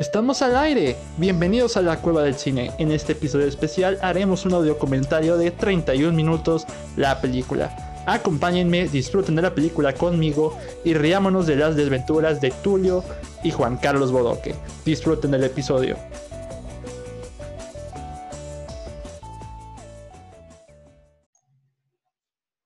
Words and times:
Estamos 0.00 0.42
al 0.42 0.56
aire. 0.56 0.96
Bienvenidos 1.18 1.76
a 1.76 1.82
la 1.82 2.00
Cueva 2.00 2.24
del 2.24 2.34
Cine. 2.34 2.72
En 2.78 2.90
este 2.90 3.12
episodio 3.12 3.46
especial 3.46 3.96
haremos 4.02 4.44
un 4.44 4.54
audio 4.54 4.76
comentario 4.76 5.36
de 5.36 5.52
31 5.52 6.12
minutos 6.12 6.66
la 6.96 7.20
película. 7.20 8.02
Acompáñenme, 8.04 8.88
disfruten 8.88 9.36
de 9.36 9.42
la 9.42 9.54
película 9.54 9.94
conmigo 9.94 10.58
y 10.84 10.94
riámonos 10.94 11.46
de 11.46 11.54
las 11.54 11.76
desventuras 11.76 12.40
de 12.40 12.50
Tulio 12.50 13.04
y 13.44 13.52
Juan 13.52 13.76
Carlos 13.76 14.10
Bodoque. 14.10 14.56
Disfruten 14.84 15.30
del 15.30 15.44
episodio. 15.44 15.96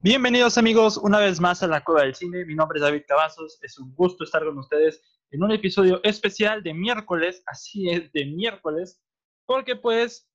Bienvenidos 0.01 0.57
amigos 0.57 0.97
una 0.97 1.19
vez 1.19 1.41
más 1.41 1.63
a 1.63 1.67
la 1.67 1.85
Cueva 1.85 2.05
del 2.05 2.15
Cine. 2.15 2.47
Mi 2.47 2.55
nombre 2.55 2.79
es 2.79 2.83
David 2.83 3.03
Cavazos. 3.07 3.59
Es 3.61 3.79
un 3.79 3.95
gusto 3.95 4.25
estar 4.25 4.43
con 4.47 4.57
ustedes 4.57 5.03
en 5.31 5.43
un 5.43 5.53
episodio 5.53 6.01
especial 6.05 6.63
de 6.63 6.75
miércoles. 6.75 7.43
Así 7.47 7.89
es, 7.91 8.11
de 8.13 8.27
miércoles. 8.27 9.03
Porque 9.47 9.77
pues, 9.77 10.31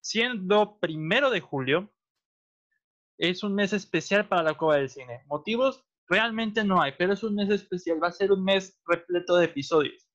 siendo 0.00 0.78
primero 0.78 1.30
de 1.30 1.40
julio, 1.40 1.92
es 3.18 3.42
un 3.42 3.54
mes 3.54 3.72
especial 3.72 4.28
para 4.28 4.42
la 4.42 4.54
Cueva 4.54 4.76
del 4.76 4.90
Cine. 4.90 5.22
Motivos 5.26 5.84
realmente 6.08 6.64
no 6.64 6.80
hay, 6.80 6.92
pero 6.98 7.12
es 7.12 7.22
un 7.22 7.34
mes 7.34 7.50
especial. 7.50 8.02
Va 8.02 8.08
a 8.08 8.12
ser 8.12 8.32
un 8.32 8.44
mes 8.44 8.78
repleto 8.86 9.36
de 9.36 9.46
episodios. 9.46 10.06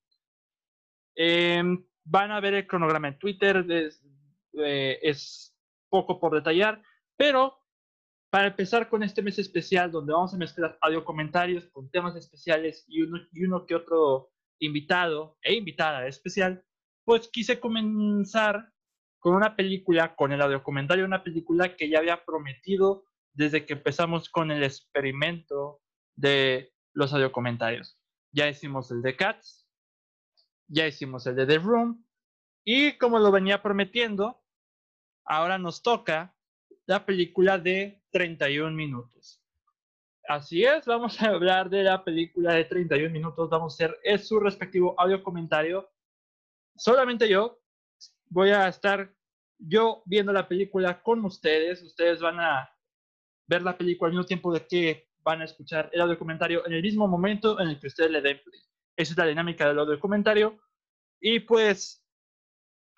Em, 1.16 1.86
van 2.04 2.32
a 2.32 2.40
ver 2.40 2.54
el 2.54 2.68
cronograma 2.68 3.08
en 3.08 3.20
Twitter. 3.20 3.66
es 3.70 4.02
eh, 4.54 5.14
poco 5.90 6.20
por 6.20 6.34
detallar, 6.34 6.82
pero 7.18 7.61
para 8.32 8.48
empezar 8.48 8.88
con 8.88 9.04
este 9.04 9.22
mes 9.22 9.38
especial, 9.40 9.92
donde 9.92 10.14
vamos 10.14 10.34
a 10.34 10.38
mezclar 10.38 10.78
audio 10.82 11.04
comentarios 11.04 11.68
con 11.68 11.92
temas 11.92 12.16
especiales 12.16 12.86
y 12.88 13.02
uno, 13.02 13.20
y 13.34 13.44
uno 13.44 13.66
que 13.66 13.76
otro 13.76 14.32
invitado 14.60 15.38
e 15.44 15.54
invitada 15.54 16.08
especial, 16.08 16.64
pues 17.04 17.28
quise 17.28 17.60
comenzar 17.60 18.72
con 19.20 19.36
una 19.36 19.58
película, 19.58 20.16
con 20.16 20.32
el 20.32 20.42
audio 20.42 20.64
comentario, 20.64 21.04
una 21.04 21.24
película 21.24 21.76
que 21.76 21.90
ya 21.90 22.00
había 22.00 22.24
prometido 22.24 23.04
desde 23.34 23.66
que 23.66 23.74
empezamos 23.74 24.30
con 24.30 24.50
el 24.50 24.64
experimento 24.64 25.82
de 26.16 26.74
los 26.94 27.14
audio 27.14 27.34
comentarios. 27.34 28.00
Ya 28.34 28.48
hicimos 28.48 28.92
el 28.92 29.02
de 29.02 29.18
Cats, 29.18 29.68
ya 30.70 30.88
hicimos 30.88 31.28
el 31.28 31.36
de 31.36 31.46
The 31.46 31.60
Room, 31.60 32.06
y 32.64 32.98
como 32.98 33.20
lo 33.20 33.30
venía 33.30 33.62
prometiendo, 33.62 34.42
ahora 35.26 35.58
nos 35.58 35.84
toca 35.84 36.34
la 36.86 37.06
película 37.06 37.58
de 37.58 38.02
31 38.12 38.72
minutos. 38.72 39.42
Así 40.28 40.64
es, 40.64 40.86
vamos 40.86 41.22
a 41.22 41.30
hablar 41.30 41.70
de 41.70 41.84
la 41.84 42.04
película 42.04 42.54
de 42.54 42.66
31 42.66 43.10
minutos. 43.12 43.50
Vamos 43.50 43.80
a 43.80 43.86
hacer 43.86 44.20
su 44.20 44.40
respectivo 44.40 44.96
audio 45.00 45.24
comentario. 45.24 45.90
Solamente 46.76 47.28
yo 47.28 47.60
voy 48.30 48.52
a 48.52 48.68
estar 48.68 49.14
yo 49.58 50.02
viendo 50.06 50.32
la 50.32 50.48
película 50.48 51.02
con 51.02 51.24
ustedes. 51.26 51.84
Ustedes 51.84 52.22
van 52.22 52.40
a 52.40 52.70
ver 53.48 53.62
la 53.62 53.78
película 53.78 54.08
al 54.08 54.14
mismo 54.14 54.26
tiempo 54.26 54.54
de 54.54 54.66
que 54.66 55.10
van 55.20 55.42
a 55.42 55.46
escuchar 55.46 55.90
el 55.92 56.02
audio 56.02 56.18
comentario 56.18 56.66
en 56.66 56.74
el 56.74 56.82
mismo 56.82 57.08
momento 57.08 57.60
en 57.60 57.70
el 57.70 57.80
que 57.80 57.88
ustedes 57.88 58.12
le 58.12 58.22
den 58.22 58.40
play. 58.44 58.62
Esa 58.96 59.14
es 59.14 59.18
la 59.18 59.26
dinámica 59.26 59.68
del 59.68 59.80
audio 59.80 60.00
comentario. 60.00 60.60
Y 61.20 61.42
pues, 61.42 62.04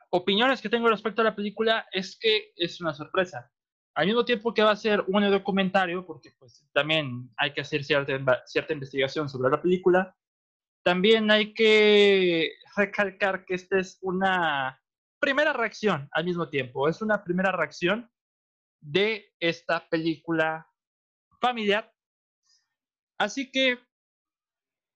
opiniones 0.09 0.61
que 0.61 0.69
tengo 0.69 0.89
respecto 0.89 1.21
a 1.21 1.25
la 1.25 1.35
película 1.35 1.87
es 1.91 2.17
que 2.17 2.53
es 2.55 2.79
una 2.79 2.93
sorpresa 2.93 3.52
al 3.95 4.07
mismo 4.07 4.25
tiempo 4.25 4.53
que 4.53 4.63
va 4.63 4.71
a 4.71 4.75
ser 4.75 5.03
un 5.07 5.29
documentario, 5.29 6.05
porque 6.05 6.31
pues 6.39 6.65
también 6.73 7.29
hay 7.37 7.53
que 7.53 7.61
hacer 7.61 7.83
cierta, 7.83 8.43
cierta 8.45 8.73
investigación 8.73 9.29
sobre 9.29 9.51
la 9.51 9.61
película, 9.61 10.15
también 10.83 11.29
hay 11.31 11.53
que 11.53 12.53
recalcar 12.75 13.45
que 13.45 13.55
esta 13.55 13.79
es 13.79 13.99
una 14.01 14.81
primera 15.19 15.53
reacción 15.53 16.09
al 16.11 16.25
mismo 16.25 16.49
tiempo, 16.49 16.89
es 16.89 17.01
una 17.01 17.23
primera 17.23 17.51
reacción 17.51 18.09
de 18.81 19.31
esta 19.39 19.87
película 19.87 20.67
familiar. 21.39 21.93
Así 23.17 23.51
que, 23.51 23.79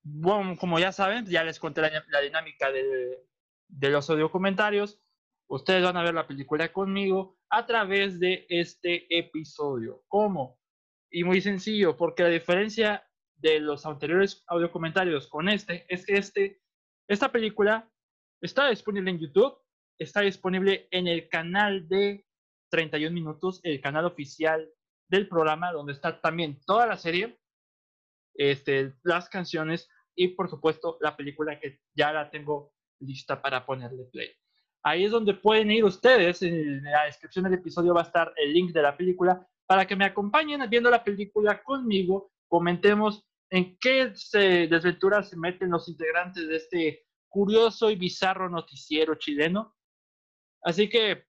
bueno, 0.03 0.57
como 0.57 0.79
ya 0.79 0.91
saben, 0.91 1.25
ya 1.27 1.43
les 1.43 1.59
conté 1.59 1.81
la, 1.81 2.21
dinámica 2.21 2.71
de, 2.71 3.25
de 3.67 3.89
los 3.89 4.09
audiocomentarios. 4.09 4.99
Ustedes 5.47 5.83
van 5.83 5.95
a 5.95 6.03
ver 6.03 6.13
la 6.13 6.27
película 6.27 6.73
conmigo 6.73 7.36
a 7.49 7.65
través 7.65 8.19
de 8.19 8.45
este 8.49 9.05
episodio. 9.17 10.03
¿Cómo? 10.07 10.59
Y 11.11 11.23
muy 11.23 11.41
sencillo, 11.41 11.95
porque 11.95 12.23
la 12.23 12.29
diferencia 12.29 13.07
de 13.35 13.59
los 13.59 13.85
anteriores 13.85 14.43
audio 14.47 14.71
comentarios 14.71 15.27
con 15.27 15.47
este 15.47 15.85
es 15.89 16.05
que 16.05 16.17
este, 16.17 16.61
esta 17.07 17.31
película 17.31 17.89
está 18.41 18.69
disponible 18.69 19.11
en 19.11 19.19
YouTube, 19.19 19.57
está 19.99 20.21
disponible 20.21 20.87
en 20.91 21.07
el 21.07 21.29
canal 21.29 21.87
de 21.87 22.25
31 22.69 23.13
minutos, 23.13 23.59
el 23.63 23.79
canal 23.79 24.05
oficial 24.05 24.69
del 25.09 25.27
programa, 25.27 25.71
donde 25.71 25.93
está 25.93 26.19
también 26.19 26.59
toda 26.65 26.85
la 26.85 26.97
serie, 26.97 27.39
este, 28.35 28.93
las 29.03 29.29
canciones 29.29 29.89
y 30.15 30.29
por 30.29 30.49
supuesto 30.49 30.97
la 30.99 31.15
película 31.15 31.59
que 31.59 31.79
ya 31.95 32.11
la 32.11 32.29
tengo 32.29 32.73
lista 32.99 33.41
para 33.41 33.65
ponerle 33.65 34.05
play. 34.11 34.31
Ahí 34.87 35.03
es 35.03 35.11
donde 35.11 35.33
pueden 35.33 35.69
ir 35.69 35.83
ustedes. 35.83 36.41
En 36.41 36.81
la 36.81 37.03
descripción 37.03 37.43
del 37.43 37.55
episodio 37.55 37.93
va 37.93 38.01
a 38.01 38.05
estar 38.05 38.33
el 38.37 38.53
link 38.53 38.71
de 38.71 38.81
la 38.81 38.95
película 38.95 39.45
para 39.65 39.85
que 39.85 39.97
me 39.97 40.05
acompañen 40.05 40.61
viendo 40.69 40.89
la 40.89 41.03
película 41.03 41.61
conmigo. 41.61 42.31
Comentemos 42.47 43.27
en 43.49 43.77
qué 43.79 44.13
desventuras 44.69 45.29
se 45.29 45.35
meten 45.35 45.71
los 45.71 45.89
integrantes 45.89 46.47
de 46.47 46.55
este 46.55 47.05
curioso 47.27 47.91
y 47.91 47.97
bizarro 47.97 48.49
noticiero 48.49 49.15
chileno. 49.15 49.75
Así 50.63 50.87
que 50.87 51.25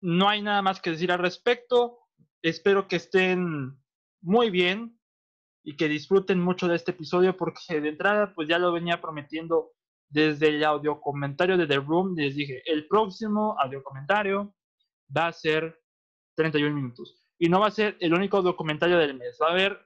no 0.00 0.28
hay 0.28 0.42
nada 0.42 0.62
más 0.62 0.80
que 0.80 0.90
decir 0.90 1.12
al 1.12 1.20
respecto. 1.20 2.00
Espero 2.42 2.88
que 2.88 2.96
estén 2.96 3.80
muy 4.22 4.50
bien 4.50 4.98
y 5.62 5.76
que 5.76 5.86
disfruten 5.86 6.40
mucho 6.40 6.66
de 6.66 6.74
este 6.74 6.90
episodio 6.90 7.36
porque 7.36 7.80
de 7.80 7.90
entrada 7.90 8.34
pues 8.34 8.48
ya 8.48 8.58
lo 8.58 8.72
venía 8.72 9.00
prometiendo 9.00 9.72
desde 10.10 10.48
el 10.48 10.64
audio 10.64 11.00
comentario 11.00 11.56
de 11.56 11.66
The 11.66 11.76
Room 11.76 12.14
les 12.16 12.34
dije, 12.34 12.62
el 12.66 12.86
próximo 12.88 13.56
audio 13.58 13.82
comentario 13.82 14.52
va 15.16 15.28
a 15.28 15.32
ser 15.32 15.80
31 16.36 16.74
minutos. 16.74 17.16
Y 17.38 17.48
no 17.48 17.60
va 17.60 17.68
a 17.68 17.70
ser 17.70 17.96
el 18.00 18.12
único 18.12 18.42
documentario 18.42 18.98
del 18.98 19.14
mes. 19.14 19.38
Va 19.40 19.48
a 19.48 19.52
haber 19.52 19.78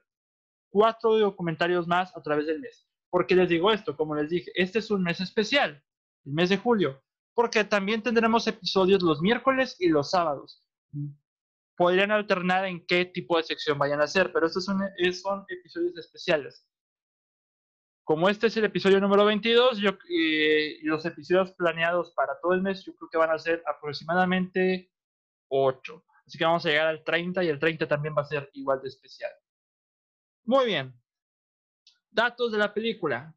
cuatro 0.69 1.17
documentarios 1.17 1.87
más 1.87 2.15
a 2.17 2.21
través 2.21 2.47
del 2.47 2.59
mes. 2.59 2.89
¿Por 3.09 3.27
qué 3.27 3.35
les 3.35 3.47
digo 3.47 3.71
esto? 3.71 3.95
Como 3.95 4.15
les 4.15 4.29
dije, 4.29 4.51
este 4.55 4.79
es 4.79 4.91
un 4.91 5.03
mes 5.03 5.21
especial, 5.21 5.81
el 6.25 6.33
mes 6.33 6.49
de 6.49 6.57
julio, 6.57 7.01
porque 7.33 7.63
también 7.63 8.01
tendremos 8.01 8.47
episodios 8.47 9.01
los 9.03 9.21
miércoles 9.21 9.77
y 9.79 9.87
los 9.87 10.09
sábados. 10.09 10.63
Podrían 11.77 12.11
alternar 12.11 12.65
en 12.65 12.85
qué 12.85 13.05
tipo 13.05 13.37
de 13.37 13.43
sección 13.43 13.77
vayan 13.77 14.01
a 14.01 14.05
hacer, 14.05 14.33
pero 14.33 14.47
estos 14.47 14.65
son, 14.65 14.81
son 15.13 15.45
episodios 15.47 15.97
especiales 15.97 16.65
como 18.05 18.29
este 18.29 18.47
es 18.47 18.55
el 18.57 18.65
episodio 18.65 19.01
número 19.01 19.25
22, 19.25 19.79
yo, 19.79 19.97
eh, 20.09 20.77
los 20.83 21.03
episodios 21.05 21.51
planeados 21.53 22.11
para 22.11 22.39
todo 22.39 22.53
el 22.53 22.61
mes, 22.61 22.85
yo 22.85 22.95
creo 22.95 23.09
que 23.09 23.17
van 23.17 23.31
a 23.31 23.39
ser 23.39 23.63
aproximadamente 23.65 24.91
8. 25.47 26.05
Así 26.27 26.37
que 26.37 26.45
vamos 26.45 26.63
a 26.65 26.69
llegar 26.69 26.87
al 26.87 27.03
30 27.03 27.43
y 27.43 27.47
el 27.47 27.57
30 27.57 27.87
también 27.87 28.13
va 28.15 28.21
a 28.21 28.25
ser 28.25 28.47
igual 28.53 28.79
de 28.83 28.89
especial. 28.89 29.31
Muy 30.43 30.67
bien. 30.67 30.93
Datos 32.11 32.51
de 32.51 32.59
la 32.59 32.71
película. 32.71 33.35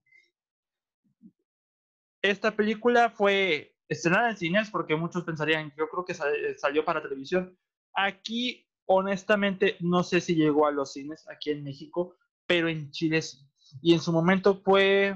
Esta 2.20 2.54
película 2.54 3.08
fue 3.08 3.74
estrenada 3.88 4.30
en 4.30 4.36
cines 4.36 4.70
porque 4.70 4.96
muchos 4.96 5.24
pensarían, 5.24 5.72
yo 5.78 5.88
creo 5.88 6.04
que 6.04 6.14
salió 6.58 6.84
para 6.84 7.02
televisión. 7.02 7.58
Aquí, 7.94 8.68
honestamente, 8.84 9.78
no 9.80 10.02
sé 10.02 10.20
si 10.20 10.34
llegó 10.34 10.66
a 10.66 10.72
los 10.72 10.92
cines 10.92 11.26
aquí 11.30 11.52
en 11.52 11.64
México, 11.64 12.16
pero 12.46 12.68
en 12.68 12.90
Chile 12.90 13.22
sí 13.22 13.47
y 13.82 13.94
en 13.94 14.00
su 14.00 14.12
momento 14.12 14.60
fue 14.62 15.14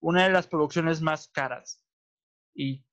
una 0.00 0.24
de 0.24 0.30
las 0.30 0.46
producciones 0.46 1.00
más 1.00 1.28
caras. 1.28 1.84
Y 2.54 2.84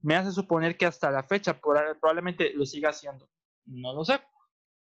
me 0.00 0.16
hace 0.16 0.32
suponer 0.32 0.76
que 0.76 0.86
hasta 0.86 1.10
la 1.10 1.22
fecha 1.22 1.60
probablemente 1.60 2.52
lo 2.54 2.66
siga 2.66 2.90
haciendo. 2.90 3.28
No 3.64 3.94
lo 3.94 4.04
sé, 4.04 4.20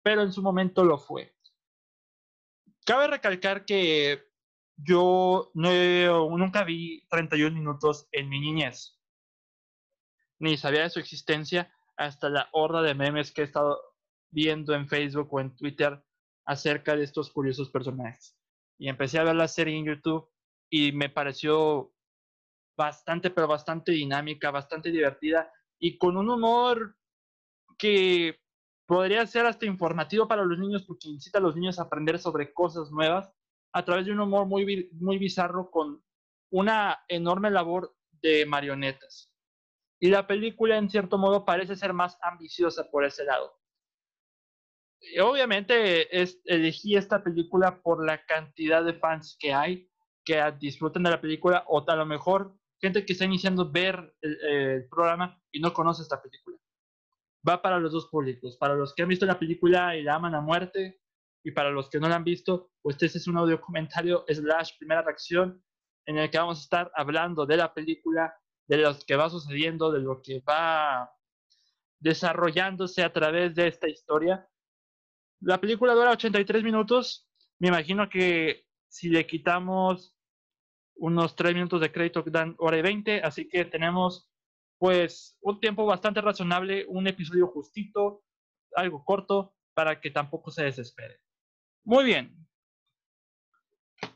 pero 0.03 0.23
en 0.23 0.33
su 0.33 0.43
momento 0.43 0.85
lo 0.85 0.99
fue. 0.99 1.35
Cabe 2.85 3.09
recalcar 3.09 3.65
que 3.65 4.23
yo 4.77 5.51
no, 5.55 5.71
nunca 6.37 6.65
vi 6.65 7.07
31 7.09 7.55
minutos 7.55 8.09
en 8.13 8.29
mi 8.29 8.41
niñez, 8.41 8.99
ni 10.39 10.57
sabía 10.57 10.83
de 10.83 10.91
su 10.91 11.01
existencia 11.01 11.73
hasta 11.97 12.29
la 12.29 12.49
horda 12.53 12.81
de 12.83 12.95
memes 12.95 13.33
que 13.33 13.43
he 13.43 13.45
estado 13.45 13.81
viendo 14.31 14.75
en 14.75 14.89
Facebook 14.89 15.29
o 15.33 15.41
en 15.41 15.57
Twitter 15.57 16.03
acerca 16.45 16.95
de 16.95 17.05
estos 17.05 17.31
curiosos 17.31 17.71
personajes 17.71 18.38
y 18.79 18.89
empecé 18.89 19.19
a 19.19 19.25
ver 19.25 19.37
la 19.37 19.49
serie 19.49 19.77
en 19.77 19.85
YouTube 19.85 20.31
y 20.71 20.93
me 20.93 21.11
pareció 21.11 21.93
bastante, 22.77 23.31
pero 23.31 23.49
bastante 23.49 23.93
dinámica, 23.93 24.51
bastante 24.51 24.91
divertida 24.91 25.53
y 25.79 25.99
con 25.99 26.17
un 26.17 26.31
humor 26.31 26.97
que 27.77 28.41
podría 28.87 29.27
ser 29.27 29.47
hasta 29.47 29.67
informativo 29.67 30.29
para 30.29 30.45
los 30.45 30.59
niños 30.59 30.85
porque 30.87 31.09
incita 31.09 31.39
a 31.39 31.43
los 31.43 31.57
niños 31.57 31.79
a 31.79 31.83
aprender 31.83 32.19
sobre 32.19 32.53
cosas 32.53 32.91
nuevas 32.91 33.31
a 33.73 33.85
través 33.85 34.07
de 34.07 34.13
un 34.13 34.21
humor 34.21 34.47
muy, 34.47 34.89
muy 34.93 35.19
bizarro 35.19 35.71
con 35.71 36.03
una 36.51 37.05
enorme 37.09 37.51
labor 37.51 37.95
de 38.23 38.47
marionetas. 38.47 39.31
Y 40.01 40.09
la 40.09 40.27
película, 40.27 40.79
en 40.79 40.89
cierto 40.89 41.19
modo, 41.19 41.45
parece 41.45 41.77
ser 41.77 41.93
más 41.93 42.19
ambiciosa 42.23 42.89
por 42.91 43.05
ese 43.05 43.25
lado. 43.25 43.58
Obviamente 45.21 46.09
elegí 46.45 46.97
esta 46.97 47.23
película 47.23 47.81
por 47.83 48.05
la 48.05 48.25
cantidad 48.27 48.85
de 48.85 48.95
fans 48.95 49.37
que 49.39 49.53
hay 49.53 49.89
que 50.25 50.43
disfruten 50.59 51.03
de 51.05 51.11
la 51.11 51.21
película 51.21 51.65
o 51.69 51.83
a 51.89 51.97
lo 51.97 52.05
mejor 52.05 52.55
gente 52.81 53.05
que 53.07 53.13
está 53.13 53.25
iniciando 53.25 53.71
ver 53.71 54.15
el, 54.21 54.87
programa 54.89 55.41
y 55.51 55.61
no 55.61 55.73
conoce 55.73 56.03
esta 56.03 56.21
película. 56.21 56.59
Va 57.49 57.63
para 57.63 57.79
los 57.79 57.93
dos 57.93 58.09
públicos, 58.09 58.57
para 58.59 58.75
los 58.75 58.95
que 58.95 59.03
han 59.03 59.09
visto 59.09 59.25
la 59.25 59.39
película 59.39 59.97
y 59.97 60.03
la 60.03 60.17
aman 60.17 60.35
a 60.35 60.41
muerte 60.41 61.01
y 61.43 61.53
para 61.53 61.71
los 61.71 61.89
que 61.89 61.99
no 61.99 62.09
la 62.09 62.17
han 62.17 62.25
visto, 62.25 62.73
pues 62.83 63.01
este 63.01 63.19
es 63.19 63.27
un 63.27 63.39
audio 63.39 63.61
comentario 63.61 64.25
slash 64.29 64.77
primera 64.79 65.03
reacción 65.03 65.63
en 66.07 66.19
el 66.19 66.31
que 66.31 66.39
vamos 66.39 66.59
a 66.59 66.63
estar 66.63 66.93
hablando 66.95 67.47
de 67.47 67.57
la 67.57 67.73
película, 67.73 68.35
de 68.67 68.79
lo 68.79 68.97
que 69.07 69.17
va 69.17 69.31
sucediendo, 69.31 69.93
de 69.93 70.01
lo 70.01 70.21
que 70.23 70.41
va 70.41 71.11
desarrollándose 72.01 73.03
a 73.03 73.13
través 73.13 73.55
de 73.55 73.69
esta 73.69 73.89
historia. 73.89 74.49
La 75.41 75.61
película 75.61 75.95
dura 75.95 76.11
83 76.13 76.63
minutos. 76.63 77.29
Me 77.59 77.69
imagino 77.69 78.09
que 78.09 78.67
si 78.89 79.09
le 79.09 79.27
quitamos 79.27 80.15
unos 80.97 81.37
3 81.37 81.55
minutos 81.55 81.81
de 81.81 81.93
crédito 81.93 82.25
dan 82.27 82.57
hora 82.59 82.79
y 82.79 82.83
20, 82.83 83.23
así 83.23 83.49
que 83.49 83.65
tenemos 83.65 84.29
pues 84.79 85.37
un 85.41 85.61
tiempo 85.61 85.87
bastante 85.87 86.21
razonable, 86.21 86.87
un 86.89 87.07
episodio 87.07 87.49
justito, 87.49 88.23
algo 88.75 89.05
corto, 89.05 89.55
para 89.75 90.01
que 90.01 90.11
tampoco 90.11 90.51
se 90.51 90.65
desespere. 90.65 91.21
Muy 91.85 92.05
bien. 92.05 92.47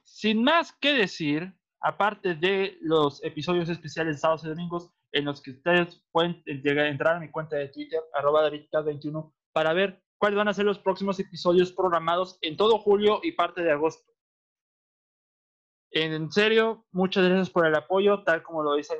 Sin 0.03 0.43
más 0.43 0.73
que 0.73 0.93
decir, 0.93 1.53
aparte 1.81 2.35
de 2.35 2.79
los 2.81 3.23
episodios 3.25 3.69
especiales 3.69 4.21
sábados 4.21 4.45
y 4.45 4.49
domingos, 4.49 4.91
en 5.13 5.25
los 5.25 5.43
que 5.43 5.51
ustedes 5.51 6.03
pueden 6.11 6.43
llegar, 6.45 6.87
entrar 6.87 7.17
a 7.17 7.21
mi 7.21 7.31
cuenta 7.31 7.57
de 7.57 7.69
Twitter, 7.69 8.01
arroba 8.15 8.49
DavidCat21, 8.49 9.33
para 9.53 9.73
ver 9.73 10.03
cuáles 10.23 10.37
van 10.37 10.47
a 10.47 10.55
ser 10.55 10.65
los 10.65 10.79
próximos 10.79 11.19
episodios 11.19 11.73
programados 11.73 12.39
en 12.43 12.57
todo 12.57 12.79
julio 12.79 13.19
y 13.25 13.33
parte 13.33 13.61
de 13.61 13.73
agosto. 13.73 14.09
En 15.91 16.31
serio, 16.31 16.87
muchas 16.93 17.25
gracias 17.25 17.51
por 17.51 17.67
el 17.67 17.75
apoyo, 17.75 18.23
tal 18.23 18.41
como 18.45 18.63
lo 18.63 18.77
dice 18.77 18.95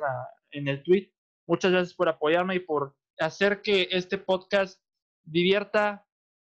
en 0.51 0.67
el 0.67 0.83
tweet. 0.83 1.13
Muchas 1.47 1.71
gracias 1.71 1.93
por 1.93 2.09
apoyarme 2.09 2.55
y 2.55 2.59
por 2.59 2.97
hacer 3.19 3.61
que 3.61 3.87
este 3.91 4.17
podcast 4.17 4.83
divierta 5.23 6.05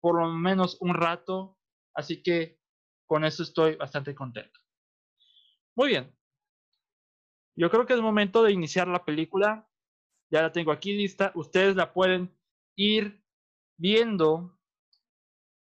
por 0.02 0.20
lo 0.20 0.28
menos 0.34 0.76
un 0.82 0.92
rato. 0.92 1.56
Así 1.94 2.22
que 2.22 2.60
con 3.06 3.24
eso 3.24 3.44
estoy 3.44 3.76
bastante 3.76 4.14
contento. 4.14 4.60
Muy 5.76 5.88
bien. 5.88 6.14
Yo 7.56 7.70
creo 7.70 7.86
que 7.86 7.94
es 7.94 8.02
momento 8.02 8.42
de 8.42 8.52
iniciar 8.52 8.86
la 8.86 9.02
película. 9.02 9.66
Ya 10.30 10.42
la 10.42 10.52
tengo 10.52 10.72
aquí 10.72 10.92
lista. 10.92 11.32
Ustedes 11.34 11.74
la 11.74 11.94
pueden 11.94 12.38
ir 12.76 13.24
viendo, 13.78 14.57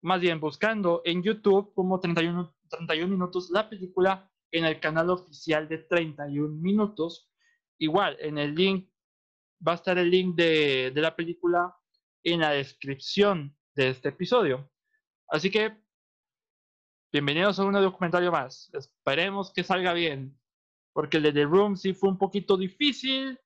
más 0.03 0.19
bien 0.19 0.39
buscando 0.39 1.01
en 1.05 1.23
YouTube 1.23 1.73
como 1.73 1.99
31, 1.99 2.53
31 2.69 3.07
minutos 3.07 3.49
la 3.49 3.69
película 3.69 4.29
en 4.51 4.65
el 4.65 4.79
canal 4.79 5.09
oficial 5.09 5.67
de 5.67 5.79
31 5.79 6.55
minutos. 6.61 7.31
Igual, 7.79 8.17
en 8.19 8.37
el 8.37 8.53
link, 8.53 8.89
va 9.65 9.71
a 9.71 9.75
estar 9.75 9.97
el 9.97 10.11
link 10.11 10.35
de, 10.35 10.91
de 10.93 11.01
la 11.01 11.15
película 11.15 11.75
en 12.21 12.41
la 12.41 12.51
descripción 12.51 13.57
de 13.75 13.89
este 13.89 14.09
episodio. 14.09 14.69
Así 15.29 15.49
que, 15.49 15.73
bienvenidos 17.11 17.57
a 17.59 17.63
un 17.63 17.73
documentario 17.73 18.31
más. 18.31 18.69
Esperemos 18.73 19.53
que 19.53 19.63
salga 19.63 19.93
bien, 19.93 20.37
porque 20.91 21.17
el 21.17 21.23
de 21.23 21.31
The 21.31 21.45
Room 21.45 21.77
sí 21.77 21.93
fue 21.93 22.09
un 22.09 22.17
poquito 22.17 22.57
difícil 22.57 23.39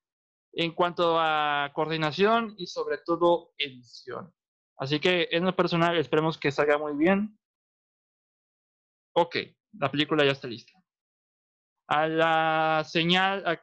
en 0.52 0.72
cuanto 0.72 1.18
a 1.20 1.70
coordinación 1.72 2.56
y 2.58 2.66
sobre 2.66 2.98
todo 2.98 3.52
edición. 3.56 4.32
Así 4.78 5.00
que 5.00 5.28
en 5.32 5.44
lo 5.44 5.54
personal 5.56 5.96
esperemos 5.96 6.38
que 6.38 6.52
salga 6.52 6.78
muy 6.78 6.94
bien. 6.96 7.38
Ok, 9.14 9.36
la 9.72 9.90
película 9.90 10.24
ya 10.24 10.32
está 10.32 10.46
lista 10.46 10.78
a 11.88 12.06
la 12.06 12.84
señal, 12.86 13.60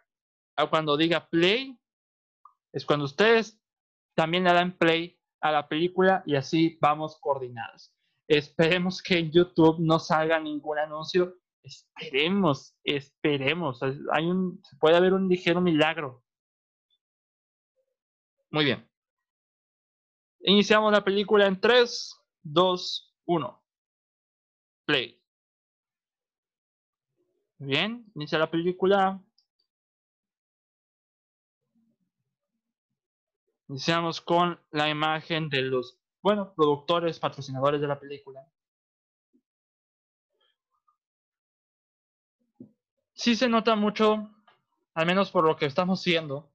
a, 0.56 0.68
cuando 0.68 0.98
diga 0.98 1.30
play, 1.30 1.80
es 2.74 2.86
cuando 2.86 3.06
ustedes 3.06 3.62
también 4.16 4.44
le 4.44 4.54
dan 4.54 4.78
play 4.78 5.18
a 5.42 5.52
la 5.52 5.68
película 5.68 6.24
y 6.26 6.36
así 6.36 6.78
vamos 6.82 7.18
coordinados. 7.22 7.94
Esperemos 8.28 9.02
que 9.02 9.20
en 9.20 9.32
YouTube 9.32 9.78
no 9.80 10.00
salga 10.00 10.40
ningún 10.40 10.80
anuncio. 10.80 11.38
Esperemos, 11.64 12.76
esperemos. 12.84 13.82
Hay 14.12 14.26
un, 14.26 14.62
puede 14.80 14.98
haber 14.98 15.14
un 15.14 15.28
ligero 15.30 15.62
milagro. 15.62 16.24
Muy 18.50 18.66
bien. 18.66 18.90
Iniciamos 20.48 20.92
la 20.92 21.04
película 21.04 21.48
en 21.48 21.60
3, 21.60 22.22
2, 22.44 23.16
1. 23.26 23.64
Play. 24.86 25.20
Bien, 27.58 28.06
inicia 28.14 28.38
la 28.38 28.52
película. 28.52 29.20
Iniciamos 33.70 34.22
con 34.22 34.60
la 34.70 34.88
imagen 34.88 35.50
de 35.50 35.64
los, 35.64 35.98
bueno, 36.22 36.54
productores, 36.54 37.18
patrocinadores 37.18 37.82
de 37.82 37.88
la 37.88 38.00
película. 38.00 38.48
Sí 43.14 43.36
se 43.36 43.50
nota 43.50 43.76
mucho, 43.76 44.30
al 44.94 45.06
menos 45.08 45.32
por 45.32 45.44
lo 45.44 45.56
que 45.56 45.66
estamos 45.66 46.06
viendo, 46.06 46.52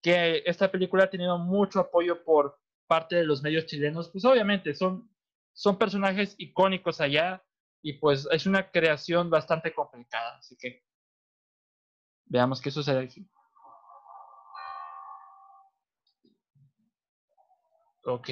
que 0.00 0.42
esta 0.46 0.70
película 0.70 1.04
ha 1.04 1.10
tenido 1.10 1.36
mucho 1.36 1.80
apoyo 1.80 2.24
por 2.24 2.58
parte 2.88 3.14
de 3.16 3.24
los 3.24 3.42
medios 3.42 3.66
chilenos. 3.66 4.08
Pues 4.08 4.24
obviamente 4.24 4.74
son, 4.74 5.08
son 5.52 5.78
personajes 5.78 6.34
icónicos 6.38 7.00
allá 7.00 7.44
y 7.82 7.92
pues 7.94 8.26
es 8.32 8.46
una 8.46 8.70
creación 8.72 9.30
bastante 9.30 9.72
complicada, 9.72 10.38
así 10.38 10.56
que 10.56 10.82
veamos 12.26 12.60
qué 12.60 12.70
sucede 12.70 13.04
aquí. 13.04 13.28
Ok. 18.04 18.28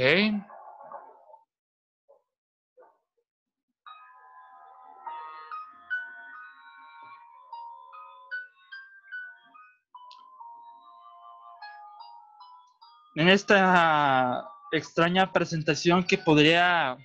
En 13.17 13.31
esta 13.31 14.47
extraña 14.73 15.33
presentación 15.33 16.05
que 16.05 16.19
podría 16.19 16.99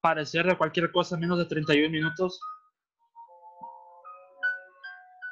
parecer 0.00 0.46
de 0.46 0.56
cualquier 0.56 0.92
cosa 0.92 1.16
menos 1.16 1.36
de 1.36 1.46
31 1.46 1.90
minutos. 1.90 2.40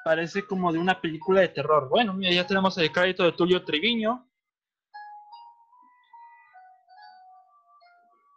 Parece 0.05 0.45
como 0.45 0.73
de 0.73 0.81
una 0.81 1.00
película 1.00 1.43
de 1.43 1.49
terror. 1.49 1.88
Bueno, 1.88 2.12
mira, 2.12 2.33
ya 2.33 2.45
tenemos 2.45 2.76
el 2.79 2.90
crédito 2.90 3.23
de 3.23 3.31
Tulio 3.31 3.64
Triviño. 3.64 4.29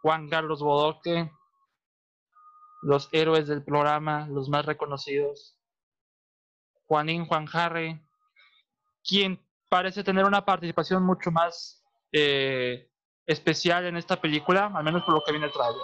Juan 0.02 0.28
Carlos 0.28 0.62
Bodoque. 0.62 1.28
Los 2.82 3.08
héroes 3.10 3.48
del 3.48 3.64
programa, 3.64 4.28
los 4.28 4.48
más 4.48 4.64
reconocidos. 4.64 5.58
Juanín 6.86 7.26
Juan 7.26 7.48
Harry. 7.52 8.00
Quien 9.02 9.44
parece 9.74 10.04
tener 10.04 10.24
una 10.24 10.44
participación 10.44 11.04
mucho 11.04 11.32
más 11.32 11.82
eh, 12.12 12.88
especial 13.26 13.84
en 13.86 13.96
esta 13.96 14.20
película, 14.20 14.70
al 14.72 14.84
menos 14.84 15.02
por 15.02 15.14
lo 15.14 15.20
que 15.26 15.32
viene 15.32 15.46
el 15.46 15.52
trailer. 15.52 15.82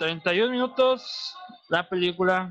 31 0.00 0.50
minutos 0.50 1.36
la 1.68 1.88
película. 1.88 2.50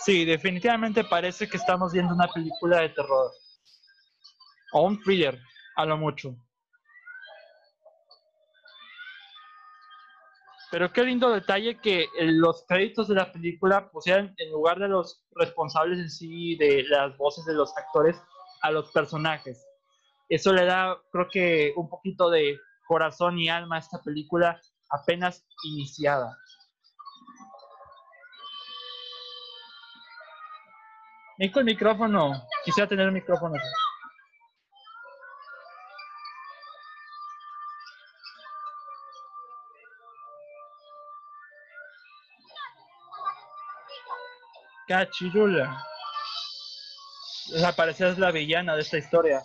Sí, 0.00 0.24
definitivamente 0.24 1.04
parece 1.04 1.48
que 1.48 1.58
estamos 1.58 1.92
viendo 1.92 2.12
una 2.12 2.26
película 2.26 2.80
de 2.80 2.88
terror. 2.88 3.30
O 4.72 4.82
un 4.82 5.00
thriller, 5.00 5.38
a 5.76 5.84
lo 5.84 5.96
mucho. 5.96 6.36
Pero 10.74 10.92
qué 10.92 11.04
lindo 11.04 11.30
detalle 11.30 11.78
que 11.78 12.08
los 12.18 12.64
créditos 12.66 13.06
de 13.06 13.14
la 13.14 13.30
película 13.30 13.88
pusieran 13.92 14.34
en 14.38 14.50
lugar 14.50 14.80
de 14.80 14.88
los 14.88 15.24
responsables 15.36 16.00
en 16.00 16.10
sí 16.10 16.56
de 16.56 16.82
las 16.88 17.16
voces 17.16 17.44
de 17.44 17.54
los 17.54 17.72
actores 17.78 18.20
a 18.60 18.72
los 18.72 18.90
personajes. 18.90 19.64
Eso 20.28 20.52
le 20.52 20.64
da, 20.64 21.00
creo 21.12 21.28
que, 21.30 21.72
un 21.76 21.88
poquito 21.88 22.28
de 22.28 22.58
corazón 22.88 23.38
y 23.38 23.48
alma 23.48 23.76
a 23.76 23.78
esta 23.78 24.02
película 24.02 24.60
apenas 24.90 25.46
iniciada. 25.62 26.36
Nico, 31.38 31.60
el 31.60 31.66
micrófono. 31.66 32.32
Quisiera 32.64 32.88
tener 32.88 33.12
micrófono. 33.12 33.54
Cachirula. 44.94 45.84
Al 47.64 47.74
parecer 47.74 48.12
es 48.12 48.18
la 48.18 48.30
villana 48.30 48.76
de 48.76 48.82
esta 48.82 48.96
historia. 48.96 49.42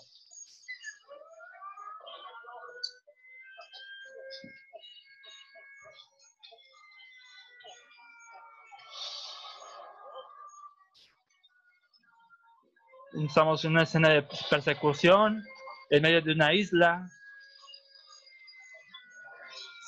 Estamos 13.28 13.66
en 13.66 13.72
una 13.72 13.84
escena 13.84 14.10
de 14.10 14.28
persecución 14.52 15.44
en 15.90 16.04
medio 16.04 16.22
de 16.22 16.34
una 16.34 16.54
isla. 16.54 17.10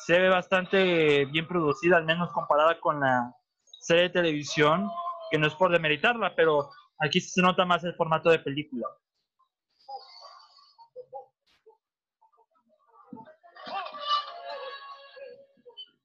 Se 0.07 0.19
ve 0.19 0.29
bastante 0.29 1.25
bien 1.25 1.47
producida, 1.47 1.97
al 1.97 2.05
menos 2.05 2.31
comparada 2.31 2.79
con 2.79 2.99
la 2.99 3.35
serie 3.79 4.03
de 4.03 4.09
televisión, 4.09 4.89
que 5.31 5.37
no 5.37 5.47
es 5.47 5.55
por 5.55 5.71
demeritarla, 5.71 6.35
pero 6.35 6.69
aquí 6.99 7.21
se 7.21 7.41
nota 7.41 7.65
más 7.65 7.83
el 7.85 7.95
formato 7.95 8.29
de 8.29 8.39
película. 8.39 8.87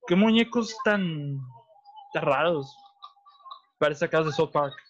¿Qué 0.06 0.14
muñecos 0.14 0.76
tan, 0.84 1.40
tan 2.14 2.22
raros? 2.22 2.72
Parece 3.78 4.00
sacados 4.00 4.28
de 4.28 4.32
South 4.32 4.52
Park. 4.52 4.85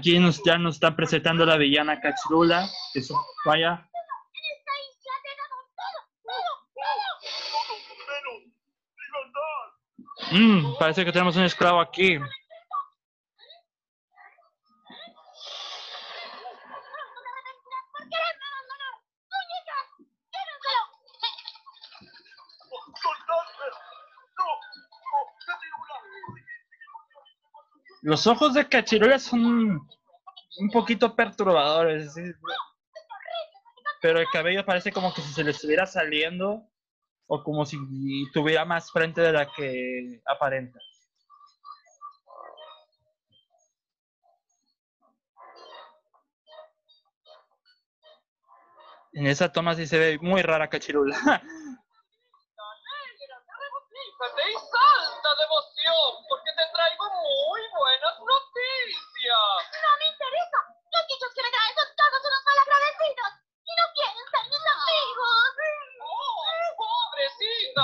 Aquí 0.00 0.18
nos, 0.18 0.42
ya 0.42 0.56
nos 0.56 0.76
están 0.76 0.96
presentando 0.96 1.44
la 1.44 1.58
villana 1.58 2.00
Cachirula. 2.00 2.66
Eso, 2.94 3.22
vaya. 3.44 3.86
Mm, 10.32 10.78
parece 10.78 11.04
que 11.04 11.12
tenemos 11.12 11.36
un 11.36 11.42
esclavo 11.42 11.82
aquí. 11.82 12.18
Los 28.02 28.26
ojos 28.26 28.54
de 28.54 28.66
Cachirula 28.66 29.18
son 29.18 29.86
un 30.58 30.70
poquito 30.72 31.14
perturbadores. 31.14 32.14
Pero 34.00 34.18
el 34.18 34.26
cabello 34.32 34.64
parece 34.64 34.90
como 34.90 35.12
que 35.12 35.20
si 35.20 35.32
se 35.32 35.44
le 35.44 35.50
estuviera 35.50 35.86
saliendo 35.86 36.66
o 37.26 37.42
como 37.42 37.66
si 37.66 37.76
tuviera 38.32 38.64
más 38.64 38.90
frente 38.90 39.20
de 39.20 39.32
la 39.32 39.50
que 39.52 40.20
aparenta. 40.26 40.78
En 49.12 49.26
esa 49.26 49.52
toma 49.52 49.74
sí 49.74 49.86
se 49.86 49.98
ve 49.98 50.18
muy 50.20 50.40
rara 50.40 50.68
Cachirula. 50.68 51.16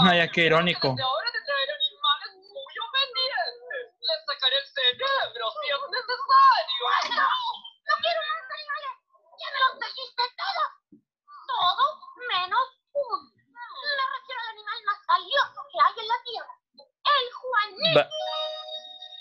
Ay, 0.06 0.28
qué 0.30 0.42
irónico. 0.46 0.88
Ahora 0.88 1.28
te 1.32 1.40
traeré 1.42 1.72
animales 1.75 2.30
muy 2.46 2.75
obedientes. 2.78 3.50
Les 4.00 4.20
sacaré 4.26 4.56
el 4.56 4.66
cerebro 4.70 5.44
si 5.60 5.66
es 5.66 5.82
necesario. 5.90 6.82
¡Ay, 6.94 7.06
no! 7.10 7.26
¡No 7.26 7.94
quiero 8.02 8.20
más 8.22 8.46
animales! 8.54 8.94
¡Ya 9.40 9.48
me 9.50 9.58
los 9.66 9.72
trajiste 9.82 10.22
todos! 10.38 10.70
Todos 11.46 11.92
menos 12.30 12.66
uno. 12.94 13.16
Me 13.26 14.04
refiero 14.14 14.38
al 14.42 14.50
animal 14.54 14.78
más 14.86 14.98
valioso 15.06 15.58
que 15.70 15.78
hay 15.82 15.94
en 15.98 16.08
la 16.08 16.18
tierra. 16.22 16.54
El 17.06 17.26
Juanito. 17.34 17.98
Va- 17.98 18.10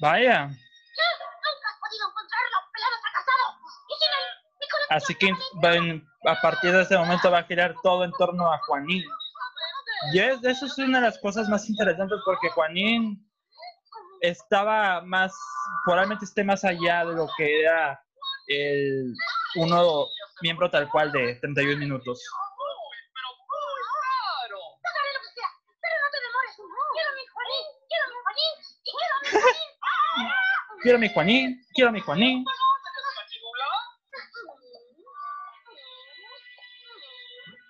Vaya. 0.01 0.37
Nunca 0.47 1.65
has 1.69 1.77
podido 1.81 2.03
encontrarlo. 2.09 2.57
Pelado 2.73 2.95
fracasado. 3.01 3.45
Y 3.89 3.93
sin 3.97 4.69
colección 4.69 4.97
Así 4.97 5.11
que 5.17 5.29
a 6.29 6.41
partir 6.41 6.71
de 6.71 6.81
ese 6.83 6.97
momento 6.97 7.31
va 7.31 7.39
a 7.39 7.43
girar 7.49 7.73
todo 7.81 8.03
en 8.03 8.11
torno 8.13 8.51
a 8.51 8.57
Juanín. 8.67 9.03
Y 10.13 10.19
es, 10.19 10.43
eso 10.43 10.65
es 10.65 10.77
una 10.77 10.99
de 10.99 11.05
las 11.07 11.19
cosas 11.19 11.49
más 11.49 11.69
interesantes 11.69 12.19
porque 12.25 12.49
Juanín 12.49 13.25
estaba 14.21 15.01
más, 15.01 15.33
probablemente 15.83 16.25
esté 16.25 16.43
más 16.43 16.63
allá 16.63 17.05
de 17.05 17.15
lo 17.15 17.27
que 17.37 17.61
era 17.61 17.99
el 18.47 19.13
uno 19.55 20.05
miembro 20.41 20.69
tal 20.69 20.89
cual 20.89 21.11
de 21.11 21.35
31 21.41 21.77
minutos. 21.77 22.23
Quiero 30.81 30.99
mi 30.99 31.11
Juanín, 31.11 31.65
quiero 31.73 31.91
mi 31.91 31.99
Juanín. 31.99 32.45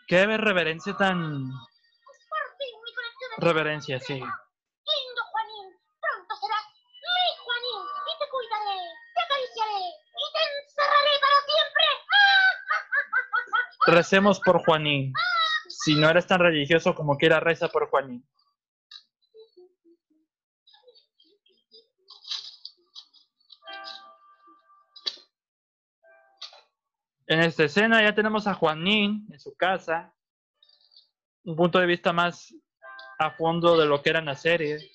Qué 0.07 0.25
reverencia 0.25 0.95
tan... 0.97 1.49
Reverencia, 3.37 3.99
sí. 3.99 4.13
Lindo 4.13 5.23
Juanín, 5.31 5.75
pronto 5.99 6.35
serás 6.39 6.65
mi 7.01 7.35
Juanín 7.43 7.83
y 8.07 8.13
te 8.19 8.25
cuidaré, 8.29 8.79
te 9.13 9.21
acariciaré 9.21 9.83
y 10.15 10.25
te 10.33 10.41
encerraré 10.63 11.13
para 11.21 11.37
siempre. 11.45 11.83
Recemos 13.97 14.39
por 14.39 14.63
Juanín. 14.63 15.13
Si 15.67 15.95
no 15.95 16.09
eres 16.09 16.25
tan 16.27 16.39
religioso 16.39 16.95
como 16.95 17.17
quiera, 17.17 17.39
reza 17.39 17.67
por 17.67 17.89
Juanín. 17.89 18.25
En 27.27 27.39
esta 27.39 27.63
escena 27.63 28.01
ya 28.03 28.13
tenemos 28.13 28.47
a 28.47 28.53
Juanín 28.53 29.27
en 29.31 29.39
su 29.39 29.55
casa. 29.57 30.13
Un 31.43 31.55
punto 31.55 31.79
de 31.79 31.87
vista 31.87 32.13
más 32.13 32.53
a 33.17 33.31
fondo 33.31 33.77
de 33.77 33.85
lo 33.85 34.01
que 34.01 34.09
era 34.09 34.19
en 34.19 34.25
la 34.25 34.35
serie. 34.35 34.91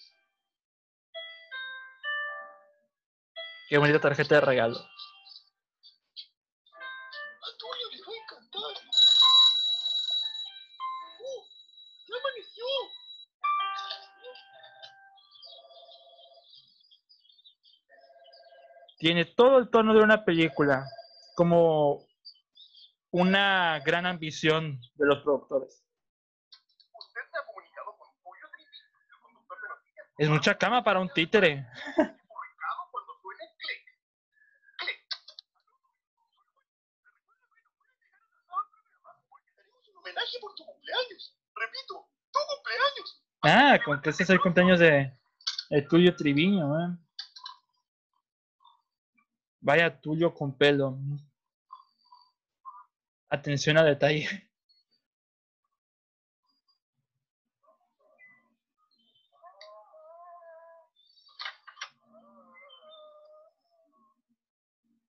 Qué 3.68 3.78
bonita 3.78 4.00
tarjeta 4.00 4.36
de 4.36 4.40
regalo. 4.40 4.76
A 4.76 4.82
Tulio 7.58 7.90
le 7.90 8.00
va 8.02 8.12
a 8.12 8.16
encantar. 8.22 8.74
¡Oh! 11.20 11.46
¡Ya 12.08 12.16
amaneció! 12.16 12.64
tiene 19.00 19.24
todo 19.24 19.58
el 19.58 19.70
tono 19.70 19.94
de 19.94 20.00
una 20.00 20.26
película, 20.26 20.84
como 21.34 22.06
una 23.10 23.80
gran 23.80 24.04
ambición 24.04 24.78
de 24.94 25.06
los 25.06 25.22
productores. 25.22 25.82
Usted 26.98 27.20
se 27.32 27.38
ha 27.38 27.46
comunicado 27.46 27.96
con 27.96 28.08
Tulio 28.22 28.46
Trivino, 28.52 28.84
el 29.00 29.20
conductor 29.22 29.58
de 29.62 29.68
noticias, 29.70 30.06
Es 30.20 30.28
mucha 30.28 30.54
cama 30.54 30.84
para 30.84 31.00
un 31.00 31.08
títere. 31.08 31.66
por 40.42 40.54
tu 40.54 40.64
cumpleaños. 40.66 41.34
Repito, 41.54 42.08
tu 42.30 42.38
cumpleaños. 42.54 43.22
Ah, 43.42 43.78
con 43.82 44.02
que 44.02 44.10
es 44.10 44.30
el 44.30 44.40
cumpleaños 44.40 44.78
de, 44.78 45.16
de 45.70 45.82
Tulio 45.82 46.14
Triviño, 46.14 46.78
¿eh? 46.78 46.98
Vaya 49.60 49.98
Tulio 50.00 50.34
con 50.34 50.54
pelo. 50.54 50.98
Atención 53.30 53.78
a 53.78 53.84
detalle. 53.84 54.50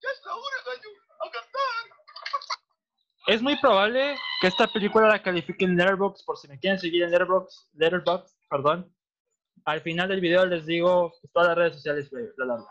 Ya 0.02 0.08
es 0.10 0.24
la 0.24 0.34
hora, 0.34 0.56
gallo. 0.66 0.90
A 1.20 1.30
cantar. 1.30 1.62
Es 3.32 3.40
muy 3.40 3.56
probable 3.56 4.14
que 4.42 4.48
esta 4.48 4.66
película 4.66 5.08
la 5.08 5.22
califiquen 5.22 5.70
en 5.70 5.78
Letterboxd, 5.78 6.26
por 6.26 6.36
si 6.36 6.48
me 6.48 6.58
quieren 6.58 6.78
seguir 6.78 7.02
en 7.02 7.10
Letterboxd, 7.10 7.70
Letterboxd, 7.78 8.30
perdón. 8.50 8.94
Al 9.64 9.80
final 9.80 10.10
del 10.10 10.20
video 10.20 10.44
les 10.44 10.66
digo 10.66 11.14
todas 11.32 11.48
las 11.48 11.56
redes 11.56 11.76
sociales, 11.76 12.10
bla, 12.10 12.20
bla, 12.36 12.56
bla. 12.56 12.66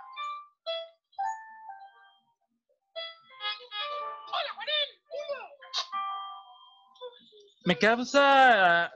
Me 7.66 7.76
causa 7.76 8.92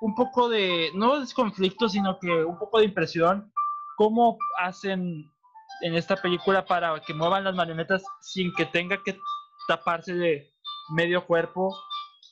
un 0.00 0.16
poco 0.16 0.48
de, 0.48 0.90
no 0.96 1.20
desconflicto, 1.20 1.88
sino 1.88 2.18
que 2.18 2.44
un 2.44 2.58
poco 2.58 2.80
de 2.80 2.86
impresión 2.86 3.52
cómo 3.96 4.38
hacen 4.58 5.30
en 5.82 5.94
esta 5.94 6.16
película 6.16 6.64
para 6.64 6.98
que 6.98 7.14
muevan 7.14 7.44
las 7.44 7.54
marionetas 7.54 8.02
sin 8.22 8.52
que 8.54 8.66
tenga 8.66 9.00
que 9.04 9.16
taparse 9.68 10.14
de 10.14 10.53
medio 10.90 11.26
cuerpo, 11.26 11.76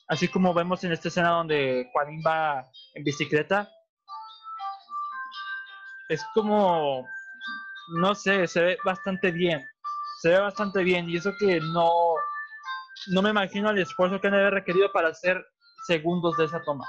así 0.07 0.27
como 0.27 0.53
vemos 0.53 0.83
en 0.83 0.91
esta 0.91 1.07
escena 1.07 1.29
donde 1.29 1.89
Juanín 1.91 2.21
va 2.25 2.63
en 2.93 3.03
bicicleta. 3.03 3.69
Es 6.09 6.23
como, 6.33 7.07
no 7.95 8.15
sé, 8.15 8.47
se 8.47 8.61
ve 8.61 8.77
bastante 8.83 9.31
bien, 9.31 9.65
se 10.21 10.29
ve 10.29 10.39
bastante 10.39 10.83
bien 10.83 11.09
y 11.09 11.17
eso 11.17 11.31
que 11.39 11.59
no, 11.59 11.89
no 13.07 13.21
me 13.21 13.29
imagino 13.29 13.69
el 13.69 13.79
esfuerzo 13.79 14.19
que 14.19 14.27
han 14.27 14.33
haber 14.33 14.53
requerido 14.53 14.91
para 14.91 15.09
hacer 15.09 15.43
segundos 15.87 16.37
de 16.37 16.45
esa 16.45 16.61
toma. 16.61 16.85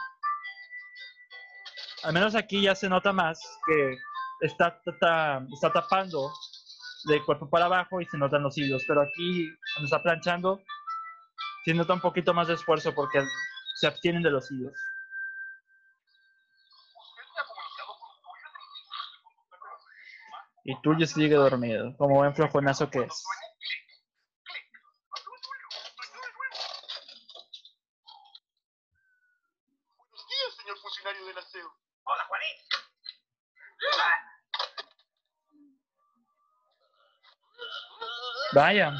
Al 2.02 2.12
menos 2.12 2.34
aquí 2.34 2.60
ya 2.60 2.74
se 2.74 2.88
nota 2.88 3.12
más 3.12 3.40
que 3.66 3.96
está, 4.40 4.78
está, 4.84 5.46
está 5.52 5.72
tapando 5.72 6.30
de 7.04 7.22
cuerpo 7.24 7.48
para 7.48 7.66
abajo 7.66 8.00
y 8.00 8.06
se 8.06 8.18
notan 8.18 8.42
los 8.42 8.56
hilos, 8.58 8.82
pero 8.86 9.02
aquí 9.02 9.48
cuando 9.74 9.86
está 9.86 10.02
planchando 10.02 10.60
se 11.64 11.72
nota 11.72 11.94
un 11.94 12.00
poquito 12.00 12.34
más 12.34 12.48
de 12.48 12.54
esfuerzo 12.54 12.94
porque 12.94 13.24
se 13.76 13.86
abstienen 13.86 14.22
de 14.22 14.30
los 14.30 14.50
hilos. 14.50 14.74
Y 20.66 20.80
Tulio 20.82 21.06
sigue 21.06 21.34
dormido, 21.34 21.96
como 21.96 22.16
buen 22.16 22.34
flojonazo 22.34 22.90
que 22.90 23.00
es. 23.00 23.24
Buenos 29.98 30.26
días, 30.28 30.56
señor 30.56 30.78
funcionario 30.78 31.26
del 31.26 31.38
aseo. 31.38 31.72
¡Hola, 32.04 32.24
Juanín! 32.28 32.56
Vaya. 38.54 38.94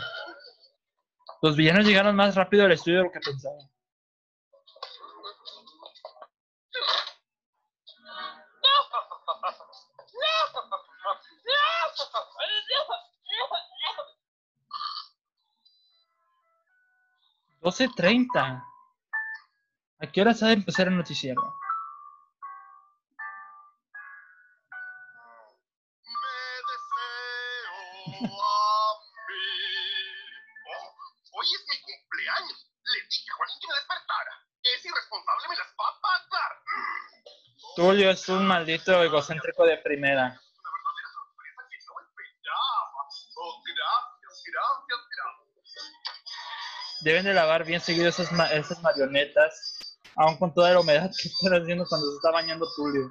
Los 1.45 1.57
villanos 1.57 1.85
llegaron 1.85 2.17
más 2.17 2.35
rápido 2.35 2.65
al 2.65 2.73
estudio 2.73 3.01
de 3.01 3.05
lo 3.05 3.13
que 3.13 3.21
pensaba. 3.21 3.59
¿12.30? 17.61 18.65
¿A 19.99 20.07
qué 20.07 20.23
hora 20.23 20.33
se 20.33 20.47
ha 20.47 20.53
empezar 20.53 20.89
el 20.89 20.97
noticiero? 20.97 21.43
Es 38.15 38.29
un 38.29 38.47
maldito 38.47 39.03
egocéntrico 39.03 39.65
de 39.67 39.77
primera. 39.79 40.41
Deben 47.01 47.25
de 47.25 47.35
lavar 47.35 47.65
bien 47.65 47.81
seguido 47.81 48.09
esas, 48.09 48.31
ma- 48.33 48.51
esas 48.53 48.81
marionetas, 48.83 49.99
aun 50.17 50.37
con 50.39 50.55
toda 50.55 50.73
la 50.73 50.81
humedad 50.81 51.11
que 51.21 51.29
están 51.29 51.61
haciendo 51.61 51.85
cuando 51.89 52.09
se 52.11 52.17
está 52.17 52.31
bañando 52.31 52.67
Tulio. 52.77 53.11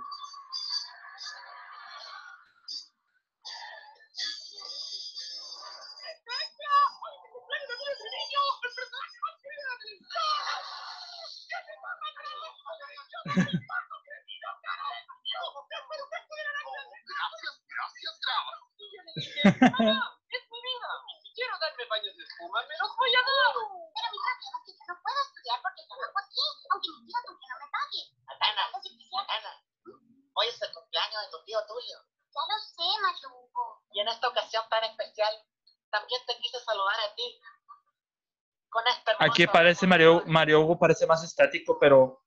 Aquí 39.34 39.48
parece 39.48 39.88
Mario. 39.88 40.24
Mario 40.28 40.62
Hugo 40.62 40.78
parece 40.78 41.08
más 41.08 41.24
estático, 41.24 41.80
pero 41.80 42.24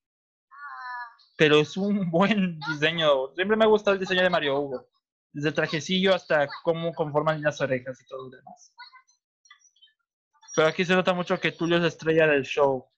pero 1.37 1.61
es 1.61 1.77
un 1.77 2.11
buen 2.11 2.59
diseño. 2.59 3.33
Siempre 3.35 3.57
me 3.57 3.65
ha 3.65 3.69
gustado 3.69 3.95
el 3.95 4.01
diseño 4.01 4.23
de 4.23 4.31
Mario 4.31 4.59
Hugo. 4.59 4.89
Desde 5.33 5.51
el 5.51 5.55
trajecillo 5.55 6.15
hasta 6.15 6.49
cómo 6.65 6.93
conforman 6.95 7.43
las 7.43 7.61
orejas 7.61 8.01
y 8.01 8.07
todo 8.07 8.25
lo 8.25 8.37
demás. 8.37 8.73
Pero 10.57 10.67
aquí 10.67 10.85
se 10.85 10.95
nota 10.95 11.13
mucho 11.13 11.39
que 11.39 11.53
Tulio 11.53 11.77
es 11.77 11.83
la 11.83 11.89
estrella 11.89 12.27
del 12.27 12.43
show. 12.43 12.91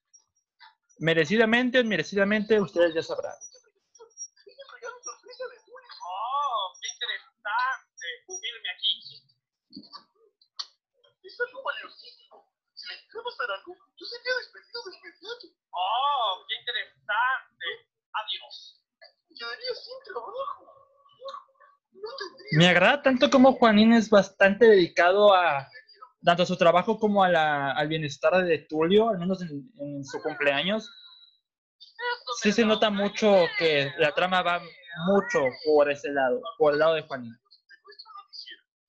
Merecidamente 1.00 1.78
o 1.78 1.82
inmerecidamente, 1.82 2.58
ustedes 2.60 2.94
ya 2.94 3.02
sabrán. 3.02 3.34
Es 3.34 3.64
el. 5.40 5.50
¡Oh, 6.00 6.72
qué 6.80 6.88
interesante! 6.94 8.06
Mírenme 8.28 8.70
aquí. 8.70 8.92
Es 11.24 11.40
algo 11.40 11.62
valiosísimo. 11.62 12.54
Si 12.74 12.88
le 12.88 13.00
queremos 13.08 13.36
dar 13.36 13.50
algo, 13.50 13.87
yo 13.98 14.06
sería 14.06 14.34
despedido 14.38 14.78
de 14.84 14.96
inmediato. 14.96 15.46
¡Oh, 15.72 16.44
qué 16.48 16.54
interesante! 16.60 17.66
Adiós. 18.14 18.82
Quedaría 19.38 19.74
sin 19.74 19.98
trabajo. 20.04 20.64
No 21.92 22.08
tendría 22.18 22.58
Me 22.58 22.68
agrada 22.68 23.02
tanto 23.02 23.30
como 23.30 23.52
Juanín 23.54 23.92
es 23.92 24.08
bastante 24.10 24.66
dedicado 24.66 25.34
a 25.34 25.68
tanto 26.24 26.42
a 26.42 26.46
su 26.46 26.56
trabajo 26.56 26.98
como 26.98 27.22
a 27.22 27.28
la- 27.28 27.70
al 27.72 27.86
bienestar 27.88 28.44
de 28.44 28.58
Tulio, 28.68 29.08
al 29.08 29.18
menos 29.18 29.40
en, 29.42 29.70
en 29.78 30.04
su 30.04 30.20
cumpleaños. 30.20 30.90
Sí 32.42 32.52
se 32.52 32.64
nota 32.64 32.90
mucho 32.90 33.46
que 33.58 33.92
la 33.98 34.12
trama 34.12 34.42
va 34.42 34.60
mucho 35.06 35.38
por 35.64 35.90
ese 35.90 36.10
lado, 36.10 36.40
por 36.58 36.72
el 36.72 36.78
lado 36.80 36.94
de 36.94 37.02
Juanín. 37.02 37.32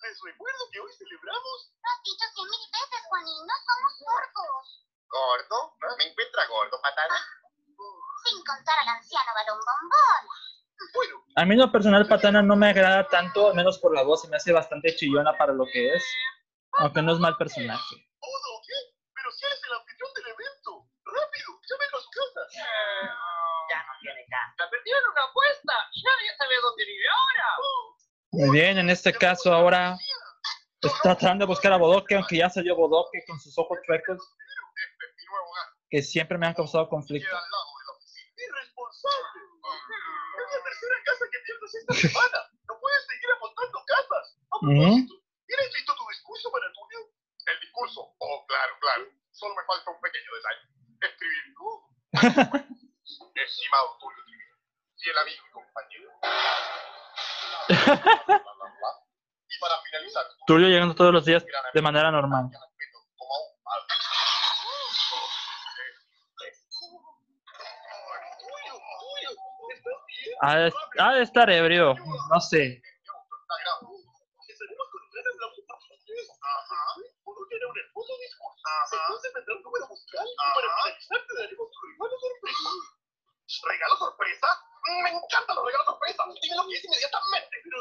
Les 0.01 0.17
recuerdo 0.23 0.59
que 0.71 0.79
hoy 0.79 0.91
celebramos. 0.97 1.73
Lo 1.83 1.89
has 1.91 2.03
dicho 2.03 2.25
cien 2.33 2.47
mil 2.49 2.65
veces, 2.71 3.01
Juanín. 3.09 3.45
No 3.45 3.53
somos 3.67 3.91
sordos. 3.99 4.88
¿Gordo? 5.09 5.75
¿Me 5.97 6.05
encuentra 6.05 6.47
gordo, 6.47 6.79
patana? 6.81 7.15
Sin 8.25 8.43
contar 8.45 8.79
al 8.79 8.89
anciano 8.89 9.31
balón 9.33 9.59
bombón. 9.59 10.23
Bueno, 10.93 11.25
A 11.35 11.45
mí 11.45 11.53
en 11.53 11.59
lo 11.59 11.71
personal 11.71 12.07
Patana 12.07 12.41
no 12.41 12.55
me 12.55 12.69
agrada 12.69 13.07
tanto, 13.07 13.49
al 13.49 13.55
menos 13.55 13.77
por 13.79 13.93
la 13.93 14.03
voz, 14.03 14.21
se 14.21 14.29
me 14.29 14.37
hace 14.37 14.53
bastante 14.53 14.95
chillona 14.95 15.37
para 15.37 15.53
lo 15.53 15.65
que 15.65 15.93
es, 15.93 16.03
aunque 16.77 17.01
no 17.01 17.13
es 17.13 17.19
mal 17.19 17.35
personaje. 17.37 17.95
¿todo 18.21 18.61
qué? 18.65 18.73
Pero 19.13 19.31
si 19.31 19.45
eres 19.45 19.59
el 19.63 19.73
anfitrión 19.73 20.13
del 20.13 20.27
evento. 20.27 20.87
¡Rápido! 21.05 21.59
¡Llámenlo 21.67 21.97
a 21.97 22.01
su 22.01 22.09
casa! 22.09 22.41
Ya 23.69 23.83
no 23.83 23.93
tiene 24.01 24.25
casa. 24.29 24.53
La 24.57 24.69
perdieron 24.69 25.03
una 25.11 25.23
apuesta 25.23 25.73
y 25.93 26.03
nadie 26.03 26.37
sabe 26.37 26.55
dónde 26.61 26.85
vive 26.85 27.05
ahora. 27.09 27.47
Muy 28.31 28.49
bien, 28.51 28.77
en 28.77 28.89
este 28.89 29.13
caso 29.13 29.53
ahora 29.53 29.97
está 30.81 31.01
tratando 31.15 31.45
de 31.45 31.49
buscar 31.49 31.73
a 31.73 31.77
Bodoque, 31.77 32.15
aunque 32.15 32.37
ya 32.37 32.49
salió 32.49 32.75
Bodoque 32.75 33.19
con 33.27 33.39
sus 33.39 33.57
ojos 33.57 33.77
chuecos, 33.85 34.17
Este 34.17 35.05
es 35.05 35.15
mi 35.17 35.25
nuevo 35.25 35.45
hogar. 35.49 35.67
Que 35.89 36.01
siempre 36.01 36.37
me 36.37 36.47
han 36.47 36.53
causado 36.53 36.87
conflicto. 36.87 37.27
¡Irresponsable! 37.29 39.41
Es 40.37 40.55
la 40.55 40.63
tercera 40.63 40.95
casa 41.05 41.25
que 41.31 41.39
pierdes 41.39 41.75
esta 41.75 41.93
semana. 41.93 42.49
No 42.67 42.79
puedes 42.79 43.05
seguir 43.07 43.29
amontando 43.35 43.83
casas. 43.85 44.37
A 44.51 44.59
propósito, 44.59 45.13
¿tienes 45.47 45.73
listo 45.73 45.95
tu 45.95 46.07
discurso 46.09 46.51
para 46.51 46.71
Tulio? 46.73 46.99
¿El 47.47 47.59
discurso? 47.59 48.15
Oh, 48.19 48.45
claro, 48.47 48.77
claro. 48.79 49.03
Solo 49.31 49.55
me 49.55 49.63
falta 49.65 49.89
un 49.91 49.99
pequeño 50.01 50.31
detalle. 50.35 50.61
Escribir. 51.01 51.39
Estimado 53.35 53.97
Tulio 53.99 54.23
Trivio, 54.25 54.55
fiel 54.97 55.17
amigo 55.17 55.43
y 55.47 55.51
compañero. 55.51 56.09
y 59.47 59.59
para 59.59 59.81
finalizar, 59.83 60.25
Tulio 60.45 60.67
llegando 60.67 60.93
todos 60.95 61.13
los 61.13 61.23
días 61.25 61.45
de 61.73 61.81
manera 61.81 62.11
normal. 62.11 62.49
como 63.15 63.33
un 63.35 63.61
Ha 70.41 70.55
de, 70.57 70.73
ha 70.99 71.13
de 71.13 71.21
estar 71.23 71.49
ebrio, 71.49 71.95
no 72.31 72.39
sé. 72.39 72.81
Entonces 78.91 79.31
vendrá 79.33 79.55
un 79.55 79.63
número 79.63 79.87
musical 79.87 80.25
para 80.37 80.67
finalizar 80.81 81.19
te 81.27 81.33
daremos 81.41 81.67
tu 81.69 81.79
regalo 81.87 82.15
sorpresa. 82.19 82.69
¿Regalo 83.67 83.95
sorpresa? 83.97 84.47
Me 85.03 85.09
encantan 85.09 85.55
los 85.55 85.65
regalos 85.65 85.85
sorpresa. 85.85 86.23
Dime 86.41 86.55
lo 86.55 86.67
que 86.67 86.75
es 86.75 86.85
inmediatamente. 86.85 87.55
Pero. 87.63 87.77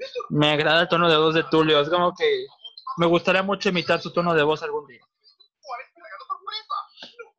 Eso 0.00 0.18
Me 0.30 0.50
agrada 0.52 0.82
el 0.82 0.88
tono 0.88 1.10
de 1.10 1.16
voz 1.16 1.34
de 1.34 1.44
Tulio. 1.44 1.80
Es 1.80 1.90
como 1.90 2.14
que 2.14 2.46
me 2.96 3.06
gustaría 3.06 3.42
mucho 3.42 3.68
imitar 3.68 4.00
su 4.00 4.12
tono 4.12 4.34
de 4.34 4.42
voz 4.42 4.62
algún 4.62 4.86
día. 4.86 5.00
¿Cuál 5.60 5.80
es 5.82 5.88
mi 5.94 6.02
regalo 6.02 6.24
sorpresa? 6.26 6.74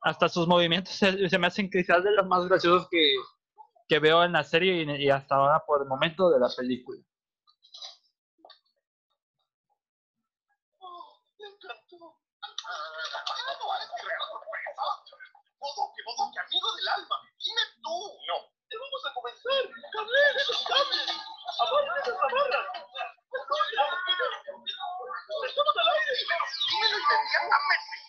Hasta 0.04 0.30
sus 0.30 0.48
movimientos 0.48 0.94
se, 0.94 1.30
se 1.30 1.38
me 1.40 1.48
hacen 1.48 1.70
quizás 1.70 2.04
de 2.04 2.12
los 2.12 2.28
más 2.28 2.48
graciosos 2.48 2.88
que, 2.90 3.16
que 3.92 4.00
veo 4.00 4.24
en 4.24 4.32
la 4.32 4.46
serie 4.46 4.84
y, 4.84 5.10
hasta 5.10 5.36
ahora 5.36 5.66
por 5.68 5.82
el 5.82 5.88
momento 5.90 6.30
de 6.30 6.40
la 6.40 6.48
película. 6.48 6.98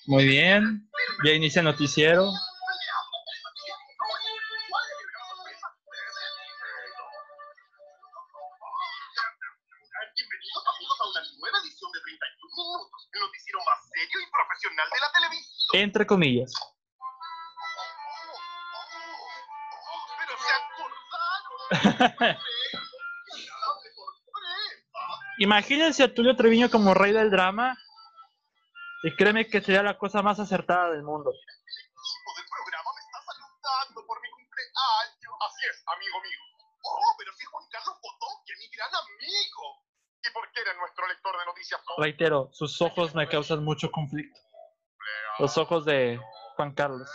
Muy 0.07 0.27
bien. 0.27 0.88
Ya 1.25 1.33
inicia 1.33 1.59
el 1.59 1.64
noticiero. 1.64 2.31
Entre 15.72 16.06
comillas. 16.06 16.52
Imagínense 25.38 26.02
a 26.02 26.12
Tulio 26.12 26.37
Treviño 26.37 26.70
como 26.70 26.94
rey 26.94 27.12
del 27.12 27.30
drama. 27.30 27.76
Y 29.02 29.16
créeme 29.16 29.48
que 29.48 29.61
sería 29.61 29.82
la 29.82 29.98
cosa 29.98 30.22
más 30.22 30.38
acertada 30.38 30.92
del 30.92 31.02
mundo. 31.02 31.32
Así. 35.40 35.66
Reitero, 41.98 42.50
sus 42.52 42.80
ojos 42.80 43.14
me 43.14 43.28
causan 43.28 43.64
mucho 43.64 43.90
conflicto. 43.90 44.38
Los 45.38 45.57
ojos 45.57 45.85
de 45.85 46.21
Juan 46.57 46.75
Carlos. 46.75 47.09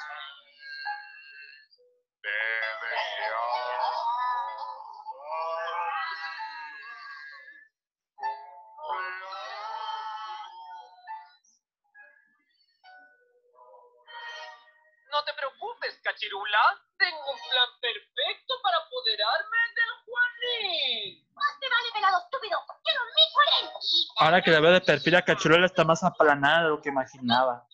No 15.12 15.24
te 15.24 15.34
preocupes, 15.34 16.00
cachirula. 16.04 16.60
Tengo 16.98 17.18
un 17.18 17.40
plan 17.50 17.70
perfecto 17.80 18.54
para 18.64 18.78
apoderarme 18.78 19.58
del 19.76 19.92
Juanín. 20.06 21.34
Más 21.34 21.60
te 21.60 21.70
vale 21.70 21.92
pelado 21.94 22.18
estúpido. 22.24 22.60
Quiero 22.84 23.02
mi 23.16 23.22
Juanín. 23.32 23.72
Ahora 24.20 24.42
que 24.42 24.52
la 24.52 24.60
veo 24.60 24.72
de 24.72 24.82
perfil, 24.82 25.14
la 25.14 25.22
cachuela 25.24 25.66
está 25.66 25.84
más 25.84 26.04
aplanada 26.04 26.64
de 26.64 26.70
lo 26.70 26.82
que 26.82 26.90
imaginaba. 26.90 27.68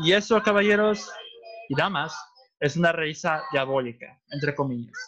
Y 0.00 0.12
eso, 0.12 0.40
caballeros 0.42 1.12
y 1.68 1.74
damas, 1.74 2.14
es 2.60 2.76
una 2.76 2.92
risa 2.92 3.48
diabólica, 3.50 4.20
entre 4.30 4.54
comillas. 4.54 5.07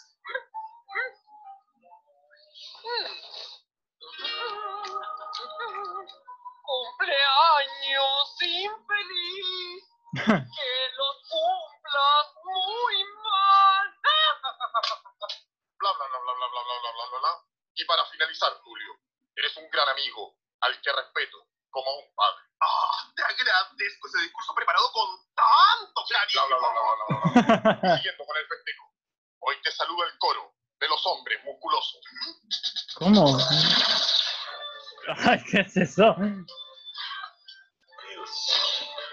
¿Qué 35.51 35.61
es 35.61 35.77
eso? 35.77 36.17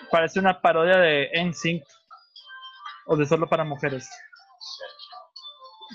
Parece 0.10 0.39
una 0.39 0.62
parodia 0.62 0.98
de 0.98 1.30
NSYNC 1.43 1.84
o 3.08 3.17
de 3.17 3.26
Solo 3.26 3.48
para 3.48 3.63
Mujeres. 3.63 4.10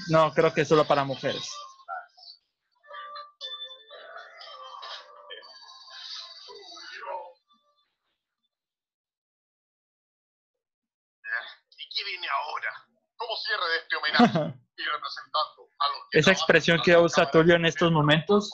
No, 0.09 0.33
creo 0.33 0.53
que 0.53 0.63
es 0.63 0.69
Solo 0.69 0.85
para 0.85 1.05
Mujeres. 1.05 1.51
¿Cómo 13.17 13.37
cierre 13.37 13.69
de 13.69 13.77
este 13.79 13.97
homenaje? 13.97 14.59
Esa 16.13 16.33
expresión 16.33 16.81
que 16.83 16.97
usa 16.97 17.31
Tulio 17.31 17.55
en 17.55 17.67
estos 17.67 17.93
momentos 17.93 18.51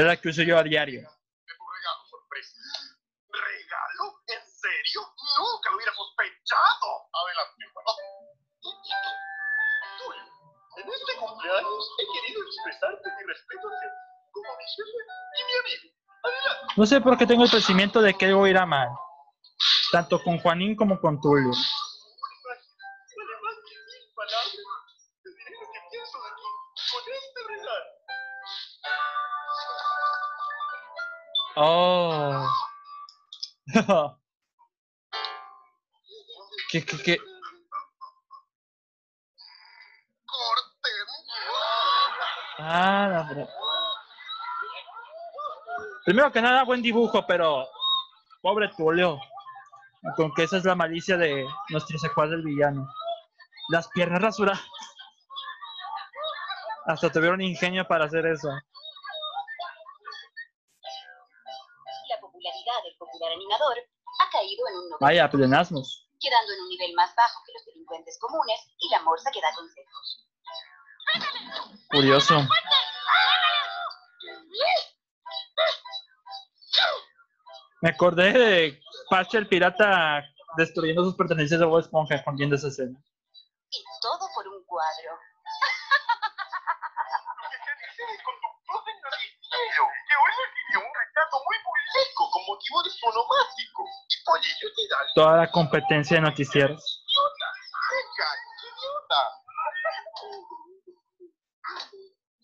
es 0.00 0.06
la 0.06 0.16
que 0.16 0.28
uso 0.28 0.42
yo 0.42 0.58
a 0.58 0.62
diario. 0.62 1.00
de 1.00 1.54
tu 1.56 1.64
regalo 1.72 2.02
sorpresa. 2.10 2.56
¿Regalo? 3.32 4.04
¿En 4.26 4.42
serio? 4.44 5.00
Nunca 5.38 5.70
lo 5.70 5.76
hubiera 5.76 5.94
sospechado. 5.94 6.88
Adelante, 7.12 7.64
Juan. 7.72 7.86
Tulio, 9.98 10.24
en 10.76 10.88
este 10.92 11.12
cumpleaños 11.16 11.90
he 11.98 12.04
querido 12.12 12.42
expresarte 12.42 13.08
mi 13.16 13.22
respeto 13.24 13.68
hacia 13.68 13.88
ti 13.88 14.30
como 14.32 14.56
mi 14.56 14.64
jefe 14.64 14.98
y 15.32 15.44
mi 15.44 15.54
amigo. 15.60 15.94
Adelante. 16.24 16.74
No 16.76 16.86
sé 16.86 17.00
por 17.00 17.16
qué 17.16 17.26
tengo 17.26 17.44
el 17.44 17.50
presentimiento 17.50 18.02
de 18.02 18.14
que 18.14 18.26
algo 18.26 18.46
irá 18.46 18.66
mal. 18.66 18.88
Tanto 19.92 20.22
con 20.22 20.38
Juanín 20.38 20.76
como 20.76 21.00
con 21.00 21.20
Tulio. 21.20 21.52
Oh. 31.56 32.46
¿Qué, 36.70 36.84
qué, 36.84 36.98
qué? 37.02 37.16
Ah, 42.58 43.08
la 43.10 43.22
verdad. 43.22 43.48
Primero 46.04 46.30
que 46.30 46.42
nada, 46.42 46.64
buen 46.64 46.82
dibujo, 46.82 47.26
pero 47.26 47.66
pobre 48.42 48.68
Tulio. 48.76 49.18
Con 50.16 50.32
que 50.34 50.42
esa 50.44 50.58
es 50.58 50.64
la 50.64 50.74
malicia 50.74 51.16
de 51.16 51.46
nuestro 51.70 51.98
secuaz 51.98 52.30
del 52.30 52.42
villano. 52.42 52.86
Las 53.70 53.88
piernas 53.88 54.20
rasuradas. 54.20 54.62
Hasta 56.86 57.10
tuvieron 57.10 57.40
ingenio 57.40 57.86
para 57.88 58.04
hacer 58.04 58.26
eso. 58.26 58.48
Vaya, 65.00 65.30
pues, 65.30 65.40
plenazmos. 65.40 66.08
Quedando 66.20 66.52
en 66.52 66.60
un 66.60 66.68
nivel 66.68 66.92
más 66.94 67.14
bajo 67.14 67.40
que 67.44 67.52
los 67.52 67.64
delincuentes 67.66 68.18
comunes 68.18 68.60
y 68.78 68.88
la 68.90 69.02
morsa 69.02 69.30
que 69.30 69.40
da 69.40 69.52
consejos. 69.54 70.26
Curioso. 71.90 72.46
Me 77.82 77.90
acordé 77.90 78.32
de 78.32 78.80
Pache 79.10 79.38
el 79.38 79.48
pirata 79.48 80.24
destruyendo 80.56 81.04
sus 81.04 81.14
pertenencias 81.14 81.60
a 81.60 81.66
Bob 81.66 81.80
Esponja 81.80 82.14
escondiendo 82.16 82.56
esa 82.56 82.68
escena. 82.68 82.98
Y 83.70 83.84
todo 84.00 84.28
por 84.34 84.48
un 84.48 84.64
cuadro. 84.64 85.10
con 88.26 88.34
un 90.82 90.92
retrato 90.92 91.40
muy 91.44 91.56
publico 91.62 92.30
con 92.30 92.44
motivo 92.46 92.82
de 92.82 92.90
su. 92.90 93.06
Toda 95.14 95.36
la 95.36 95.50
competencia 95.50 96.16
de 96.16 96.22
noticieros. 96.22 97.04
idiota. 97.06 97.46
Venga, 97.90 98.28
idiota. 98.66 99.20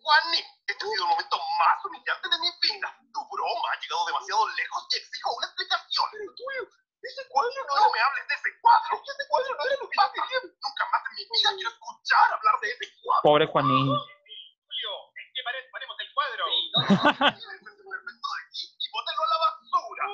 Juaní, 0.02 0.40
este 0.66 0.84
ha 0.84 0.88
sido 0.88 1.04
el 1.04 1.10
momento 1.10 1.36
más 1.58 1.84
humillante 1.84 2.28
de 2.28 2.38
mi 2.38 2.50
vida. 2.62 2.88
Tu 3.12 3.20
broma 3.28 3.66
ha 3.70 3.80
llegado 3.80 4.06
demasiado 4.06 4.48
lejos 4.56 4.86
y 4.90 4.96
exijo 4.98 5.36
una 5.36 5.46
explicación. 5.46 6.06
Pero 6.12 6.34
tuyo, 6.34 6.62
ese 7.02 7.22
cuadro 7.28 7.50
no... 7.68 7.74
No 7.76 7.92
me 7.92 8.00
hables 8.00 8.26
de 8.28 8.34
ese 8.34 8.50
cuadro. 8.62 8.92
Ese 9.02 9.24
cuadro 9.28 9.54
no 9.54 9.62
era 9.66 9.76
lo 9.78 9.88
que 9.90 9.96
yo 9.98 10.12
quería. 10.12 10.38
Nunca 10.42 10.84
más 10.90 11.02
en 11.06 11.14
mi 11.18 11.24
vida 11.28 11.50
quiero 11.54 11.70
escuchar 11.70 12.26
hablar 12.32 12.56
de 12.62 12.68
ese 12.72 12.86
cuadro. 13.02 13.22
Pobre 13.22 13.46
Juanín. 13.46 13.86
Julio, 13.86 14.92
¿en 15.18 15.28
qué 15.34 15.42
pared 15.44 15.64
ponemos 15.70 15.96
el 16.02 16.08
cuadro? 16.14 16.44
Llévense 17.42 17.68
ese 17.68 17.84
perfecto 17.84 18.26
de 18.32 18.38
aquí 18.42 18.64
y 18.74 18.86
bótenlo 18.90 19.22
a 19.22 19.28
la 19.28 19.38
basura. 19.44 20.04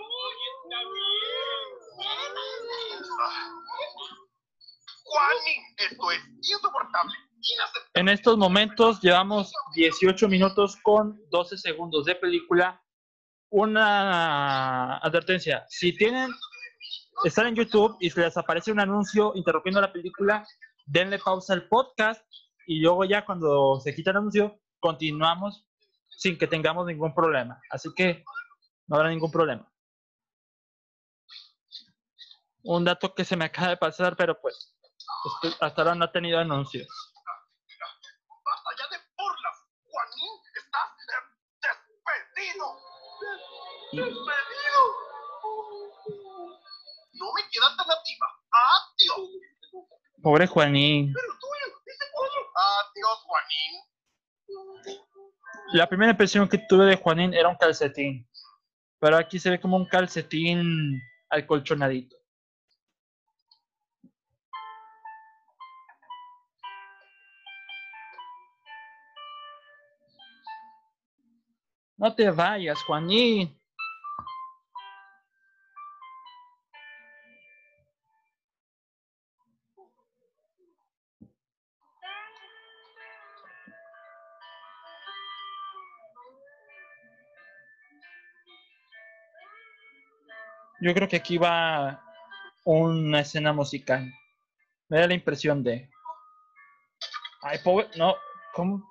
está 0.65 0.81
bien. 0.93 1.39
Esto 5.77 6.11
es 6.13 6.21
insoportable. 6.51 7.15
En 7.95 8.09
estos 8.09 8.37
momentos 8.37 9.01
llevamos 9.01 9.53
18 9.75 10.29
minutos 10.29 10.77
con 10.83 11.21
12 11.31 11.57
segundos 11.57 12.05
de 12.05 12.15
película. 12.15 12.83
Una 13.51 14.99
advertencia, 14.99 15.65
si 15.69 15.97
tienen, 15.97 16.31
están 17.25 17.47
en 17.47 17.55
YouTube 17.55 17.97
y 18.01 18.11
se 18.11 18.21
les 18.21 18.37
aparece 18.37 18.73
un 18.73 18.81
anuncio 18.81 19.33
interrumpiendo 19.35 19.81
la 19.81 19.93
película, 19.93 20.47
denle 20.85 21.19
pausa 21.19 21.55
al 21.55 21.67
podcast 21.69 22.23
y 22.67 22.81
luego 22.81 23.05
ya 23.05 23.25
cuando 23.25 23.81
se 23.81 23.95
quita 23.95 24.11
el 24.11 24.19
anuncio, 24.19 24.61
continuamos 24.81 25.67
sin 26.11 26.37
que 26.37 26.47
tengamos 26.47 26.87
ningún 26.87 27.15
problema. 27.15 27.61
Así 27.71 27.89
que 27.97 28.25
no 28.87 28.97
habrá 28.97 29.09
ningún 29.09 29.31
problema. 29.31 29.71
Un 32.65 32.85
dato 32.85 33.15
que 33.15 33.25
se 33.25 33.37
me 33.37 33.47
acaba 33.47 33.69
de 33.69 33.77
pasar, 33.79 34.17
pero 34.17 34.39
pues 34.41 34.78
hasta 35.61 35.83
ahora 35.83 35.95
no 35.95 36.05
ha 36.05 36.13
tenido 36.13 36.39
anuncios. 36.39 36.87
Basta 38.45 38.71
ya 38.79 38.89
de 38.97 39.03
burlas. 39.17 39.57
Juanín, 39.85 40.33
estás 40.55 40.91
eh, 41.09 41.73
despedido. 42.35 42.67
Despedido. 43.93 44.83
No 47.13 47.27
me 47.35 47.43
queda 47.51 47.67
alternativa. 47.67 48.27
Adiós. 48.51 49.29
Pobre 50.23 50.47
Juanín. 50.47 51.13
Pero 51.13 51.29
tuyo, 51.41 51.67
ese 51.87 52.05
cuadro. 52.13 52.41
Adiós, 52.55 53.19
Juanín. 53.25 53.73
La 55.73 55.87
primera 55.87 56.13
impresión 56.13 56.49
que 56.49 56.59
tuve 56.59 56.87
de 56.87 56.97
Juanín 56.97 57.35
era 57.35 57.49
un 57.49 57.57
calcetín. 57.57 58.29
Pero 59.01 59.17
aquí 59.17 59.39
se 59.39 59.51
ve 59.51 59.61
como 59.61 59.77
un 59.77 59.87
calcetín 59.87 61.01
alcolchonadito. 61.31 62.18
No 71.99 72.15
te 72.15 72.31
vayas, 72.31 72.81
Juanín. 72.85 73.53
Yo 90.81 90.95
creo 90.95 91.09
que 91.09 91.17
aquí 91.17 91.37
va 91.37 92.01
una 92.65 93.21
escena 93.21 93.53
musical. 93.53 94.09
Me 94.89 95.01
da 95.01 95.09
la 95.09 95.15
impresión 95.15 95.65
de. 95.65 95.91
Ay, 97.43 97.59
pobre. 97.65 97.89
No, 97.97 98.15
¿cómo? 98.55 98.89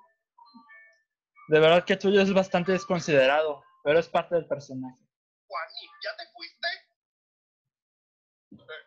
De 1.48 1.60
verdad 1.60 1.84
que 1.84 1.96
tuyo 1.96 2.20
es 2.20 2.32
bastante 2.32 2.72
desconsiderado, 2.72 3.64
pero 3.82 3.98
es 3.98 4.08
parte 4.08 4.34
del 4.34 4.46
personaje. 4.46 5.00
Juanín, 5.46 5.90
¿ya 6.04 6.16
te 6.16 6.24
fuiste? 6.32 6.68
Eh, 8.52 8.84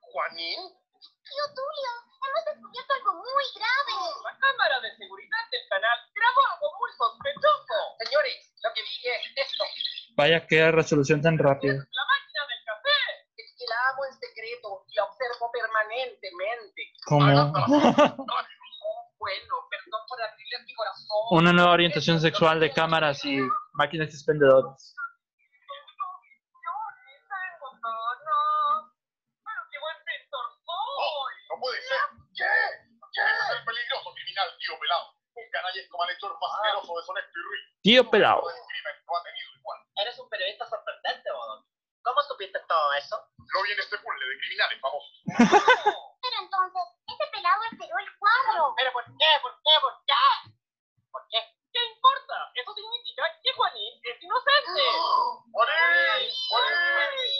¿Juanín? 0.00 0.60
Tío 0.96 1.44
Tulio, 1.52 1.92
hemos 2.24 2.44
descubierto 2.48 2.94
algo 2.94 3.12
muy 3.20 3.44
grave. 3.54 3.92
La 4.24 4.38
cámara 4.40 4.80
de 4.80 4.96
seguridad 4.96 5.44
del 5.52 5.68
canal 5.68 5.98
grabó 6.16 6.40
algo 6.48 6.68
muy 6.80 6.90
sospechoso. 6.96 7.76
Señores, 8.00 8.52
lo 8.64 8.72
que 8.72 8.82
vi 8.82 9.08
es 9.12 9.46
esto. 9.46 9.64
Vaya 10.16 10.46
que 10.46 10.72
resolución 10.72 11.20
tan 11.20 11.36
rápida. 11.36 11.74
La 11.74 12.04
máquina 12.08 12.42
del 12.48 12.64
café. 12.64 12.98
Es 13.36 13.52
que 13.52 13.64
la 13.68 13.88
amo 13.92 14.06
en 14.06 14.14
secreto 14.16 14.84
y 14.88 14.94
la 14.96 15.04
observo 15.04 15.52
permanentemente. 15.52 16.82
Como 17.04 17.20
Oh, 17.20 18.26
bueno, 19.18 19.67
por 20.08 20.20
abrirles 20.20 20.66
mi 20.66 20.74
corazón. 20.74 21.06
una 21.30 21.52
nueva 21.52 21.72
orientación 21.72 22.20
sexual 22.20 22.60
de 22.60 22.70
cámaras 22.72 23.24
y 23.24 23.38
máquinas 23.74 24.08
expendedoras. 24.08 24.94
Tío 37.88 38.00
igual. 38.02 39.78
Eres 39.96 40.18
un 40.18 40.28
periodista 40.28 40.68
sorprendente, 40.68 41.30
Bodón. 41.32 41.64
¿Cómo 42.02 42.20
supiste 42.22 42.60
todo 42.68 42.92
eso? 42.94 43.16
Lo 43.54 43.62
vi 43.62 43.72
en 43.72 43.80
este 43.80 43.96
puzzle 43.96 44.28
de 44.28 44.38
criminales 44.40 44.80
famosos. 44.80 45.22
Pero 46.28 46.44
entonces, 46.44 46.82
ese 47.08 47.24
pelado 47.32 47.62
alteró 47.72 47.96
el 47.98 48.18
cuadro. 48.18 48.74
¿Pero 48.76 48.92
por 48.92 49.04
qué? 49.16 49.30
¿Por 49.40 49.52
qué? 49.64 49.74
¿Por 49.80 49.94
qué? 50.04 50.24
¿Por 51.10 51.22
qué? 51.30 51.40
¿Qué 51.72 51.80
importa? 51.96 52.36
Eso 52.54 52.74
significa 52.74 53.24
que 53.42 53.52
Juanín 53.52 53.94
es 54.04 54.22
inocente. 54.22 54.82
¡Juanín! 55.52 56.30
¡Juanín! 56.50 57.38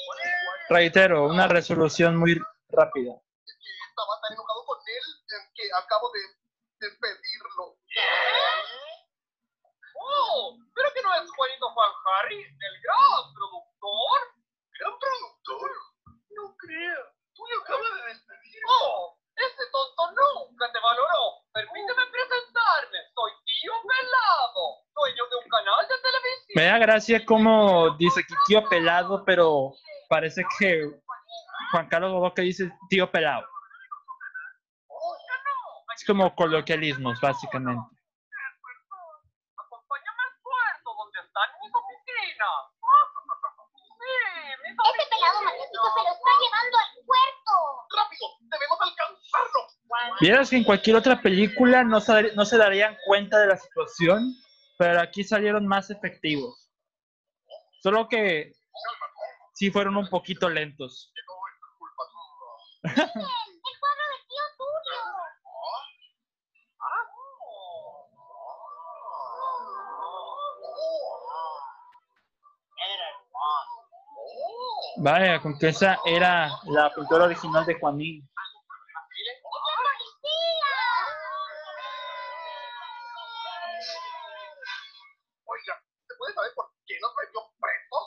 Reitero, 0.70 1.24
una 1.26 1.48
resolución 1.48 2.16
muy 2.16 2.40
rápida. 2.70 3.12
Estaba 3.44 4.20
tan 4.22 4.32
enojado 4.32 4.64
con 4.64 4.78
él 4.80 5.04
en 5.36 5.52
que 5.52 5.68
acabo 5.76 6.10
de 6.12 6.20
despedirlo. 6.80 7.76
Oh, 10.00 10.56
pero 10.74 10.94
que 10.94 11.02
no 11.02 11.14
es 11.14 11.30
Juanito 11.30 11.70
Juan 11.74 11.90
Harry, 12.06 12.40
el 12.40 12.80
gran 12.80 13.34
productor. 13.34 14.20
¿Gran 14.80 14.98
productor? 14.98 15.70
No 16.30 16.56
creo. 16.56 17.17
De 17.38 18.08
despedir. 18.08 18.62
Oh, 18.68 19.16
ese 19.36 19.64
tonto 19.70 20.02
nunca 20.10 20.72
te 20.72 20.80
valoró. 20.80 21.38
Permíteme 21.52 22.02
presentarme. 22.10 22.98
Soy 23.14 23.32
Tío 23.46 23.72
Pelado, 23.86 24.82
dueño 24.94 25.24
de 25.28 25.36
un 25.36 25.48
canal 25.48 25.86
de 25.88 25.98
televisión. 25.98 26.54
Me 26.56 26.64
da 26.64 26.78
gracia 26.78 27.24
como 27.24 27.96
dice 27.96 28.20
aquí 28.20 28.34
tío 28.46 28.68
pelado, 28.68 29.24
pero 29.24 29.72
parece 30.08 30.42
que 30.58 30.90
Juan 31.70 31.88
Carlos 31.88 32.12
Bodoque 32.12 32.42
dice 32.42 32.72
tío 32.88 33.10
pelado. 33.10 33.46
Es 35.94 36.04
como 36.06 36.34
coloquialismos, 36.34 37.20
básicamente. 37.20 37.82
Acompáñame 39.58 40.22
al 40.22 40.34
puerto 40.42 40.94
donde 40.94 41.18
están 41.20 41.48
mis 41.60 41.72
oficinas. 41.74 42.70
Sí, 43.98 44.14
mis 44.62 44.74
Ese 44.78 45.04
pelado 45.10 45.42
magnético 45.42 45.86
se 45.90 46.02
lo 46.06 46.10
está 46.14 46.30
llevando 46.38 46.78
al 46.78 46.90
puerto. 47.02 47.52
¡Rápido! 47.98 48.26
¡Debemos 48.46 48.78
alcanzarlo! 48.80 49.60
Vieras 50.20 50.50
que 50.50 50.56
en 50.56 50.64
cualquier 50.64 50.96
otra 50.96 51.20
película 51.20 51.84
no 51.84 52.00
se, 52.00 52.32
no 52.34 52.44
se 52.44 52.56
darían 52.58 52.96
cuenta 53.06 53.38
de 53.38 53.46
la 53.46 53.56
situación, 53.56 54.34
pero 54.76 55.00
aquí 55.00 55.22
salieron 55.22 55.66
más 55.66 55.90
efectivos. 55.90 56.68
Solo 57.80 58.08
que 58.08 58.52
sí 59.54 59.70
fueron 59.70 59.96
un 59.96 60.08
poquito 60.08 60.48
lentos. 60.48 61.12
El 62.82 62.94
cuadro 62.94 63.12
del 64.10 64.26
tío 64.28 64.44
Tulio. 64.56 65.02
Vaya, 74.98 75.40
con 75.40 75.58
que 75.58 75.68
esa 75.68 75.98
era 76.04 76.50
la 76.66 76.92
pintura 76.94 77.24
original 77.24 77.64
de 77.66 77.74
Juanín. 77.78 78.28
Oiga, 85.44 85.74
¿se 86.06 86.14
puede 86.16 86.34
saber 86.34 86.52
por 86.54 86.70
qué 86.86 86.94
nos 87.00 87.12
metió 87.16 87.40
presos? 87.60 88.04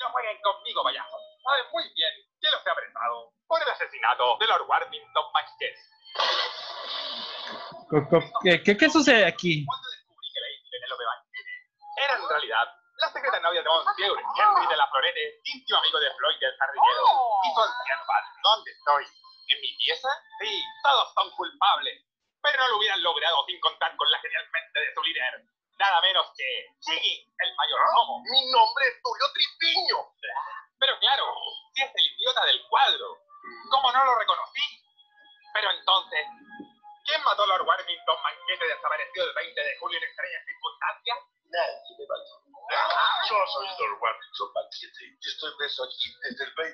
No 0.00 0.10
jueguen 0.12 0.38
conmigo, 0.42 0.82
payaso. 0.84 1.16
Saben 1.44 1.64
muy 1.72 1.84
bien 1.94 2.12
que 2.40 2.50
los 2.50 2.66
he 2.66 2.70
apresado 2.70 3.32
por 3.46 3.62
el 3.62 3.68
asesinato 3.68 4.36
de 4.38 4.46
Lord 4.46 4.66
Warmington 4.68 5.24
Manchester. 5.32 5.72
Co- 7.50 7.70
co- 7.70 7.79
¿Qué, 7.90 8.62
qué, 8.62 8.76
qué 8.76 8.88
sucede 8.88 9.26
aquí? 9.26 9.66
Cuando 9.66 9.88
descubrí 9.90 10.28
que 10.30 10.40
la 10.40 10.50
isla 10.50 10.62
de 10.62 10.78
Penélope 10.78 11.04
Banquete 11.10 11.54
era 11.98 12.14
en 12.14 12.28
realidad 12.28 12.66
la 13.00 13.08
secreta 13.10 13.40
Claudia 13.40 13.62
de 13.62 13.68
Monteure, 13.68 14.22
Henry 14.38 14.66
de 14.68 14.76
la 14.76 14.86
Florete, 14.88 15.40
íntimo 15.44 15.78
amigo 15.78 15.98
de 15.98 16.14
Floyd 16.14 16.38
del 16.38 16.54
jardinero. 16.54 17.02
Oh. 17.08 17.40
Y 17.42 17.48
su 17.50 17.60
anciano 17.60 18.02
padre. 18.06 18.28
¿Dónde 18.44 18.70
estoy? 18.70 19.04
¿En 19.48 19.60
mi 19.60 19.72
pieza? 19.78 20.08
Sí, 20.38 20.62
todos 20.84 21.12
son 21.14 21.30
culpables. 21.32 22.06
Pero 22.42 22.62
no 22.62 22.68
lo 22.68 22.78
hubieran 22.78 23.02
logrado 23.02 23.44
sin 23.46 23.58
contar 23.60 23.96
con 23.96 24.10
la 24.10 24.18
genial 24.20 24.46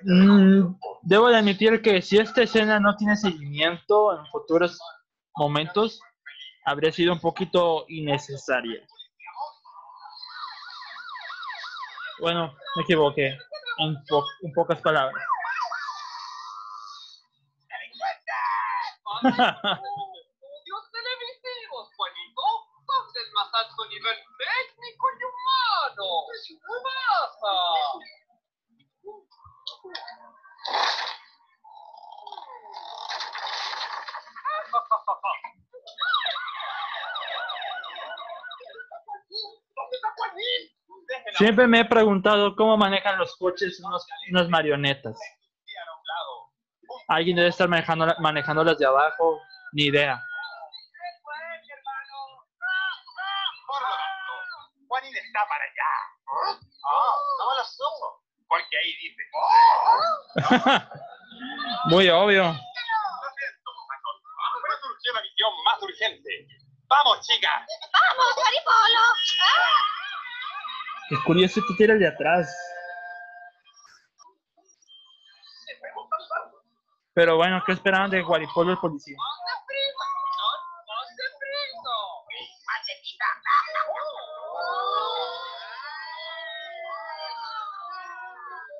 Mm, 0.08 0.76
debo 1.02 1.28
de 1.28 1.36
admitir 1.36 1.82
que 1.82 2.00
si 2.00 2.16
esta 2.18 2.42
escena 2.42 2.78
no 2.78 2.96
tiene 2.96 3.16
seguimiento 3.16 4.16
en 4.16 4.24
futuros 4.26 4.78
momentos, 5.34 6.00
habría 6.64 6.92
sido 6.92 7.12
un 7.12 7.20
poquito 7.20 7.84
innecesaria. 7.88 8.86
Bueno, 12.20 12.54
me 12.76 12.82
equivoqué. 12.82 13.36
En, 13.78 13.94
po- 14.08 14.24
en 14.42 14.52
pocas 14.52 14.80
palabras. 14.80 15.22
Estudios 19.22 20.82
televisivos, 20.92 21.90
Juanito. 21.96 22.42
Son 22.86 23.12
del 23.12 23.28
más 23.32 23.48
alto 23.54 23.84
nivel 23.88 24.16
técnico 24.38 25.06
y 25.18 25.24
humano. 25.24 26.26
¿Qué 26.46 26.54
pasa? 26.84 27.52
¿Dónde 39.76 39.96
está 39.96 40.08
Juanín? 40.16 40.62
Déjenla 41.08 41.25
Siempre 41.36 41.66
me 41.66 41.80
he 41.80 41.84
preguntado 41.84 42.54
cómo 42.56 42.76
manejan 42.76 43.18
los 43.18 43.36
coches 43.36 43.80
unos- 43.80 44.06
unas 44.30 44.48
marionetas. 44.48 45.18
Alguien 47.08 47.36
debe 47.36 47.48
estar 47.48 47.68
manejando, 47.68 48.06
manejándolas 48.20 48.78
de 48.78 48.86
abajo, 48.86 49.40
ni 49.72 49.84
idea. 49.84 50.20
Juanín 54.88 55.14
está 55.16 55.40
para 55.48 55.64
allá. 55.64 55.90
Ah, 56.88 57.14
no 57.38 57.50
me 57.50 57.56
lo 57.58 57.64
sumo. 57.64 58.22
Porque 58.48 58.76
ahí 58.78 58.92
dice, 59.02 59.22
Muy 61.90 62.08
obvio. 62.08 62.44
La 65.14 65.22
misión 65.22 65.50
más 65.64 65.80
urgente. 65.82 66.30
¡Vamos, 66.88 67.20
chicas! 67.26 67.62
¡Vamos, 67.92 68.34
Guaripolo! 68.36 69.04
Es 71.10 71.18
curioso 71.20 71.60
que 71.66 71.74
tira 71.74 71.94
el 71.94 72.00
de 72.00 72.08
atrás. 72.08 72.54
Pero 77.14 77.36
bueno, 77.36 77.62
¿qué 77.64 77.72
esperaban 77.72 78.10
de 78.10 78.22
Guaripolo 78.22 78.72
el 78.72 78.78
policía? 78.78 79.16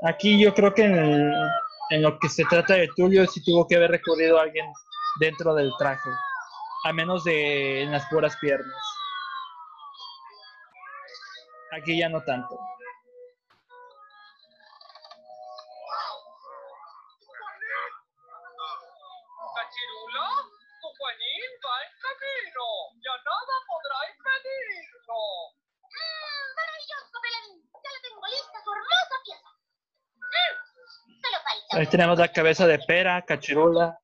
Aquí 0.03 0.39
yo 0.43 0.55
creo 0.55 0.73
que 0.75 0.85
en, 0.85 0.95
el- 0.97 1.35
en 1.91 2.03
lo 2.03 2.19
que 2.19 2.29
se 2.29 2.45
trata 2.45 2.75
de 2.75 2.89
Tulio 2.97 3.27
sí 3.27 3.43
tuvo 3.45 3.67
que 3.67 3.77
haber 3.77 3.91
recurrido 3.93 4.39
a 4.39 4.43
alguien 4.43 4.67
dentro 5.21 5.55
del 5.55 5.73
traje. 5.79 6.11
A 6.85 6.93
menos 6.93 7.25
de 7.25 7.83
en 7.83 7.93
las 7.93 8.07
puras 8.07 8.37
piernas. 8.41 8.75
Pieza. 29.25 29.49
¡Mmm! 30.17 31.21
Solo 31.23 31.39
falta. 31.43 31.77
Ahí 31.79 31.87
tenemos 31.87 32.19
la 32.19 32.29
cabeza 32.29 32.67
de 32.67 32.79
pera, 32.79 33.23
cachirula. 33.23 33.99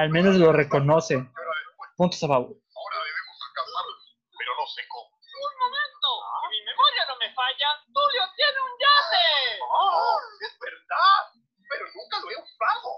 Al 0.00 0.08
menos 0.08 0.36
lo 0.36 0.48
reconoce. 0.48 1.20
Puntos 2.00 2.24
a 2.24 2.28
favor. 2.32 2.56
ahora 2.56 2.96
debemos 3.04 3.36
alcanzarlo. 3.36 3.92
Pero 4.32 4.50
no 4.56 4.66
sé 4.72 4.80
cómo. 4.88 5.12
¡Un 5.12 5.54
momento! 5.60 6.08
Si 6.40 6.46
mi 6.56 6.60
memoria 6.64 7.04
no 7.04 7.16
me 7.20 7.28
falla, 7.36 7.68
Tulio 7.92 8.24
tiene 8.32 8.58
un 8.64 8.74
yate. 8.80 9.60
¡Oh! 9.60 10.16
¡Es 10.40 10.56
verdad! 10.56 11.20
Pero 11.68 11.84
nunca 11.92 12.16
lo 12.16 12.32
he 12.32 12.36
usado. 12.40 12.88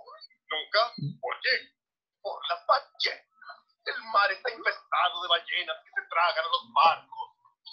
¿Nunca? 0.47 0.81
¿Por 1.19 1.35
qué? 1.43 1.75
Por 2.23 2.39
las 2.47 2.63
ballenas. 2.71 3.27
El 3.83 3.99
mar 4.15 4.31
está 4.31 4.49
infestado 4.55 5.15
de 5.27 5.29
ballenas 5.35 5.77
que 5.83 5.91
se 5.91 6.07
tragan 6.07 6.45
a 6.47 6.55
los 6.55 6.65
barcos. 6.71 7.27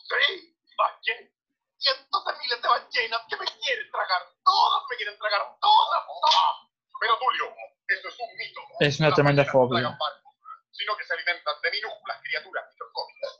¡Sí! 0.10 0.58
¡Ballenas! 0.74 1.30
Cientos 1.78 2.22
de 2.26 2.34
miles 2.34 2.62
de 2.66 2.68
ballenas 2.68 3.22
que 3.30 3.38
me 3.38 3.46
quieren 3.46 3.92
tragar. 3.94 4.26
Todas 4.42 4.82
me 4.90 4.96
quieren 4.98 5.18
tragar. 5.22 5.46
¡Todas! 5.62 6.02
¡Todas! 6.02 6.66
Pero 6.98 7.14
Tulio, 7.22 7.46
eso 7.94 8.08
es 8.10 8.18
un 8.18 8.32
mito. 8.42 8.62
Es 8.90 9.00
una 9.00 9.14
tremenda 9.14 9.46
fobia. 9.46 9.86
tragan 9.86 9.98
barcos, 10.00 10.34
Sino 10.72 10.98
que 10.98 11.06
se 11.06 11.14
alimentan 11.14 11.54
de 11.62 11.70
minúsculas 11.70 12.18
criaturas 12.26 12.66
microscópicas. 12.74 13.32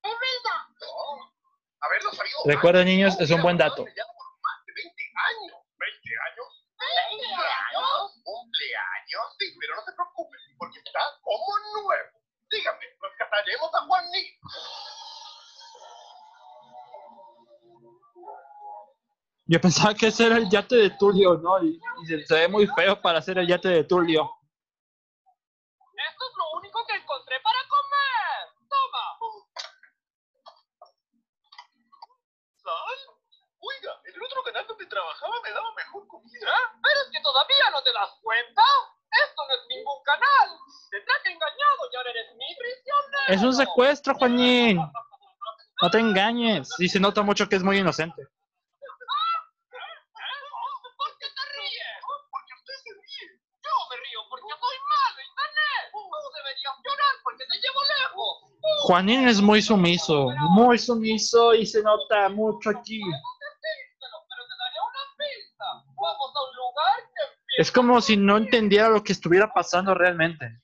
¡Es 0.00 0.16
verdad! 0.16 0.60
No. 0.80 1.28
Haberlo 1.84 2.10
sabido. 2.12 2.38
Recuerden, 2.46 2.88
antes, 2.88 2.94
niños, 2.96 3.20
es 3.20 3.30
un 3.30 3.42
buen 3.42 3.58
dato. 3.58 3.84
estado 3.84 3.92
sellado 3.92 4.12
por 4.16 4.28
más 4.40 4.64
de 4.64 4.72
20 4.72 5.04
años. 5.28 5.56
¿20 5.76 6.08
años? 6.24 6.48
¡Cumpleaños! 6.72 8.00
¿Cumpleaños? 8.24 9.24
Sí, 9.36 9.46
pero 9.60 9.76
no 9.76 9.82
se 9.84 9.92
preocupe, 9.92 10.36
porque 10.56 10.78
está 10.80 11.00
como 11.20 11.52
nuevo. 11.84 12.16
Dígame, 12.48 12.84
nos 12.96 13.12
casaremos 13.20 13.74
a. 13.74 13.84
Yo 19.46 19.60
pensaba 19.60 19.92
que 19.92 20.06
ese 20.06 20.24
era 20.24 20.38
el 20.38 20.48
yate 20.48 20.76
de 20.76 20.90
Tulio, 20.96 21.36
¿no? 21.36 21.62
Y, 21.62 21.76
y 21.76 22.06
se, 22.06 22.24
se 22.24 22.34
ve 22.34 22.48
muy 22.48 22.66
feo 22.66 22.98
para 23.02 23.20
ser 23.20 23.36
el 23.36 23.46
yate 23.46 23.68
de 23.68 23.84
Tulio. 23.84 24.32
Esto 25.94 26.24
es 26.28 26.34
lo 26.36 26.58
único 26.58 26.80
que 26.86 26.94
encontré 26.96 27.40
para 27.40 27.58
comer. 27.68 28.40
Toma. 28.68 29.04
¿Sal? 32.56 32.98
Oiga, 33.60 33.92
en 34.04 34.14
el 34.14 34.22
otro 34.22 34.42
canal 34.44 34.66
donde 34.66 34.86
trabajaba 34.86 35.34
me 35.42 35.50
daba 35.50 35.72
mejor 35.74 36.06
comida. 36.08 36.48
¿Eh? 36.48 36.64
¿Pero 36.82 37.00
es 37.00 37.08
que 37.12 37.22
todavía 37.22 37.70
no 37.70 37.82
te 37.82 37.92
das 37.92 38.10
cuenta? 38.22 38.62
Esto 39.12 39.40
no 39.46 39.54
es 39.54 39.64
ningún 39.68 40.02
canal. 40.04 40.48
Te 40.90 41.00
traje 41.00 41.30
engañado 41.32 41.80
y 41.92 41.96
ahora 41.96 42.10
eres 42.10 42.34
mi 42.34 42.48
prisionero. 42.56 43.28
Es 43.28 43.42
secuestro, 43.54 44.14
Juanín. 44.14 44.78
No 45.82 45.90
te 45.90 45.98
engañes. 45.98 46.68
Y 46.78 46.88
se 46.88 47.00
nota 47.00 47.22
mucho 47.22 47.48
que 47.48 47.56
es 47.56 47.62
muy 47.62 47.78
inocente. 47.78 48.22
Juanín 58.84 59.28
es 59.28 59.40
muy 59.40 59.62
sumiso. 59.62 60.28
Muy 60.50 60.78
sumiso 60.78 61.54
y 61.54 61.64
se 61.64 61.82
nota 61.82 62.28
mucho 62.28 62.70
aquí. 62.70 63.00
Es 67.56 67.70
como 67.70 68.00
si 68.00 68.16
no 68.16 68.36
entendiera 68.36 68.88
lo 68.88 69.02
que 69.02 69.12
estuviera 69.12 69.52
pasando 69.52 69.94
realmente. 69.94 70.60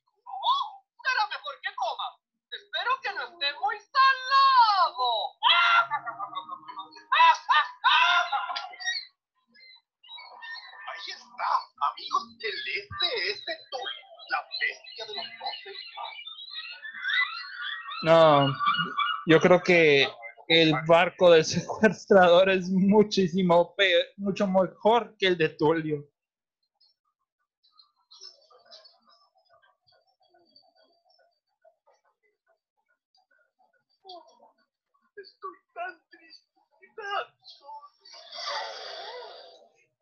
No. 18.10 18.52
Yo 19.26 19.40
creo 19.40 19.62
que 19.62 20.08
el 20.48 20.74
barco 20.86 21.30
del 21.30 21.44
secuestrador 21.56 22.50
es 22.50 22.68
muchísimo 22.70 23.74
pe- 23.76 24.06
mucho 24.16 24.46
mejor 24.48 25.16
que 25.18 25.28
el 25.28 25.38
de 25.38 25.50
Tulio. 25.50 26.04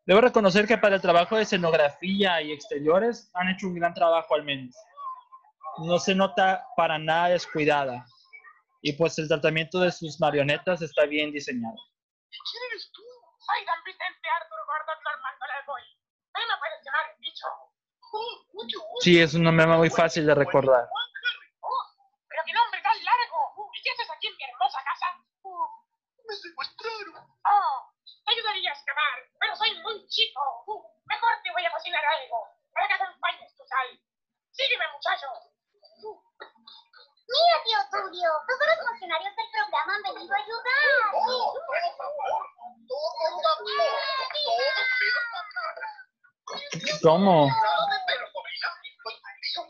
Debo 0.05 0.21
reconocer 0.21 0.67
que 0.67 0.77
para 0.77 0.95
el 0.95 1.01
trabajo 1.01 1.35
de 1.37 1.43
escenografía 1.43 2.41
y 2.41 2.51
exteriores 2.51 3.29
han 3.33 3.49
hecho 3.49 3.67
un 3.67 3.75
gran 3.75 3.93
trabajo 3.93 4.35
al 4.35 4.43
menos. 4.43 4.75
No 5.81 5.97
se 5.99 6.13
nota 6.13 6.65
para 6.75 6.97
nada 6.97 7.29
descuidada. 7.29 8.05
Y 8.81 8.93
pues 8.93 9.17
el 9.19 9.27
tratamiento 9.27 9.79
de 9.79 9.91
sus 9.91 10.19
marionetas 10.19 10.81
está 10.81 11.05
bien 11.05 11.31
diseñado. 11.31 11.75
¿Y 12.31 12.37
quién 12.51 12.63
eres 12.71 12.91
tú? 12.91 13.01
Soy 13.39 13.65
don 13.65 13.83
Vicente 13.83 14.27
Arthur 14.29 14.59
Gordon 14.67 14.99
Normando 15.03 15.45
Levoy. 15.47 15.83
¿Qué 16.35 16.41
me 16.47 16.55
puedes 16.59 16.79
llamar 16.85 17.15
bicho? 17.19 17.47
Oh, 18.11 18.45
mucho 18.53 18.79
gusto. 18.79 19.01
Sí, 19.01 19.19
es 19.19 19.33
un 19.33 19.43
nombre 19.43 19.67
muy 19.67 19.89
fácil 19.89 20.25
de 20.25 20.35
recordar. 20.35 20.87
Oh, 21.61 21.83
pero 22.27 22.41
qué 22.45 22.53
nombre 22.53 22.81
tan 22.81 22.97
largo. 23.03 23.71
¿Y 23.73 23.81
qué 23.81 23.91
haces 23.91 24.09
aquí 24.11 24.27
en 24.27 24.35
mi 24.37 24.43
hermosa 24.43 24.79
casa? 24.83 25.07
Oh, 25.43 25.67
me 26.27 26.35
secuestraron. 26.35 27.23
Oh, 27.43 27.79
te 28.03 28.31
ayudaría 28.31 28.71
a 28.71 28.73
escapar, 28.73 29.15
pero 29.39 29.55
soy 29.55 29.79
muy 29.81 30.07
chico. 30.07 30.41
Uh, 30.67 30.83
mejor 31.07 31.33
te 31.43 31.51
voy 31.51 31.65
a 31.65 31.71
cocinar 31.71 32.03
algo 32.05 32.47
para 32.71 32.87
que 32.87 32.93
acompañes 32.93 33.55
tu 33.57 33.63
sal. 33.65 33.89
Sígueme, 34.51 34.85
muchacho. 34.93 35.27
Mira, 35.99 37.55
tío 37.65 37.77
Tulio, 37.91 38.31
todos 38.47 38.65
los 38.71 38.79
funcionarios 38.87 39.35
del 39.35 39.49
programa 39.51 39.95
han 39.95 40.03
venido 40.03 40.33
a 40.33 40.39
ayudar. 40.39 40.89
¿Cómo? 47.03 47.47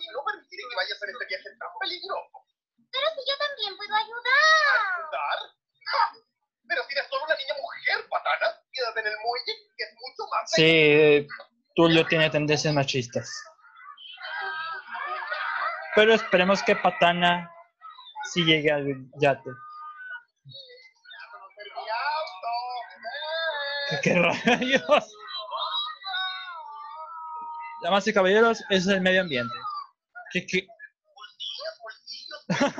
No 0.09 0.23
permitiré 0.25 0.63
que 0.69 0.75
vayas 0.75 1.01
en 1.01 1.09
este 1.09 1.25
viaje 1.25 1.49
tan 1.59 1.69
peligroso. 1.79 2.37
Pero 2.91 3.05
si 3.15 3.21
yo 3.29 3.35
también 3.37 3.77
puedo 3.77 3.95
ayudar. 3.95 4.77
¿Ayudar? 4.97 5.39
Pero 6.67 6.83
si 6.83 6.93
eres 6.93 7.09
solo 7.09 7.25
una 7.25 7.35
niña 7.35 7.53
mujer, 7.59 8.07
patana, 8.09 8.47
quédate 8.71 8.99
en 9.01 9.07
el 9.07 9.17
muelle, 9.23 9.53
que 9.77 9.83
es 9.83 9.91
mucho 9.93 10.23
más 10.29 10.51
Sí, 10.51 11.27
Tulio 11.75 12.05
tiene 12.07 12.29
tendencias 12.29 12.73
machistas. 12.73 13.29
Pero 15.99 16.13
esperemos 16.13 16.63
que 16.63 16.77
Patana 16.77 17.51
sí 18.31 18.45
llegue 18.45 18.71
al 18.71 19.11
yate. 19.19 19.49
¿Qué, 24.01 24.13
rayos? 24.13 25.13
Damas 27.83 28.07
y 28.07 28.13
caballeros, 28.13 28.63
es 28.69 28.87
el 28.87 29.01
medio 29.01 29.19
ambiente. 29.19 29.53
¿Qué, 30.31 30.47
qué? 30.47 30.67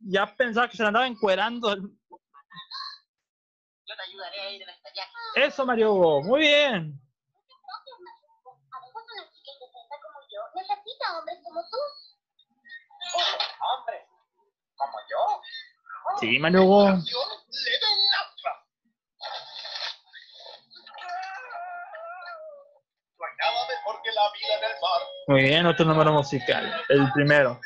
ya 0.00 0.26
pensaba 0.36 0.68
que 0.68 0.76
se 0.76 0.84
andaba 0.84 1.06
encuerando. 1.06 1.74
Yo 1.74 1.88
te 3.86 4.02
ayudaré 4.10 4.40
a 4.40 4.50
ir 4.50 4.60
en 4.60 4.68
este 4.68 4.92
viaje. 4.92 5.10
Eso, 5.36 5.64
Mario 5.64 5.94
Hugo, 5.94 6.22
muy 6.22 6.40
bien. 6.40 7.00
Gracias, 7.64 7.98
Machuco. 7.98 8.60
A 8.70 8.80
veces 8.80 8.94
una 8.94 9.24
chica 9.32 9.50
indefensa 9.54 9.94
como 10.02 10.20
yo 10.28 10.40
necesita 11.04 11.18
hombres 11.18 11.38
como 11.44 11.60
tú. 11.70 11.78
Hombre, 13.60 14.06
como 14.76 14.98
yo. 15.10 15.40
Sí, 16.20 16.38
Mario 16.38 16.62
Hugo. 16.64 16.88
Acción, 16.88 17.28
le 17.48 17.70
den 17.70 17.98
lanza. 18.12 18.50
No 23.18 23.26
hay 23.26 23.36
nada 23.38 23.68
mejor 23.68 24.02
que 24.02 24.12
la 24.12 24.32
vida 24.32 24.54
en 24.58 24.64
el 24.64 24.80
mar. 24.80 25.00
Muy 25.28 25.42
bien, 25.42 25.66
otro 25.66 25.84
número 25.84 26.12
musical. 26.12 26.84
El 26.88 27.12
primero. 27.12 27.60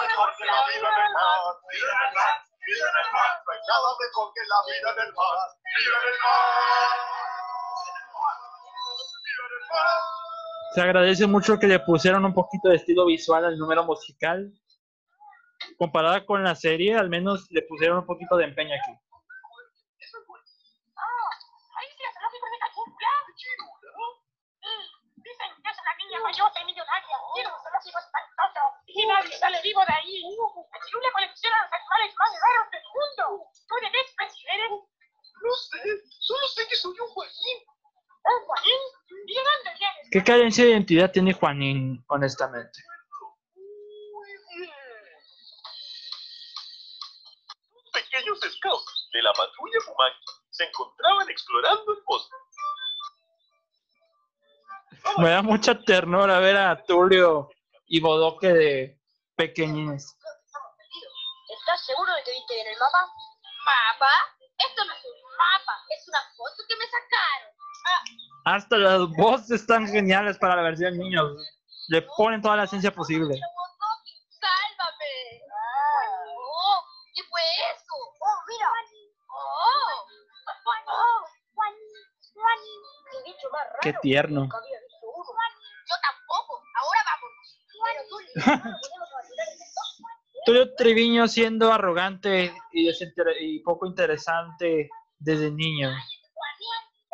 Mejor 0.09 0.31
que 0.37 0.45
la 0.47 0.61
vida. 0.67 0.91
Se 10.75 10.81
agradece 10.83 11.27
mucho 11.27 11.59
que 11.59 11.67
le 11.67 11.79
pusieron 11.81 12.25
un 12.25 12.35
poquito 12.35 12.69
de 12.69 12.77
estilo 12.77 13.07
visual 13.07 13.45
al 13.45 13.59
número 13.59 13.85
musical. 13.85 14.53
Comparada 15.79 16.25
con 16.27 16.45
la 16.45 16.55
serie, 16.55 16.97
al 16.97 17.09
menos 17.09 17.47
le 17.51 17.63
pusieron 17.63 17.99
un 17.99 18.07
poquito 18.07 18.37
de 18.37 18.45
empeño 18.45 18.75
aquí. 18.75 18.93
Oh, 20.97 21.29
ahí 21.79 21.89
sí 21.97 22.03
es 22.05 22.15
lógico 22.23 22.47
de 22.53 22.59
cachumbla. 22.61 23.09
Mm, 24.61 24.85
Dicen 25.23 25.51
que 25.65 25.71
es 25.71 25.79
una 25.81 25.95
niña 25.97 26.21
mayosa 26.23 26.61
y 26.61 26.65
millonaria. 26.67 27.17
Tiene 27.35 27.49
un 27.49 27.61
zoológico 27.63 27.99
espantoso. 27.99 28.61
Y 28.87 28.96
nadie 29.07 29.37
sale 29.39 29.61
vivo 29.63 29.81
de 29.87 29.95
ahí. 29.95 30.23
La 30.23 30.79
chirula 30.87 31.09
colecciona 31.13 31.57
los 31.63 31.73
animales 31.73 32.15
más 32.19 32.31
raros 32.43 32.71
del 32.71 32.83
mundo. 32.95 33.51
¿Tú 33.69 33.75
de 33.77 33.91
qué 33.91 34.01
especie 34.01 34.49
eres? 34.55 34.71
No 34.71 35.53
sé, 35.53 35.79
solo 36.21 36.49
sé 36.49 36.67
que 36.69 36.77
soy 36.77 36.95
un 36.99 37.09
Joaquín. 37.09 37.59
¿Un 38.27 38.45
Juanín? 38.47 38.81
¿Y 39.27 39.35
de 39.35 39.41
dónde 39.41 39.71
vienes? 39.79 40.09
¿Qué 40.11 40.25
carencia 40.25 40.65
de 40.65 40.71
identidad 40.71 41.13
tiene 41.13 41.33
Juanín, 41.33 42.05
honestamente? 42.09 42.81
Muy 43.55 44.31
bien. 44.59 44.71
Pequeños 47.93 48.41
scouts 48.41 49.09
de 49.13 49.23
la 49.23 49.33
patrulla 49.33 49.81
Fumanqui 49.85 50.27
se 50.51 50.65
encontraban 50.65 51.31
explorando 51.31 51.93
el 51.93 52.03
bosque. 52.05 52.37
Me 55.19 55.31
da 55.31 55.43
mucha 55.43 55.79
ternura 55.79 56.41
ver 56.41 56.57
a 56.57 56.83
Tulio 56.83 57.49
y 57.87 58.01
Bodoque 58.01 58.53
de 58.53 59.01
pequeñines. 59.37 60.17
¿Estás 61.59 61.87
seguro 61.87 62.13
de 62.15 62.23
que 62.25 62.33
viste 62.33 62.55
bien 62.55 62.67
el 62.69 62.79
mapa? 62.79 63.09
¿Mapa? 63.65 64.11
Esto 64.59 64.85
no 64.85 64.93
es 64.93 65.05
un 65.05 65.37
mapa, 65.37 65.73
es 65.97 66.09
una 66.09 66.21
foto 66.37 66.63
que 66.69 66.77
me 66.77 66.85
sacaron. 66.87 67.57
Hasta 68.45 68.77
las 68.79 69.09
voces 69.17 69.61
están 69.61 69.87
geniales 69.89 70.39
para 70.39 70.57
la 70.57 70.63
versión 70.63 70.97
niños. 70.97 71.33
Le 71.89 72.03
ponen 72.17 72.41
toda 72.43 72.57
la 72.57 72.65
esencia 72.65 72.93
posible. 72.93 73.35
¡Sálvame! 74.31 75.43
Oh, 75.51 76.83
¿Qué 77.15 77.23
fue 77.25 77.41
eso? 77.75 77.95
¡Oh, 78.21 78.39
mira! 78.49 78.69
¡Oh! 79.29 80.07
¡Oh! 80.87 81.27
¡Qué 83.11 83.23
bicho 83.25 83.51
más 83.53 83.67
raro! 83.67 83.79
Qué 83.83 83.93
tierno. 84.03 84.41
Nunca 84.41 84.59
había 84.59 84.81
visto 84.81 85.07
uno. 85.07 85.31
Yo 85.89 85.95
tampoco. 86.03 86.63
Ahora 86.75 87.01
vamos. 87.05 87.31
Tulio 90.47 90.75
Triviño 90.77 91.27
siendo 91.27 91.73
arrogante 91.73 92.53
y, 92.73 92.89
y 93.41 93.61
poco 93.61 93.87
interesante 93.87 94.89
desde 95.19 95.51
niño. 95.51 95.91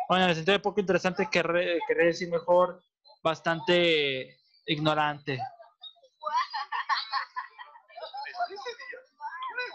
Bueno, 0.07 0.25
en 0.25 0.29
el 0.29 0.35
sentido 0.35 0.57
de 0.57 0.61
poco 0.61 0.79
interesante, 0.79 1.27
querré, 1.31 1.79
querré 1.87 2.07
decir 2.07 2.29
mejor, 2.29 2.83
bastante 3.23 4.37
ignorante. 4.67 5.39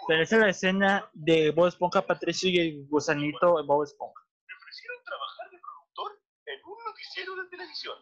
Pero 0.07 0.23
esa 0.23 0.37
es 0.37 0.41
la 0.41 0.49
escena 0.49 1.11
de 1.13 1.51
Bob 1.51 1.67
Esponja, 1.67 2.01
Patricio 2.01 2.49
y 2.49 2.59
el 2.59 2.87
gusanito 2.89 3.57
de 3.59 3.63
Bob 3.65 3.83
Esponja. 3.83 4.23
me 4.47 4.55
ofrecieron 4.55 5.05
trabajar 5.05 5.51
de 5.51 5.59
productor 5.59 6.21
en 6.47 6.65
un 6.65 6.85
noticiero 6.85 7.37
de 7.37 7.49
televisión 7.51 7.99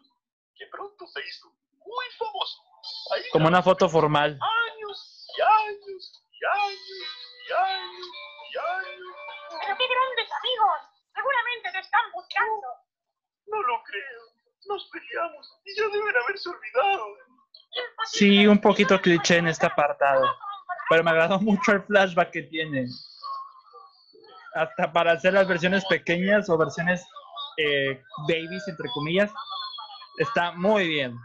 que 0.55 0.67
pronto 0.67 1.05
se 1.07 1.19
hizo 1.19 1.51
muy 1.73 2.05
famoso. 2.17 2.66
Como 3.31 3.47
una 3.47 3.61
foto 3.61 3.89
formal. 3.89 4.39
años 4.41 5.27
y 5.37 5.41
años 5.41 6.23
y 6.31 6.45
años 6.45 6.77
y 7.47 7.53
años 7.53 8.07
y 8.53 8.57
años. 8.57 9.15
Pero 9.61 9.77
qué 9.77 9.85
grandes 9.87 10.29
amigos. 10.39 10.79
Seguramente 11.13 11.71
te 11.71 11.79
están 11.79 12.11
buscando. 12.13 12.67
No 13.47 13.61
lo 13.61 13.83
creo. 13.83 14.21
Nos 14.67 14.89
peleamos 14.91 15.59
y 15.65 15.75
ya 15.75 15.87
deben 15.87 16.15
haberse 16.23 16.49
olvidado. 16.49 17.05
Sí, 18.05 18.47
un 18.47 18.59
poquito 18.59 18.99
cliché 18.99 19.37
en 19.37 19.47
este 19.47 19.65
apartado. 19.65 20.25
Pero 20.89 21.03
me 21.03 21.11
agradó 21.11 21.39
mucho 21.39 21.73
el 21.73 21.83
flashback 21.83 22.31
que 22.31 22.43
tiene. 22.43 22.87
Hasta 24.53 24.91
para 24.91 25.13
hacer 25.13 25.33
las 25.33 25.47
versiones 25.47 25.85
pequeñas 25.85 26.49
o 26.49 26.57
versiones 26.57 27.05
eh, 27.57 28.01
babies, 28.27 28.67
entre 28.67 28.89
comillas, 28.89 29.31
está 30.17 30.51
muy 30.51 30.87
bien. 30.87 31.17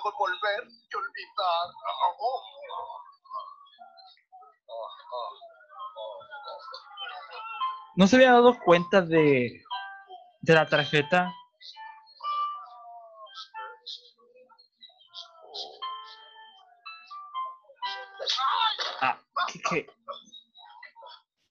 Mejor 0.00 0.14
volver 0.16 0.64
y 0.64 0.96
olvidar. 0.96 1.10
invitar. 1.10 1.68
Oh. 2.18 2.42
¿No 7.96 8.06
se 8.06 8.16
había 8.16 8.32
dado 8.32 8.58
cuenta 8.64 9.02
de, 9.02 9.62
de 10.40 10.54
la 10.54 10.66
tarjeta? 10.66 11.30
Ah, 19.02 19.18
¿qué, 19.48 19.60
qué? 19.68 19.86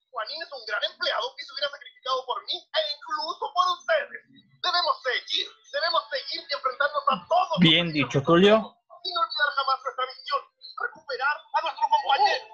Juanín 0.10 0.42
es 0.42 0.52
un 0.52 0.66
gran 0.66 0.84
empleado 0.86 1.36
que 1.38 1.46
se 1.46 1.54
hubiera 1.54 1.70
sacrificado 1.70 2.26
por 2.26 2.44
mí 2.46 2.54
e 2.54 2.80
incluso 2.98 3.54
por 3.54 3.68
ustedes. 3.78 4.26
Debemos 4.64 5.02
seguir, 5.04 5.48
debemos 5.72 6.04
seguir 6.10 6.48
y 6.50 6.54
enfrentarnos 6.54 7.04
a 7.10 7.28
todos. 7.30 7.49
Bien 7.60 7.92
dicho, 7.92 8.22
Tulio. 8.24 8.76
Sin 9.04 9.18
olvidar 9.18 9.50
jamás 9.56 9.80
nuestra 9.84 10.06
misión, 10.06 10.40
recuperar 10.82 11.38
a 11.54 11.62
nuestro 11.62 11.88
compañero. 11.90 12.46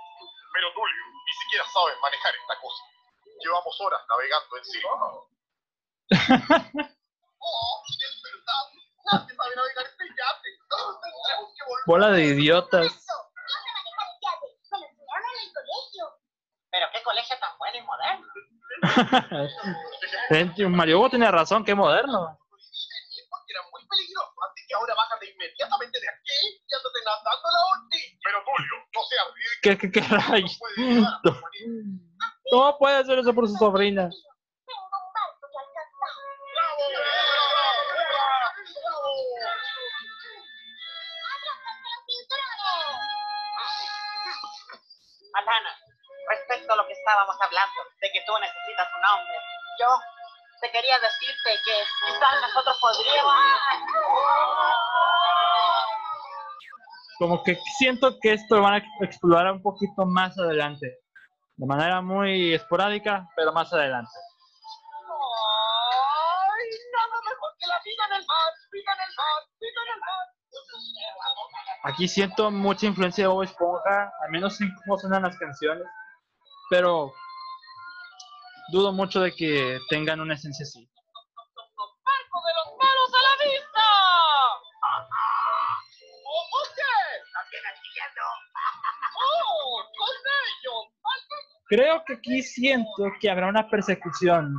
Pero 0.54 0.74
Tulio, 0.74 1.04
ni 1.26 1.34
siquiera 1.42 1.66
sabes 1.74 1.96
manejar 2.02 2.34
esta 2.36 2.60
cosa. 2.60 2.84
Llevamos 3.40 3.80
horas 3.82 4.02
navegando 4.10 4.58
en 4.58 4.66
sí. 4.66 4.82
oh, 7.40 7.84
es 7.88 8.22
verdad. 8.24 8.66
Nadie 9.12 9.36
sabe 9.36 9.56
navegar 9.56 9.86
este 9.86 10.06
yate. 10.10 10.50
Todos 10.70 11.00
tendremos 11.02 11.54
que 11.54 11.64
volver. 11.66 11.86
Bola 11.86 12.10
de 12.12 12.24
idiotas. 12.26 12.86
Eso, 12.86 12.96
yo 12.96 13.02
sé 13.62 13.70
manejar 13.78 14.08
el 14.10 14.16
yate. 14.26 14.48
Me 14.72 14.78
lo 14.80 14.86
enseñaron 14.86 15.30
en 15.30 15.36
el 15.46 15.52
colegio. 15.54 16.06
Pero 16.72 16.86
qué 16.94 17.00
colegio 17.04 17.36
tan 17.40 17.58
bueno 17.58 17.78
y 17.78 17.82
moderno. 17.84 18.26
Mario 20.76 21.00
Hugo 21.00 21.10
tenía 21.10 21.32
razón, 21.32 21.64
qué 21.64 21.74
moderno. 21.76 22.38
prohibí 22.50 22.88
venir 22.90 23.26
porque 23.30 23.54
era 23.54 23.62
muy 23.72 23.86
peligroso. 23.88 24.34
Así 24.50 24.66
que 24.68 24.74
ahora 24.76 24.94
bájate 24.96 25.30
inmediatamente 25.30 26.00
de 26.00 26.10
aquí 26.10 26.40
y 26.68 26.74
ándate 26.76 27.00
nadando 27.06 27.48
a 27.48 27.52
la 27.52 27.60
orilla. 27.72 28.20
Pero 28.24 28.44
Tulio, 28.46 28.76
no 28.94 29.02
seas 29.06 29.28
ridículo. 29.34 29.55
¿Qué, 29.66 29.76
qué, 29.80 29.90
qué 29.90 30.00
rayos? 30.02 30.60
¿Cómo 32.52 32.78
puede 32.78 32.98
hacer 32.98 33.18
eso 33.18 33.34
por 33.34 33.48
su 33.50 33.56
sobrina? 33.56 34.12
Como 57.18 57.44
que 57.44 57.58
siento 57.78 58.20
que 58.22 58.34
esto 58.34 58.58
lo 58.58 58.64
van 58.64 58.74
a 58.76 58.84
explorar 59.02 59.52
un 59.54 59.62
poquito 59.62 60.06
más 60.06 60.38
adelante. 60.38 61.00
De 61.56 61.66
manera 61.66 62.02
muy 62.02 62.54
esporádica, 62.54 63.28
pero 63.36 63.54
más 63.54 63.72
adelante. 63.72 64.12
¡Ay! 66.58 66.70
Nada 66.94 67.22
mejor 67.30 67.52
que 67.58 67.68
la 67.68 67.80
vida 67.84 68.04
en 68.10 68.14
el 68.20 68.26
mar, 68.28 68.54
vida 68.72 68.92
en 68.94 69.00
el 69.00 69.16
mar, 69.16 69.44
vida 69.60 69.82
en 69.86 69.94
el 69.94 70.00
mar. 70.00 70.26
Aquí 71.84 72.08
siento 72.08 72.52
mucha 72.52 72.88
influencia 72.88 73.26
de 73.26 73.28
Bob 73.28 73.44
Esponja, 73.44 74.12
al 74.22 74.32
menos 74.32 74.60
en 74.60 74.74
cómo 74.76 74.98
suenan 74.98 75.24
las 75.24 75.38
canciones. 75.38 75.88
Pero 76.70 77.14
dudo 78.72 78.92
mucho 78.92 79.22
de 79.22 79.32
que 79.32 79.80
tengan 79.90 80.20
una 80.20 80.34
esencia 80.34 80.64
así. 80.64 80.90
Creo 91.68 92.04
que 92.06 92.14
aquí 92.14 92.44
siento 92.44 93.12
que 93.20 93.30
habrá 93.30 93.48
una 93.48 93.68
persecución. 93.68 94.56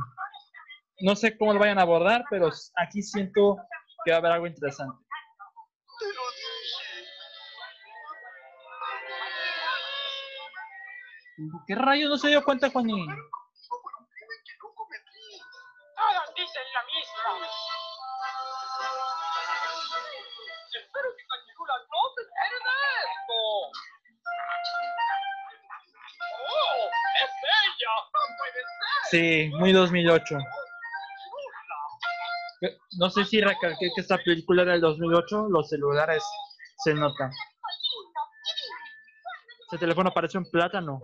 No 1.01 1.15
sé 1.15 1.37
cómo 1.37 1.53
lo 1.53 1.59
vayan 1.59 1.79
a 1.79 1.83
abordar, 1.83 2.25
pero 2.29 2.49
aquí 2.75 3.01
siento 3.01 3.57
que 4.03 4.11
va 4.11 4.17
a 4.17 4.19
haber 4.19 4.31
algo 4.33 4.47
interesante. 4.47 4.97
¿Qué 11.67 11.75
rayos 11.75 12.09
no 12.09 12.17
se 12.17 12.29
dio 12.29 12.43
cuenta, 12.43 12.69
Juanín? 12.69 13.07
Sí, 29.09 29.49
muy 29.59 29.71
2008. 29.71 30.37
Eh, 32.61 32.77
No 32.99 33.09
sé 33.09 33.25
si 33.25 33.39
recalqué 33.41 33.89
que 33.95 34.01
esta 34.01 34.17
película 34.17 34.63
era 34.63 34.73
del 34.73 34.81
2008, 34.81 35.47
los 35.49 35.69
celulares 35.69 36.23
se 36.83 36.93
notan. 36.93 37.31
Ese 39.67 39.77
teléfono 39.77 40.11
parece 40.13 40.37
un 40.37 40.49
plátano. 40.49 41.01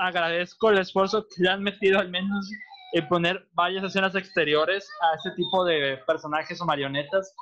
Agradezco 0.00 0.70
el 0.70 0.78
esfuerzo 0.78 1.26
que 1.28 1.42
le 1.42 1.50
han 1.50 1.62
metido 1.62 1.98
al 1.98 2.08
menos 2.08 2.50
en 2.92 3.06
poner 3.08 3.46
varias 3.52 3.84
escenas 3.84 4.14
exteriores 4.14 4.88
a 5.02 5.14
este 5.16 5.30
tipo 5.36 5.64
de 5.64 5.98
personajes 6.06 6.60
o 6.60 6.64
marionetas. 6.66 7.34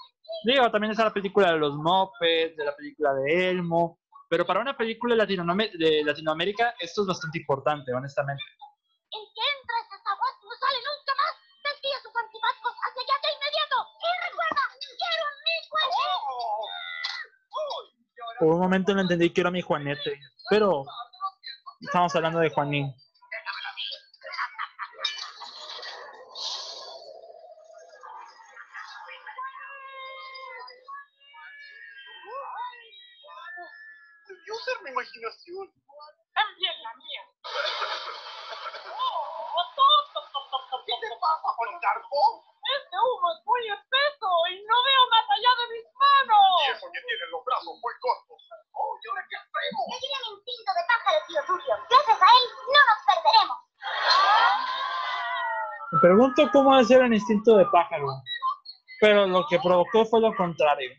Digo, 0.45 0.71
también 0.71 0.91
está 0.91 1.05
la 1.05 1.13
película 1.13 1.53
de 1.53 1.59
los 1.59 1.75
Muppets, 1.75 2.57
de 2.57 2.65
la 2.65 2.77
película 2.77 3.15
de 3.15 3.51
Elmo, 3.51 3.99
pero 4.29 4.45
para 4.47 4.61
una 4.61 4.77
película 4.77 5.15
de, 5.15 5.23
Latinoam- 5.25 5.73
de 5.79 6.03
Latinoamérica 6.05 6.75
esto 6.81 7.03
es 7.03 7.09
bastante 7.09 7.39
importante, 7.39 7.93
honestamente. 7.95 8.45
El 9.11 9.25
que 9.35 9.41
entra 9.57 9.77
a 9.77 9.81
esa 9.81 10.13
voz 10.21 10.35
no 10.45 10.53
sale 10.61 10.79
nunca 10.85 11.13
más. 11.17 11.33
Desvía 11.65 11.99
sus 12.05 12.13
antipáticos 12.15 12.75
hacia 12.77 13.03
allá 13.09 13.17
de 13.25 13.29
inmediato. 13.33 13.77
Y 14.05 14.11
recuerda, 14.29 14.63
quiero 15.01 15.25
mi 15.47 15.57
cuello. 15.73 16.13
Por 18.39 18.49
un 18.55 18.61
momento 18.61 18.95
no 18.95 19.01
entendí 19.01 19.31
que 19.31 19.41
era 19.41 19.51
mi 19.51 19.63
Juanete, 19.63 20.21
pero 20.51 20.85
estamos 21.81 22.15
hablando 22.17 22.41
de 22.41 22.51
Juanín. 22.51 22.95
Debió 34.29 34.55
ser 34.65 34.83
mi 34.83 34.91
imaginación. 34.91 35.73
También 36.35 36.75
la 36.83 36.95
mía. 36.95 37.23
¿Qué 40.89 40.95
te 41.05 41.09
pasa, 41.21 41.49
Policarpo? 41.57 42.17
Este 42.65 42.97
humo 42.97 43.29
es 43.29 43.41
muy 43.45 43.61
espeso 43.69 44.29
y 44.49 44.65
no 44.65 44.77
veo 44.81 45.03
más 45.13 45.27
allá 45.29 45.53
de 45.61 45.67
mis 45.77 45.85
manos. 45.93 46.65
Y 46.65 46.73
eso 46.73 46.87
que 46.89 47.01
tiene 47.05 47.29
los 47.29 47.45
brazos 47.45 47.77
muy 47.77 47.93
cortos. 48.01 48.41
Oh, 48.73 48.97
¿y 48.97 49.09
ahora 49.09 49.21
qué 49.29 49.37
hacemos? 49.37 49.85
Seguiré 49.93 50.17
mi 50.25 50.33
instinto 50.33 50.71
de 50.73 50.83
pájaro, 50.89 51.21
tío 51.29 51.45
Tulio. 51.45 51.77
Gracias 51.93 52.21
a 52.25 52.29
él, 52.41 52.45
no 52.73 52.81
nos 52.89 53.01
perderemos. 53.05 53.59
Me 56.39 56.45
pregunto 56.45 56.59
cómo 56.59 56.71
va 56.71 56.79
a 56.79 56.85
ser 56.85 57.03
el 57.03 57.15
instinto 57.15 57.57
de 57.57 57.67
pájaro, 57.67 58.07
pero 59.01 59.27
lo 59.27 59.45
que 59.49 59.59
provocó 59.59 60.07
fue 60.07 60.21
lo 60.21 60.33
contrario. 60.37 60.91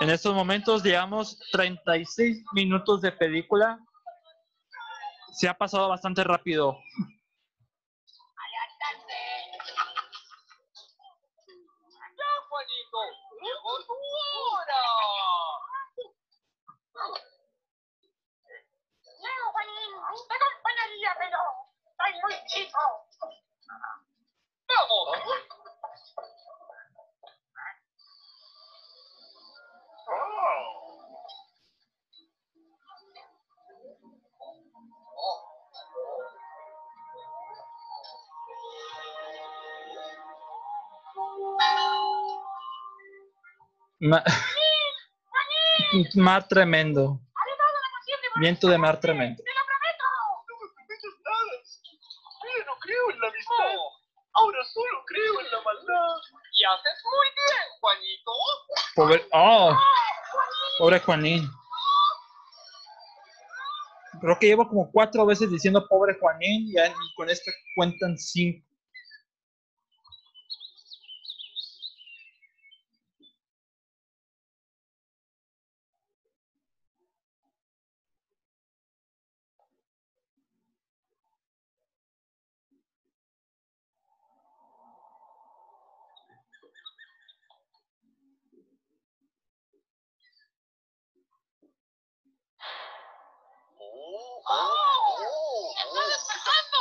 En 0.00 0.08
estos 0.08 0.34
momentos 0.34 0.82
llevamos 0.82 1.38
36 1.52 2.44
minutos 2.54 3.02
de 3.02 3.12
película. 3.12 3.78
Se 5.34 5.48
ha 5.48 5.54
pasado 5.54 5.90
bastante 5.90 6.24
rápido. 6.24 6.78
Ma- 44.04 44.22
mar 46.16 46.46
tremendo. 46.46 47.18
Viento 48.36 48.68
de 48.68 48.76
mar 48.76 49.00
tremendo. 49.00 49.42
¡Te 49.42 49.50
lo 49.50 49.64
prometo! 49.64 50.04
No 50.48 50.54
me 50.60 50.66
prometas 50.74 51.14
nada. 51.24 51.52
Yo 52.58 52.64
no 52.66 52.74
creo 52.80 53.10
en 53.10 53.20
la 53.20 53.28
amistad. 53.28 53.78
Ahora 54.34 54.64
solo 54.64 55.04
creo 55.06 55.40
en 55.40 55.50
la 55.50 55.60
maldad. 55.62 56.16
Y 56.52 56.64
haces 56.64 57.02
muy 57.04 57.26
bien, 57.38 57.64
Juanito. 57.80 58.32
Pobre, 58.94 59.26
oh, 59.32 59.78
pobre 60.78 61.00
Juanín. 61.00 61.50
Creo 64.20 64.38
que 64.38 64.46
llevo 64.48 64.68
como 64.68 64.90
cuatro 64.92 65.24
veces 65.24 65.50
diciendo 65.50 65.86
pobre 65.88 66.18
Juanín 66.20 66.68
y, 66.68 66.78
y 66.78 67.14
con 67.16 67.30
esto 67.30 67.50
cuentan 67.74 68.18
cinco. 68.18 68.66
Oh, 93.78 94.42
¡Oh! 94.48 95.74
¡Está 95.76 96.00
despertando! 96.08 96.78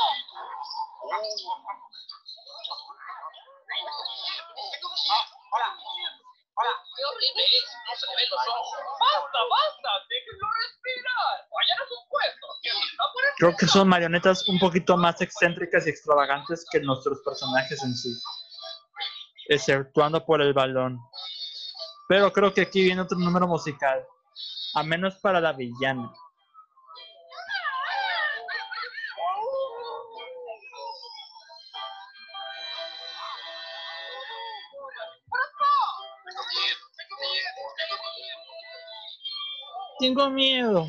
Hola. 5.51 5.67
Hola. 6.55 6.73
¡Qué 6.95 7.03
horrible 7.05 7.43
es! 7.43 7.65
No 7.87 7.95
se 7.97 8.05
le 8.07 8.15
ven 8.15 8.29
los 8.29 8.47
ojos. 8.47 8.79
¡Basta, 8.99 9.39
basta! 9.49 9.89
¡Déjenlo 10.09 10.47
respirar! 10.53 11.35
¡Vayan 11.49 11.79
a 11.81 11.87
sus 11.87 11.99
puestos! 12.09 12.49
¡Que 12.61 12.69
está 12.69 13.03
por 13.13 13.23
el 13.25 13.33
Que 13.57 13.67
son 13.67 13.87
marionetas 13.87 14.47
un 14.49 14.59
poquito 14.59 14.97
más 14.97 15.21
excéntricas 15.21 15.85
y 15.85 15.89
extravagantes 15.89 16.65
que 16.71 16.79
nuestros 16.79 17.19
personajes 17.23 17.83
en 17.83 17.93
sí. 17.95 18.09
Exceptuando 19.47 20.25
por 20.25 20.41
el 20.41 20.53
balón. 20.53 20.99
Pero 22.07 22.31
creo 22.31 22.53
que 22.53 22.61
aquí 22.61 22.83
viene 22.83 23.01
otro 23.01 23.17
número 23.17 23.47
musical. 23.47 24.03
A 24.75 24.83
menos 24.83 25.15
para 25.15 25.39
la 25.39 25.53
villana. 25.53 26.11
Tengo 39.99 40.29
miedo. 40.29 40.87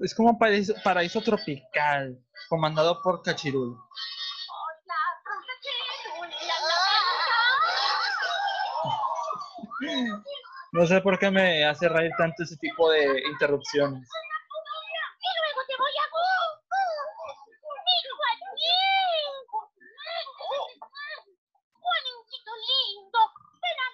Es 0.00 0.14
como 0.14 0.38
paraíso, 0.38 1.20
tropical, 1.20 2.18
comandado 2.48 3.02
por 3.02 3.22
Cachirul. 3.22 3.76
No 10.72 10.86
sé 10.86 11.00
por 11.02 11.18
qué 11.18 11.30
me 11.30 11.66
hace 11.66 11.88
reír 11.88 12.12
tanto 12.16 12.44
ese 12.44 12.56
tipo 12.56 12.90
de 12.90 13.22
interrupciones. 13.30 14.08
Y 15.20 15.28
luego 15.42 15.60
te 15.66 15.76
voy 15.76 15.92
a... 15.92 16.04
¡Mi 22.56 22.72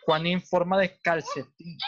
Juanín! 0.04 0.40
Forma 0.42 0.78
de 0.78 1.00
calcetín. 1.00 1.78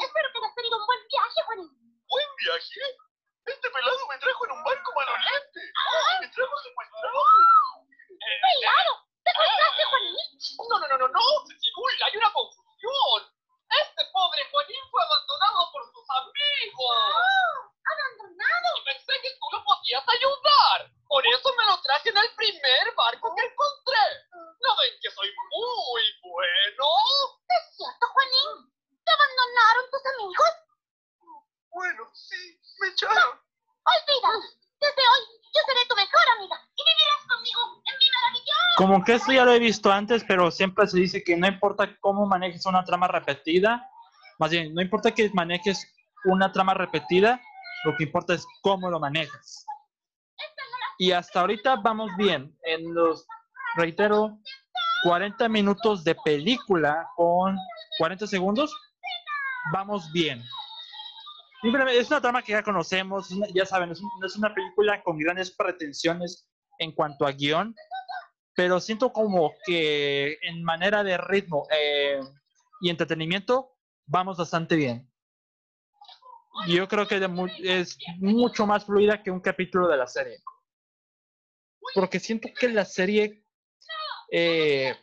Espero 0.00 0.28
que 0.32 0.38
hayas 0.38 0.54
tenido 0.54 0.76
un 0.76 0.86
buen 0.86 1.00
viaje, 1.08 1.42
Juanín. 1.46 1.70
¿Buen 2.08 2.30
viaje? 2.36 2.80
Este 3.46 3.70
pelado 3.70 4.06
me 4.08 4.18
trajo 4.18 4.44
en 4.44 4.52
un 4.52 4.64
barco 4.64 4.92
maloliente. 4.94 5.60
Me 6.20 6.28
trajo 6.28 6.56
secuestrado. 6.62 7.22
¡Cuidado! 8.22 8.92
¿Te 9.24 9.32
contaste, 9.32 9.82
Juanín? 9.88 10.16
No, 10.68 10.78
no, 10.78 10.86
no, 10.88 10.96
no, 10.98 11.08
no. 11.08 11.20
Uy, 11.20 11.94
hay 12.04 12.16
una 12.16 12.32
confusión. 12.32 13.20
Este 13.72 14.02
pobre 14.12 14.44
Juanín 14.50 14.84
fue 14.90 15.02
abandonado 15.02 15.72
por 15.72 15.82
sus 15.90 16.06
amigos. 16.10 16.96
¡Abandonado! 17.82 18.68
Y 18.78 18.84
pensé 18.84 19.12
que 19.22 19.32
tú 19.38 19.46
lo 19.50 19.64
podías 19.64 20.04
ayudar. 20.06 20.92
Por 21.08 21.26
eso 21.26 21.48
me 21.56 21.66
lo 21.66 21.80
traje 21.82 22.08
en 22.10 22.18
el 22.18 22.30
primer 22.36 22.94
barco 22.94 23.34
que 23.34 23.44
encontré. 23.44 24.06
¿No 24.32 24.76
ven 24.76 24.94
que 25.02 25.10
soy 25.10 25.28
muy 25.28 26.04
bueno? 26.22 26.86
¿Es 27.48 27.76
cierto, 27.76 28.06
Juanín? 28.06 28.70
¿Te 29.04 29.10
abandonaron 29.12 29.90
tus 29.90 30.04
amigos? 30.06 30.52
Bueno, 31.68 32.08
sí, 32.14 32.60
me 32.80 32.88
echaron. 32.88 33.40
Olvídalo. 33.82 34.40
Desde 34.80 35.02
hoy 35.02 35.22
yo 35.52 35.60
seré 35.66 35.84
tu 35.86 35.96
mejor 35.96 36.28
amiga 36.36 36.56
y 36.76 36.82
vivirás 36.84 37.26
conmigo 37.28 37.60
en 37.84 37.94
mi 37.98 38.06
maravilloso. 39.02 39.04
Como 39.04 39.04
que 39.04 39.14
esto 39.14 39.32
ya 39.32 39.44
lo 39.44 39.52
he 39.52 39.58
visto 39.58 39.90
antes, 39.90 40.24
pero 40.24 40.50
siempre 40.50 40.86
se 40.86 40.98
dice 40.98 41.22
que 41.22 41.36
no 41.36 41.46
importa 41.46 41.96
cómo 42.00 42.26
manejes 42.26 42.66
una 42.66 42.84
trama 42.84 43.08
repetida, 43.08 43.88
más 44.38 44.50
bien, 44.50 44.74
no 44.74 44.82
importa 44.82 45.12
que 45.12 45.30
manejes 45.34 45.86
una 46.24 46.52
trama 46.52 46.74
repetida, 46.74 47.40
lo 47.84 47.96
que 47.96 48.04
importa 48.04 48.34
es 48.34 48.46
cómo 48.62 48.90
lo 48.90 48.98
manejas. 48.98 49.64
Y 50.98 51.12
hasta 51.12 51.40
ahorita 51.40 51.76
vamos 51.76 52.10
bien. 52.16 52.56
En 52.64 52.94
los, 52.94 53.26
reitero, 53.76 54.38
40 55.04 55.48
minutos 55.48 56.04
de 56.04 56.14
película 56.24 57.08
con 57.16 57.56
40 57.98 58.26
segundos, 58.26 58.72
vamos 59.72 60.10
bien. 60.12 60.42
Es 61.90 62.08
una 62.08 62.20
trama 62.20 62.42
que 62.42 62.52
ya 62.52 62.62
conocemos, 62.62 63.28
ya 63.54 63.64
saben, 63.64 63.92
es 63.92 64.36
una 64.36 64.52
película 64.52 65.00
con 65.02 65.18
grandes 65.18 65.52
pretensiones 65.52 66.48
en 66.78 66.92
cuanto 66.92 67.26
a 67.26 67.32
guion, 67.32 67.74
pero 68.54 68.80
siento 68.80 69.12
como 69.12 69.52
que 69.64 70.38
en 70.42 70.62
manera 70.62 71.02
de 71.02 71.16
ritmo 71.16 71.66
eh, 71.70 72.20
y 72.80 72.90
entretenimiento 72.90 73.76
vamos 74.06 74.36
bastante 74.36 74.76
bien. 74.76 75.08
Yo 76.68 76.86
creo 76.86 77.06
que 77.08 77.26
mu- 77.28 77.48
es 77.62 77.96
mucho 78.18 78.66
más 78.66 78.84
fluida 78.84 79.22
que 79.22 79.30
un 79.30 79.40
capítulo 79.40 79.88
de 79.88 79.96
la 79.96 80.06
serie. 80.06 80.38
Porque 81.94 82.20
siento 82.20 82.48
que 82.58 82.68
la 82.68 82.84
serie 82.84 83.44
eh, 84.30 84.94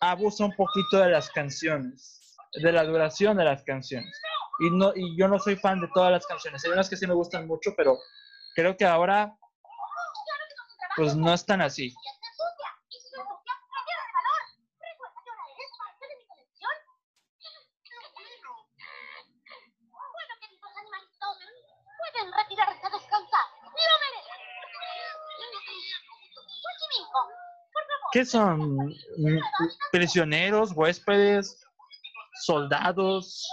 abusa 0.00 0.44
un 0.44 0.54
poquito 0.56 0.98
de 0.98 1.08
las 1.10 1.30
canciones, 1.30 2.36
de 2.62 2.72
la 2.72 2.84
duración 2.84 3.36
de 3.36 3.44
las 3.44 3.62
canciones. 3.64 4.12
Y, 4.60 4.70
no, 4.70 4.92
y 4.94 5.16
yo 5.16 5.28
no 5.28 5.38
soy 5.38 5.54
fan 5.56 5.80
de 5.80 5.88
todas 5.94 6.10
las 6.10 6.26
canciones. 6.26 6.64
Hay 6.64 6.72
unas 6.72 6.88
que 6.90 6.96
sí 6.96 7.06
me 7.06 7.14
gustan 7.14 7.46
mucho, 7.46 7.72
pero 7.76 7.96
creo 8.56 8.76
que 8.76 8.84
ahora 8.84 9.36
pues 10.96 11.14
no 11.14 11.32
es 11.32 11.46
tan 11.46 11.60
así. 11.62 11.86
Y 11.86 11.88
es 11.88 11.94
sucia. 12.34 12.70
Y 12.90 12.98
si 13.00 13.08
no 13.16 13.22
sucia, 13.22 13.54
pierde 13.86 14.10
valor. 14.18 14.42
Recuerda 14.82 15.18
que 15.22 15.30
ahora 15.30 15.44
eres 15.54 15.70
parte 15.78 16.04
de 16.10 16.14
mi 16.18 16.24
colección. 16.26 16.74
Bueno, 19.94 20.32
queridos 20.42 20.72
animalitos, 20.74 21.34
pueden 21.98 22.26
retirarse 22.34 22.82
a 22.86 22.90
descansar. 22.90 23.46
¡Lo 23.62 23.94
merecen! 24.02 24.40
Xochimilco, 26.58 27.20
por 27.72 27.84
favor. 27.86 27.97
¿Qué 28.12 28.24
son? 28.24 28.88
Mm, 28.88 29.38
¿Prisioneros, 29.92 30.72
huéspedes, 30.74 31.62
soldados, 32.42 33.46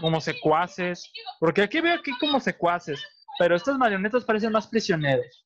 como 0.00 0.20
secuaces? 0.20 1.10
Porque 1.40 1.62
aquí 1.62 1.80
veo 1.80 1.94
aquí 1.94 2.12
como 2.18 2.38
secuaces, 2.38 3.02
pero 3.38 3.56
estas 3.56 3.78
marionetas 3.78 4.24
parecen 4.24 4.52
más 4.52 4.66
prisioneros. 4.66 5.44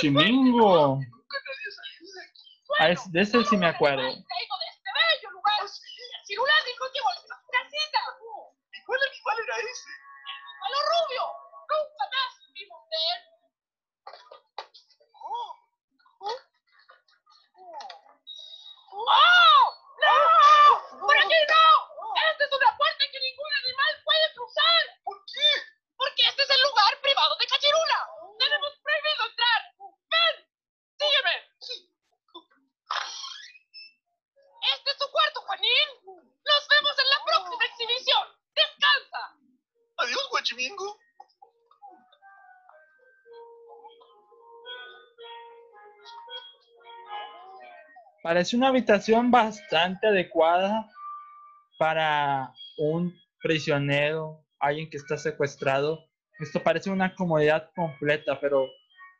Tienes 0.00 1.11
Ah, 2.84 2.92
de 3.10 3.20
ese 3.20 3.44
sí 3.44 3.56
me 3.56 3.66
acuerdo. 3.68 4.02
Parece 48.32 48.56
una 48.56 48.68
habitación 48.68 49.30
bastante 49.30 50.06
adecuada 50.06 50.88
para 51.78 52.50
un 52.78 53.14
prisionero, 53.42 54.42
alguien 54.58 54.88
que 54.88 54.96
está 54.96 55.18
secuestrado. 55.18 56.08
Esto 56.38 56.62
parece 56.62 56.88
una 56.88 57.14
comodidad 57.14 57.68
completa, 57.76 58.40
pero 58.40 58.64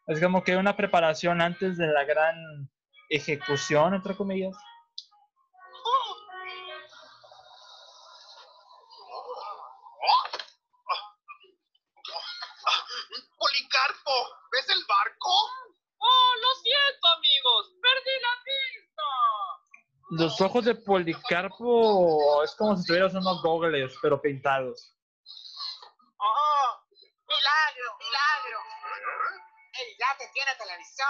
es 0.06 0.18
como 0.18 0.42
que 0.42 0.56
una 0.56 0.78
preparación 0.78 1.42
antes 1.42 1.76
de 1.76 1.88
la 1.88 2.04
gran 2.04 2.70
ejecución, 3.10 3.92
entre 3.92 4.16
comillas. 4.16 4.56
Los 20.32 20.40
ojos 20.40 20.64
de 20.64 20.74
Policarpo 20.74 22.42
es 22.42 22.54
como 22.54 22.74
si 22.78 22.86
tuvieras 22.86 23.12
unos 23.12 23.42
goggles, 23.42 23.94
pero 24.00 24.18
pintados. 24.18 24.96
¡Oh! 26.16 26.80
¡Milagro! 27.28 27.98
¡Milagro! 27.98 28.58
El 29.74 29.98
yate 29.98 30.30
tiene 30.32 30.52
televisión. 30.56 31.06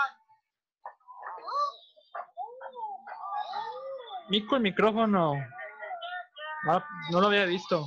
Mico, 4.29 4.57
el 4.57 4.63
micrófono. 4.63 5.35
Ah, 6.69 6.85
no 7.13 7.21
lo 7.21 7.29
había 7.29 7.45
visto. 7.45 7.87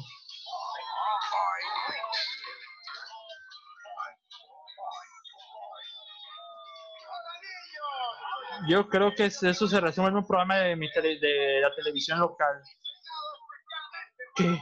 Yo 8.67 8.87
creo 8.89 9.13
que 9.15 9.25
es- 9.25 9.43
eso 9.43 9.67
se 9.67 9.79
resume 9.79 10.07
en 10.09 10.17
un 10.17 10.27
programa 10.27 10.57
de, 10.57 10.75
mi 10.75 10.91
tele- 10.91 11.19
de 11.19 11.59
la 11.61 11.73
televisión 11.75 12.19
local. 12.19 12.61
¿Qué? 14.35 14.59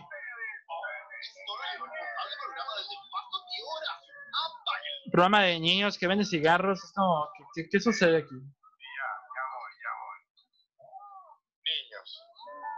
Programa 5.12 5.43
de 5.43 5.60
niños 5.60 5.97
que 5.97 6.08
venden 6.08 6.26
cigarros. 6.26 6.91
Como, 6.95 7.30
¿qué, 7.38 7.43
qué- 7.64 7.70
qué 7.70 7.80
sucede 7.80 8.18
aquí? 8.18 8.36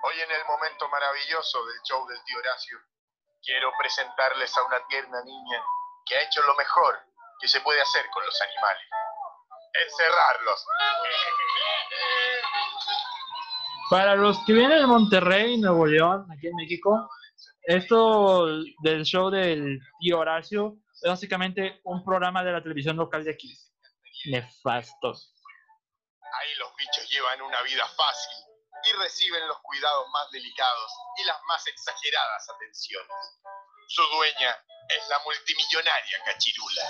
Hoy 0.03 0.21
en 0.21 0.31
el 0.31 0.45
momento 0.45 0.87
maravilloso 0.89 1.65
del 1.65 1.81
show 1.83 2.05
del 2.07 2.23
tío 2.25 2.37
Horacio, 2.37 2.77
quiero 3.41 3.71
presentarles 3.79 4.55
a 4.57 4.63
una 4.63 4.77
tierna 4.87 5.23
niña 5.23 5.63
que 6.05 6.15
ha 6.15 6.21
hecho 6.21 6.41
lo 6.43 6.55
mejor 6.55 6.99
que 7.41 7.47
se 7.47 7.59
puede 7.61 7.81
hacer 7.81 8.05
con 8.13 8.23
los 8.25 8.39
animales. 8.41 8.83
Encerrarlos. 9.83 10.65
Para 13.89 14.15
los 14.15 14.37
que 14.45 14.53
vienen 14.53 14.79
de 14.79 14.87
Monterrey, 14.87 15.57
Nuevo 15.57 15.85
León, 15.85 16.25
aquí 16.31 16.47
en 16.47 16.55
México, 16.55 17.09
esto 17.63 18.47
del 18.83 19.03
show 19.03 19.29
del 19.29 19.79
tío 19.99 20.19
Horacio 20.19 20.77
es 21.01 21.09
básicamente 21.09 21.81
un 21.83 22.03
programa 22.03 22.43
de 22.43 22.51
la 22.51 22.63
televisión 22.63 22.95
local 22.95 23.23
de 23.23 23.31
aquí. 23.31 23.53
Nefastos. 24.25 25.33
Ahí 26.21 26.55
los 26.55 26.75
bichos 26.75 27.09
llevan 27.09 27.41
una 27.41 27.61
vida 27.61 27.85
fácil 27.87 28.37
y 28.85 28.93
reciben 28.93 29.47
los 29.47 29.57
cuidados 29.61 30.07
más 30.11 30.29
delicados 30.31 30.91
y 31.17 31.25
las 31.25 31.37
más 31.47 31.65
exageradas 31.67 32.49
atenciones. 32.49 33.17
Su 33.87 34.03
dueña 34.15 34.55
es 34.89 35.09
la 35.09 35.19
multimillonaria 35.19 36.23
Cachirula, 36.25 36.83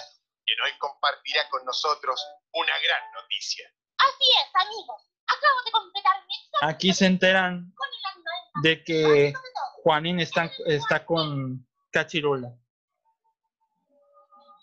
quien 0.46 0.62
hoy 0.62 0.78
compartirá 0.78 1.50
con 1.50 1.66
nosotros 1.66 2.24
una 2.54 2.74
gran 2.80 3.12
noticia. 3.14 3.70
Así 3.98 4.32
es, 4.32 4.66
amigos. 4.66 5.02
Acabo 5.28 5.64
de 5.66 5.72
completar 5.72 6.24
mi 6.28 6.36
examen 6.36 6.76
Aquí 6.76 6.93
se 6.93 7.06
enteran 7.08 7.74
de 8.62 8.84
que 8.84 8.93
de. 8.93 9.34
Juanín 9.84 10.20
está, 10.20 10.50
está 10.66 11.06
con 11.06 11.68
Cachirula. 11.91 12.54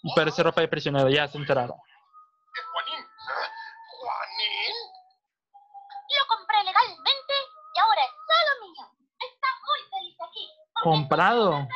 Y 0.05 0.15
parece 0.15 0.43
ropa 0.43 0.61
de 0.61 0.69
prisionero, 0.69 1.09
ya 1.09 1.29
se 1.29 1.39
enteraron. 1.39 1.77
¿Es 1.77 2.65
Juanín? 2.73 3.01
¿Eh? 3.01 3.49
¿Juanín? 4.01 4.75
Lo 6.19 6.27
compré 6.27 6.65
legalmente 6.65 7.35
y 7.75 7.79
ahora 7.79 8.03
es 8.03 8.13
solo 8.27 8.67
mío. 8.67 8.85
Está 9.19 9.49
muy 9.67 9.81
feliz 9.91 10.17
aquí. 10.29 10.49
Comprado. 10.83 11.69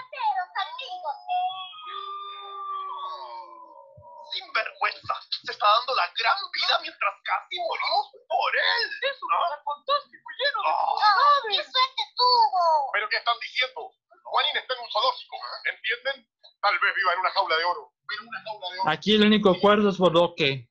Gran 6.26 6.50
vida 6.50 6.74
mientras 6.82 7.14
casi 7.22 7.54
morimos 7.62 8.04
por 8.26 8.50
él. 8.50 8.86
Es 9.06 9.16
un 9.22 9.30
lugar 9.30 9.54
fantástico, 9.62 10.26
lleno 10.34 10.58
de 10.58 10.70
Oh, 10.74 10.98
¡Oh, 10.98 11.38
qué 11.46 11.62
suerte 11.62 12.02
tuvo! 12.18 12.90
¿Pero 12.92 13.08
qué 13.08 13.16
están 13.16 13.38
diciendo? 13.38 13.80
Juanín 14.24 14.56
está 14.56 14.74
en 14.74 14.80
un 14.80 14.90
zoológico, 14.90 15.36
¿entienden? 15.70 16.16
Tal 16.60 16.78
vez 16.80 16.94
viva 16.94 17.12
en 17.14 17.20
una 17.20 17.30
jaula 17.30 17.56
de 17.56 17.64
oro. 17.64 17.92
Pero 18.08 18.22
una 18.26 18.40
jaula 18.42 18.66
de 18.74 18.78
oro. 18.80 18.90
Aquí 18.90 19.14
el 19.14 19.22
único 19.22 19.50
acuerdo 19.50 19.88
es 19.90 19.98
Bodoque. 19.98 20.66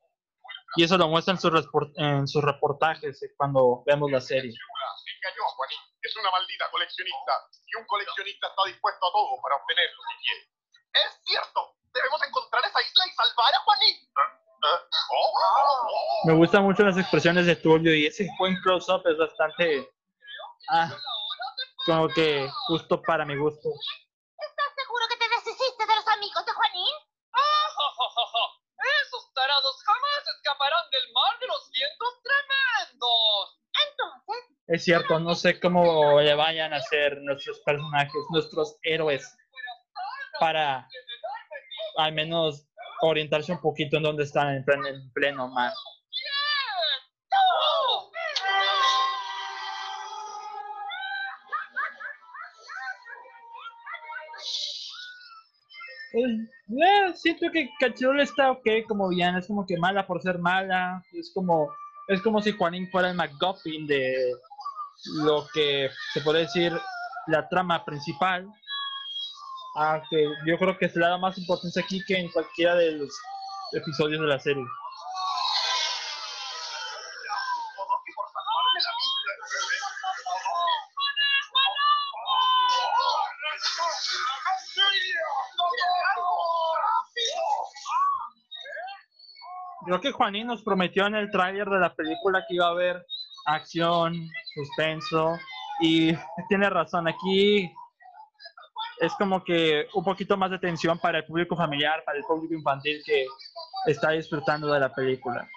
Y 0.76 0.84
eso 0.84 0.98
lo 0.98 1.08
muestran 1.08 1.38
en 1.38 1.42
sus, 1.42 1.54
en 1.96 2.28
sus 2.28 2.44
reportajes 2.44 3.24
eh, 3.24 3.32
cuando 3.38 3.84
vemos 3.88 4.12
la 4.12 4.20
serie. 4.20 4.52
Engañó 4.52 5.42
a 5.48 5.52
Juanín. 5.56 5.80
Es 6.02 6.16
una 6.18 6.32
maldita 6.32 6.70
coleccionista. 6.70 7.32
Y 7.66 7.80
un 7.80 7.88
coleccionista 7.88 8.48
está 8.48 8.64
dispuesto 8.68 9.08
a 9.08 9.12
todo 9.12 9.40
para 9.42 9.56
obtener 9.56 9.88
lo 9.96 10.04
que 10.04 10.16
quiere. 10.20 10.42
¡Es 11.00 11.12
cierto! 11.24 11.80
Debemos 11.94 12.22
encontrar 12.28 12.66
esa 12.66 12.82
isla 12.82 13.04
y 13.08 13.16
salvar 13.16 13.54
a 13.56 13.60
Juanín. 13.64 13.96
¿Eh? 13.96 14.45
Me 16.26 16.34
gustan 16.34 16.64
mucho 16.64 16.84
las 16.84 16.98
expresiones 16.98 17.46
de 17.46 17.56
Tulio 17.56 17.94
y 17.94 18.08
ese 18.08 18.28
buen 18.40 18.56
close-up 18.62 19.02
es 19.06 19.18
bastante... 19.18 19.90
Ah, 20.70 20.92
como 21.86 22.08
que 22.10 22.50
justo 22.68 23.02
para 23.04 23.26
mi 23.26 23.38
gusto. 23.38 23.70
¿Estás 23.70 24.74
seguro 24.76 25.06
que 25.08 25.18
te 25.18 25.30
deshiciste 25.30 25.86
de 25.86 25.96
los 25.96 26.08
amigos 26.08 26.46
de 26.46 26.52
Juanín? 26.52 26.96
Esos 29.04 29.34
tarados 29.34 29.84
jamás 29.86 30.28
escaparán 30.36 30.90
del 30.92 31.14
mar 31.14 31.40
de 31.40 31.48
los 31.48 31.70
vientos 31.72 32.10
tremendos. 32.24 33.60
Entonces, 33.88 34.58
Es 34.68 34.84
cierto, 34.84 35.20
no 35.20 35.36
sé 35.36 35.60
cómo 35.60 36.20
le 36.22 36.34
vayan 36.34 36.74
a 36.74 36.78
hacer 36.78 37.22
nuestros 37.22 37.60
personajes, 37.60 38.24
nuestros 38.32 38.78
héroes, 38.82 39.38
para 40.40 40.88
al 41.98 42.14
menos 42.14 42.68
orientarse 43.08 43.52
un 43.52 43.62
poquito 43.62 43.98
en 43.98 44.04
dónde 44.04 44.24
están 44.24 44.56
en 44.56 44.64
pleno, 44.64 44.88
en 44.88 45.12
pleno 45.14 45.48
mar. 45.50 45.72
Pues, 56.14 57.22
siento 57.22 57.48
que 57.52 57.70
Cachirula 57.80 58.24
está 58.24 58.52
ok 58.52 58.68
como 58.88 59.10
villana, 59.10 59.40
es 59.40 59.48
como 59.48 59.66
que 59.66 59.78
mala 59.78 60.08
por 60.08 60.22
ser 60.22 60.40
mala, 60.40 61.04
es 61.12 61.32
como 61.34 61.70
es 62.08 62.22
como 62.22 62.42
si 62.42 62.52
Juanín 62.52 62.90
fuera 62.92 63.10
el 63.10 63.18
McGuffin 63.18 63.88
de 63.88 64.16
lo 65.24 65.46
que 65.54 65.90
se 66.14 66.22
puede 66.22 66.42
decir 66.42 66.72
la 67.28 67.48
trama 67.50 67.84
principal. 67.84 68.48
Aunque 69.76 70.26
yo 70.46 70.58
creo 70.58 70.78
que 70.78 70.88
se 70.88 71.00
le 71.00 71.06
da 71.06 71.18
más 71.18 71.38
importancia 71.38 71.82
aquí 71.84 72.02
que 72.06 72.18
en 72.18 72.32
cualquiera 72.32 72.76
de 72.76 72.94
los 72.94 73.10
episodios 73.74 74.22
de 74.22 74.28
la 74.28 74.40
serie. 74.40 74.64
Creo 89.86 90.02
que 90.02 90.12
Juanín 90.12 90.48
nos 90.48 90.64
prometió 90.64 91.06
en 91.06 91.14
el 91.14 91.30
tráiler 91.30 91.70
de 91.70 91.80
la 91.80 91.94
película 91.94 92.44
que 92.48 92.56
iba 92.56 92.66
a 92.66 92.72
haber 92.72 93.06
acción, 93.46 94.16
suspenso 94.56 95.38
y 95.80 96.12
tiene 96.50 96.70
razón, 96.70 97.08
aquí 97.08 97.72
es 99.00 99.14
como 99.14 99.44
que 99.44 99.88
un 99.94 100.04
poquito 100.04 100.38
más 100.38 100.52
de 100.52 100.60
tensión 100.60 101.00
para 101.00 101.20
el 101.20 101.26
público 101.26 101.56
familiar, 101.56 102.04
para 102.06 102.18
el 102.18 102.24
público 102.24 102.54
infantil 102.54 103.02
que 103.06 103.26
está 103.88 104.12
disfrutando 104.12 104.72
de 104.72 104.80
la 104.80 104.94
película. 104.94 105.48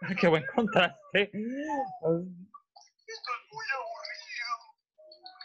Qué 0.20 0.28
buen 0.28 0.44
contraste. 0.54 1.30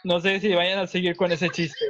No 0.04 0.20
sé 0.20 0.40
si 0.40 0.54
vayan 0.54 0.78
a 0.78 0.86
seguir 0.86 1.16
con 1.16 1.32
ese 1.32 1.50
chiste. 1.50 1.84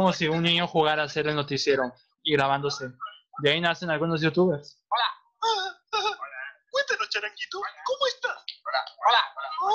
Como 0.00 0.14
si 0.14 0.26
un 0.28 0.42
niño 0.42 0.66
jugara 0.66 1.02
a 1.02 1.04
hacer 1.04 1.26
el 1.28 1.34
noticiero 1.36 1.92
y 2.22 2.32
grabándose. 2.32 2.86
De 3.42 3.50
ahí 3.50 3.60
nacen 3.60 3.90
algunos 3.90 4.22
youtubers. 4.22 4.82
Ah, 4.90 4.96
ah, 5.42 6.16
Cuéntanos, 6.70 7.10
Charanguito, 7.10 7.60
¿cómo 7.84 8.06
estás? 8.06 8.32
Hola, 8.64 8.82
hola, 8.96 9.50
Oh, 9.60 9.66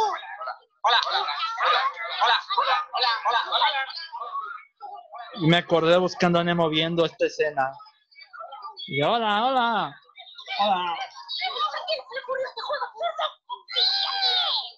hola, 0.81 0.99
hola, 1.09 1.21
hola, 1.61 1.77
hola, 2.57 2.77
hola, 2.97 3.09
hola, 3.27 3.39
hola. 3.51 3.69
Y 5.35 5.45
me 5.45 5.57
acordé 5.57 5.95
buscando 5.97 6.39
a 6.39 6.43
Nemo 6.43 6.69
viendo 6.69 7.05
esta 7.05 7.27
escena. 7.27 7.71
Y 8.87 9.03
hola, 9.03 9.45
hola. 9.45 9.95
Hola. 10.59 10.75
¿A 10.75 10.97
quién 11.85 12.01
se 12.01 12.15
le 12.15 12.21
ocurrió 12.23 12.47
este 12.47 12.61
juego 12.63 12.85
absurdo? 12.85 13.25
Sí, 13.75 13.81
a 14.09 14.13
quién. 14.21 14.73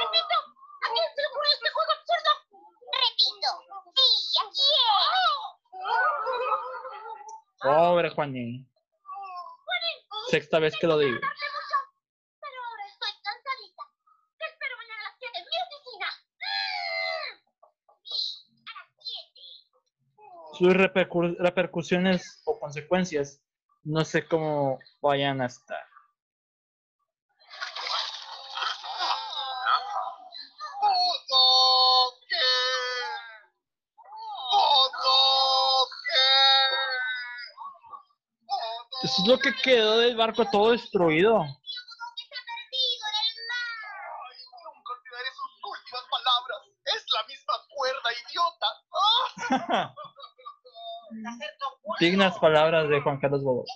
Repito, 0.00 0.36
¿a 0.40 0.88
quién 0.88 1.04
se 1.14 1.20
le 1.20 1.26
ocurrió 1.28 1.52
este 1.52 1.68
juego 1.68 1.92
absurdo? 1.92 2.30
Repito, 2.90 3.50
sí, 3.94 4.08
¿a 4.38 4.44
quién? 4.50 4.90
Pobre 7.62 7.70
Juanín. 7.70 7.70
Sexta 7.70 7.74
vez 7.74 7.78
que 7.78 7.78
lo 7.78 7.78
digo. 7.78 7.80
Tarde 7.80 7.80
mucho, 7.80 7.84
pero 7.84 7.88
ahora 7.88 7.88
estoy 7.88 7.88
cansadita. 7.88 7.88
Te 7.88 7.88
espero 7.88 7.88
mañana 7.88 7.88
a 7.88 7.89
las 7.89 7.89
7 15.18 15.38
en 15.38 15.44
mi 15.44 15.56
oficina. 15.66 16.06
Sí, 18.02 18.46
a 18.66 18.72
las 18.78 18.88
7. 18.98 19.40
Sus 20.58 20.68
repercu- 20.74 21.36
repercusiones 21.38 22.42
o 22.44 22.58
consecuencias 22.58 23.40
no 23.82 24.04
sé 24.04 24.26
cómo 24.26 24.78
vayan 25.00 25.40
a 25.40 25.46
estar. 25.46 25.89
Es 39.20 39.28
lo 39.28 39.38
que 39.38 39.54
quedó 39.54 39.98
del 39.98 40.16
barco 40.16 40.44
todo 40.46 40.72
destruido. 40.72 41.40
que 41.40 41.46
se 41.46 42.34
ha 42.34 42.44
perdido 42.46 43.06
en 43.10 43.14
el 43.20 43.28
mar. 43.48 43.80
Ay, 44.26 44.36
nunca 44.74 44.92
olvidaré 44.92 45.30
sus 45.34 45.52
últimas 45.64 46.04
palabras. 46.10 46.58
Es 46.84 47.04
la 47.12 47.22
misma 47.26 47.54
cuerda, 47.74 48.08
idiota. 48.24 48.66
¡Ah! 49.68 49.94
Hacer 51.28 51.52
concurso. 51.58 52.00
Dignas 52.00 52.38
palabras 52.38 52.88
de 52.88 53.00
Juan 53.00 53.18
Carlos 53.20 53.42
Bodo. 53.42 53.64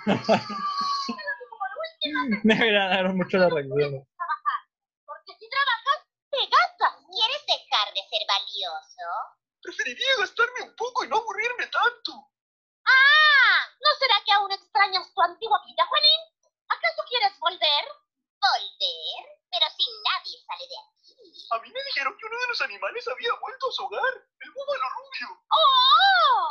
Me 2.46 2.54
agradaron 2.54 3.16
mucho 3.16 3.38
las 3.38 3.50
reacciones. 3.50 4.06
Porque 5.04 5.32
si 5.34 5.46
trabajas, 5.50 5.98
te 6.30 6.38
gastas. 6.46 6.94
¿Quieres 7.10 7.42
dejar 7.42 7.86
de 7.90 8.02
ser 8.06 8.22
valioso? 8.30 9.06
Preferiría 9.62 10.14
gastarme 10.20 10.62
un 10.70 10.76
poco 10.76 11.04
y 11.04 11.08
no 11.08 11.16
aburrirme 11.18 11.66
tanto. 11.66 12.12
¡Ah! 12.86 13.58
¿No 13.82 13.90
será 13.98 14.14
que 14.24 14.32
aún 14.32 14.52
extrañas 14.52 15.12
tu 15.12 15.20
antigua 15.22 15.60
vida, 15.66 15.84
Juanín? 15.90 16.22
¿Acaso 16.70 17.02
quieres 17.08 17.34
volver? 17.40 17.84
¿Volver? 18.38 19.22
Pero 19.50 19.66
si 19.74 19.84
nadie 20.06 20.38
sale 20.46 20.64
de 20.70 20.78
aquí. 20.78 21.10
A 21.50 21.58
mí 21.58 21.68
me 21.74 21.82
dijeron 21.82 22.16
que 22.16 22.26
uno 22.26 22.38
de 22.38 22.46
los 22.46 22.60
animales 22.62 23.08
había 23.08 23.34
vuelto 23.42 23.68
a 23.68 23.72
su 23.72 23.84
hogar, 23.84 24.14
el 24.38 24.50
búfalo 24.54 24.86
rubio. 24.94 25.28
¡Oh! 25.50 26.50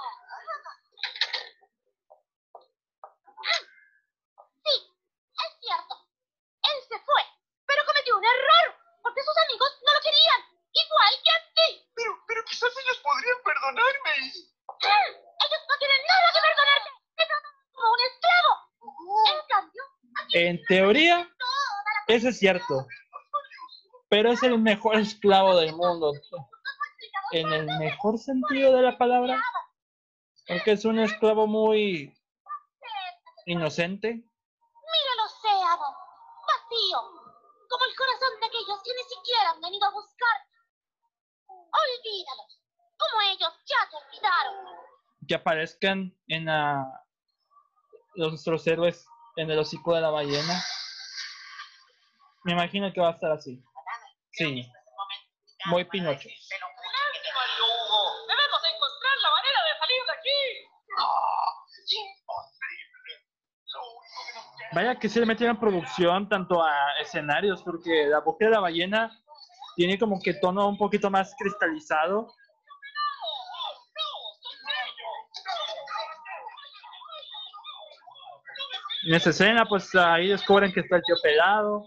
Sí, 4.66 4.76
es 4.76 5.52
cierto. 5.62 5.96
Él 6.70 6.78
se 6.88 7.00
fue, 7.00 7.24
pero 7.66 7.86
cometió 7.86 8.18
un 8.18 8.26
error, 8.26 8.66
porque 9.02 9.24
sus 9.24 9.38
amigos 9.38 9.72
no 9.86 9.94
lo 9.94 10.02
querían, 10.02 10.42
igual 10.74 11.14
que 11.24 11.32
a 11.32 11.40
ti. 11.56 11.70
Pero, 11.96 12.12
pero 12.28 12.44
quizás 12.46 12.70
ellos 12.70 13.00
podrían 13.00 13.40
perdonarme 13.44 14.12
y... 14.28 14.52
Ellos 15.40 15.62
no 15.68 15.78
tienen 15.80 16.02
nada 16.08 16.32
que 16.34 16.42
perdonarte. 16.42 16.90
Te 17.16 17.26
tratan 17.26 17.54
como 17.74 17.92
un 17.94 18.00
esclavo. 18.00 18.54
En 19.32 19.48
cambio, 19.48 19.84
aquí 20.20 20.38
En 20.38 20.59
teoría, 20.70 21.28
eso 22.08 22.30
es 22.30 22.40
cierto. 22.40 22.88
Pero 24.10 24.32
es 24.32 24.42
el 24.44 24.58
mejor 24.58 24.96
esclavo 24.98 25.58
del 25.58 25.76
mundo. 25.76 26.14
En 27.34 27.52
el 27.52 27.66
mejor 27.78 28.18
sentido 28.18 28.76
de 28.76 28.82
la 28.84 28.98
palabra. 28.98 29.44
Porque 30.48 30.72
es 30.72 30.86
un 30.86 30.98
esclavo 31.00 31.46
muy 31.46 32.12
inocente. 33.46 34.08
Mira 34.16 35.12
el 35.14 35.20
océano, 35.26 35.86
vacío, 36.48 37.02
como 37.70 37.86
el 37.86 37.96
corazón 37.96 38.40
de 38.40 38.46
aquellos 38.48 38.82
que 38.84 38.92
ni 38.96 39.04
siquiera 39.16 39.52
han 39.52 39.62
venido 39.62 39.86
a 39.86 39.92
buscar. 39.92 40.38
Olvídalos, 41.48 42.62
como 42.98 43.22
ellos 43.22 43.54
ya 43.68 43.90
te 43.92 43.96
olvidaron. 43.98 44.66
Que 45.28 45.36
aparezcan 45.36 46.18
en 46.28 46.46
la- 46.46 47.06
nuestros 48.16 48.66
héroes 48.66 49.06
en 49.40 49.50
el 49.50 49.60
hocico 49.60 49.96
de 49.96 50.02
la 50.02 50.10
ballena. 50.10 50.62
Me 52.44 52.52
imagino 52.52 52.92
que 52.92 53.00
va 53.00 53.10
a 53.10 53.14
estar 53.14 53.32
así. 53.32 53.64
Sí. 54.32 54.66
Muy 55.66 55.86
Pinocho. 55.86 56.28
Vaya 64.72 65.00
que 65.00 65.10
se 65.10 65.20
le 65.20 65.26
metieron 65.26 65.60
producción 65.60 66.30
tanto 66.30 66.62
a 66.62 67.00
escenarios, 67.02 67.64
porque 67.64 68.06
la 68.08 68.20
boca 68.20 68.46
de 68.46 68.52
la 68.52 68.60
ballena 68.60 69.10
tiene 69.76 69.98
como 69.98 70.22
que 70.22 70.36
tono 70.36 70.68
un 70.68 70.78
poquito 70.78 71.10
más 71.10 71.34
cristalizado. 71.40 72.28
En 79.10 79.16
esa 79.16 79.32
escena, 79.32 79.66
pues 79.66 79.96
ahí 79.96 80.28
descubren 80.28 80.72
que 80.72 80.82
está 80.82 80.98
el 80.98 81.02
tío 81.02 81.16
pelado. 81.24 81.84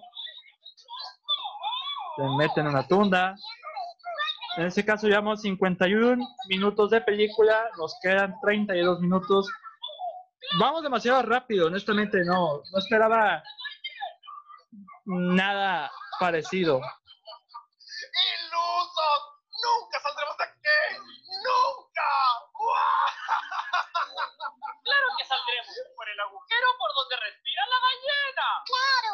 Se 2.16 2.22
meten 2.36 2.66
en 2.66 2.72
una 2.72 2.84
tunda. 2.88 3.36
En 4.56 4.66
ese 4.66 4.84
caso 4.84 5.06
llevamos 5.06 5.40
51 5.40 6.20
minutos 6.48 6.90
de 6.90 7.00
película, 7.00 7.70
nos 7.78 7.94
quedan 8.02 8.34
32 8.42 8.98
minutos. 8.98 9.48
Vamos 10.58 10.82
demasiado 10.82 11.22
rápido, 11.22 11.68
honestamente 11.68 12.24
no, 12.24 12.60
no 12.72 12.78
esperaba 12.78 13.40
nada 15.04 15.92
parecido. 16.18 16.80
¡Ilusos! 18.34 19.22
¡Nunca 19.62 20.00
saldremos 20.00 20.36
de 20.38 20.44
aquí! 20.44 20.98
¡Nunca! 21.46 21.82
Claro 24.84 25.06
que 25.16 25.24
saldremos 25.24 25.74
por 25.96 26.08
el 26.08 26.20
agujero 26.20 26.66
por 26.78 26.90
donde 26.94 27.16
respira 27.16 27.62
la 27.66 27.78
ballena. 27.78 28.48
Claro, 28.66 29.12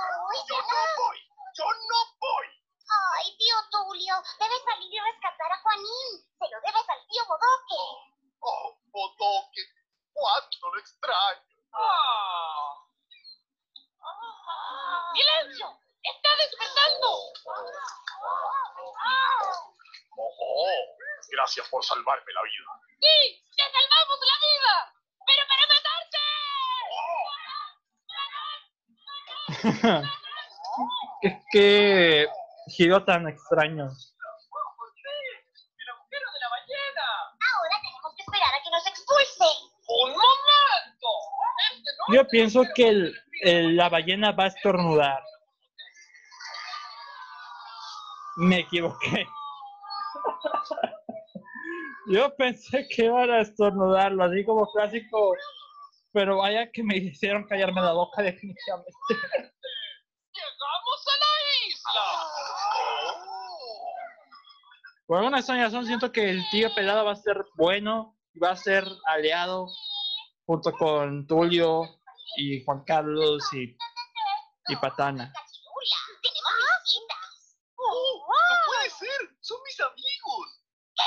¡Yo 0.48 0.56
no 0.56 0.80
voy! 0.96 1.18
¡Yo 1.54 1.64
no 1.64 1.98
voy! 2.18 2.48
Ay, 2.88 3.36
tío 3.36 3.56
Tulio, 3.70 4.14
debes 4.40 4.62
salir 4.64 4.92
y 4.92 4.98
rescatar 4.98 5.52
a 5.52 5.60
Juanín. 5.60 6.24
Se 6.38 6.48
lo 6.48 6.60
debes 6.64 6.88
al 6.88 7.06
tío 7.08 7.22
Bodoque. 7.28 7.82
¡Oh, 8.40 8.78
Bodoque! 8.88 9.62
¡Cuánto 10.12 10.72
lo 10.72 10.80
extraño! 10.80 11.42
Ah. 11.74 12.74
¡Silencio! 15.12 15.68
¡Está 16.02 16.28
despertando! 16.40 17.08
¡Oh! 20.16 20.98
Gracias 21.30 21.68
por 21.68 21.84
salvarme 21.84 22.27
la 22.38 22.42
vida. 22.44 22.70
¡Sí! 23.00 23.16
¡Te 23.56 23.64
salvamos 23.72 24.18
la 24.30 24.36
vida! 24.46 24.74
¡Pero 25.26 25.42
para 25.48 25.64
matarte! 25.72 26.26
qué, 31.22 31.28
qué 31.52 32.26
giro 32.68 33.04
tan 33.04 33.28
extraño. 33.28 33.84
¡El 33.84 33.90
agujero 35.88 36.26
de 36.32 36.38
la 36.40 36.48
ballena! 36.50 37.06
Ahora 37.54 37.76
tenemos 37.82 38.12
que 38.16 38.22
esperar 38.22 38.54
a 38.54 38.62
que 38.62 38.70
nos 38.70 38.86
expulse. 38.86 39.44
¡Un 39.88 40.10
momento! 40.10 41.08
Este 41.72 41.90
no 42.08 42.14
Yo 42.14 42.28
pienso 42.28 42.62
que 42.74 42.88
el- 42.88 43.14
el- 43.42 43.76
la 43.76 43.88
ballena 43.88 44.32
va 44.32 44.44
a 44.44 44.48
estornudar. 44.48 45.22
Me 48.36 48.58
equivoqué. 48.60 49.26
Yo 52.08 52.34
pensé 52.36 52.88
que 52.88 53.04
iban 53.04 53.30
a 53.30 53.40
estornudarlo, 53.40 54.24
así 54.24 54.44
como 54.44 54.70
clásico. 54.72 55.34
Pero 56.12 56.38
vaya 56.38 56.70
que 56.72 56.82
me 56.82 56.96
hicieron 56.96 57.46
callarme 57.46 57.82
la 57.82 57.92
boca 57.92 58.22
definitivamente. 58.22 58.92
¡Llegamos 60.32 61.06
a 61.06 61.16
la 61.20 61.34
isla! 61.68 62.00
Por 65.06 65.18
alguna 65.18 65.40
razón 65.40 65.86
siento 65.86 66.10
que 66.10 66.30
el 66.30 66.42
tío 66.50 66.74
pelado 66.74 67.04
va 67.04 67.12
a 67.12 67.16
ser 67.16 67.44
bueno 67.56 68.16
y 68.32 68.38
va 68.38 68.50
a 68.50 68.56
ser 68.56 68.84
aliado 69.06 69.68
junto 70.46 70.72
con 70.72 71.26
Tulio 71.26 71.82
y 72.36 72.64
Juan 72.64 72.84
Carlos 72.84 73.42
y, 73.52 73.76
y 74.68 74.76
Patana. 74.76 75.30
Cachirula, 75.32 75.98
tenemos 76.22 76.52
visitas. 76.82 77.58
¡Oh! 77.76 78.26
¡No 78.28 78.56
puede 78.66 78.90
ser! 78.90 79.36
¡Son 79.40 79.58
mis 79.64 79.80
amigos! 79.80 80.62
¿Qué? 80.94 81.02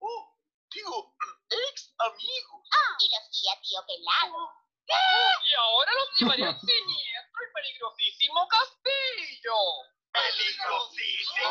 ¡Oh! 0.00 0.36
Digo, 0.74 1.16
amigos. 2.36 2.62
Y 3.00 3.08
los 3.10 3.24
guía 3.32 3.52
tío 3.62 3.80
pelado. 3.86 4.52
Y 4.88 5.54
ahora 5.58 5.92
los 5.94 6.08
llevaré 6.18 6.44
al 6.46 6.60
siniestro 6.60 7.40
y 7.42 7.52
peligrosísimo 7.54 8.48
castillo. 8.48 9.56
¡Peligrosísimo! 10.12 11.50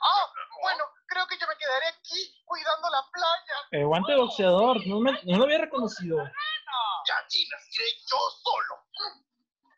Ah, 0.00 0.32
bueno, 0.62 0.84
creo 1.06 1.26
que 1.28 1.38
yo 1.38 1.46
me 1.46 1.56
quedaré 1.56 1.86
aquí 1.88 2.42
cuidando 2.44 2.90
la 2.90 3.02
playa. 3.12 3.56
El 3.70 3.86
guante 3.86 4.16
boxeador, 4.16 4.84
no, 4.86 4.98
me- 5.00 5.20
no 5.24 5.38
lo 5.38 5.44
había 5.44 5.58
reconocido. 5.58 6.16
Gallinas, 7.06 7.62
iré 7.72 7.86
yo 8.10 8.18
solo. 8.42 8.82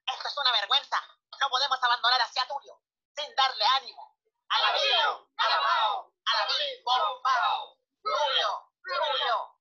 Esto 0.06 0.28
es 0.28 0.36
una 0.38 0.52
vergüenza. 0.52 0.96
No 1.40 1.48
podemos 1.50 1.78
abandonar 1.82 2.20
a 2.22 2.26
Tulio 2.48 2.80
sin 3.16 3.34
darle 3.36 3.64
ánimo. 3.76 4.16
Alabío, 4.48 5.28
alabao, 5.36 6.12
alabí, 6.24 6.82
bombao. 6.84 7.76
Ra, 8.02 8.16
ra. 8.16 9.57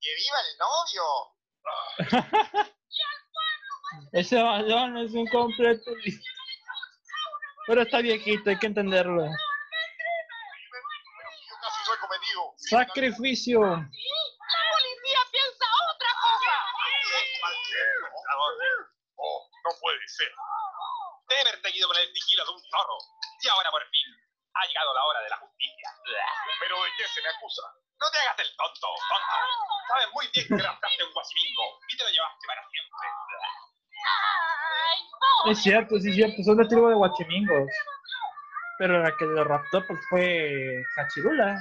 ¡Que 0.00 0.14
viva 0.14 0.38
el 0.40 0.58
novio! 0.58 1.04
Ese 4.12 4.42
balón 4.42 4.96
es 4.98 5.12
un 5.12 5.26
completo. 5.28 5.90
Pero 7.66 7.82
está 7.82 7.98
viejito, 7.98 8.50
hay 8.50 8.58
que 8.58 8.66
entenderlo. 8.66 9.26
Sacrificio. 12.56 13.60
La 13.60 13.76
policía 13.76 15.20
piensa 15.30 15.66
otra 15.92 16.10
cosa. 16.20 16.52
Oh, 19.16 19.48
no 19.64 19.70
puede 19.80 20.08
ser. 20.08 20.32
de 21.28 21.40
haber 21.40 21.60
seguido 21.62 21.88
con 21.88 21.96
el 21.96 22.12
sigilo 22.12 22.44
de 22.44 22.50
un 22.52 22.60
zorro. 22.60 22.98
Y 23.42 23.48
ahora 23.48 23.70
por 23.70 23.82
fin 23.88 24.08
ha 24.54 24.66
llegado 24.66 24.94
la 24.94 25.04
hora 25.04 25.20
de 25.22 25.28
la 25.30 25.36
justicia. 25.38 25.83
¿Pero 26.60 26.82
de 26.82 26.90
qué 26.96 27.08
se 27.08 27.22
me 27.22 27.28
acusa? 27.28 27.62
No 28.00 28.10
te 28.10 28.18
hagas 28.18 28.38
el 28.38 28.56
tonto, 28.56 28.88
tonto. 29.08 29.36
Sabes 29.88 30.08
muy 30.12 30.28
bien 30.32 30.46
que 30.48 30.62
raptaste 30.62 31.04
un 31.04 31.12
guasimingo 31.12 31.80
y 31.88 31.96
te 31.96 32.04
lo 32.04 32.10
llevaste 32.10 32.46
para 32.46 32.62
siempre. 32.68 33.08
Es 35.46 35.62
cierto, 35.62 35.98
sí 36.00 36.08
es 36.08 36.14
cierto, 36.16 36.42
son 36.42 36.56
de 36.56 36.66
tribu 36.66 36.88
de 36.88 36.94
Guachimingos. 36.94 37.70
Pero 38.78 39.02
la 39.02 39.16
que 39.16 39.24
lo 39.24 39.44
raptó 39.44 39.86
pues 39.86 40.00
fue 40.10 40.82
Cachirula. 40.96 41.56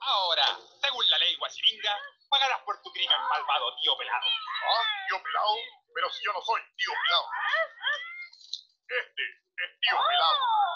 Ahora, 0.00 0.46
según 0.82 1.08
la 1.08 1.18
ley 1.18 1.36
guasiminga, 1.36 1.96
pagarás 2.28 2.60
por 2.64 2.80
tu 2.82 2.90
crimen 2.92 3.20
malvado, 3.28 3.76
tío 3.82 3.96
pelado. 3.96 4.26
¿Ah? 4.66 4.82
¿Tío 5.08 5.22
pelado? 5.22 5.54
Pero 5.94 6.10
si 6.10 6.24
yo 6.24 6.32
no 6.32 6.40
soy 6.42 6.60
tío 6.76 6.92
pelado. 7.02 7.26
Este 8.88 9.22
es 9.22 9.80
tío 9.80 9.96
pelado. 10.08 10.73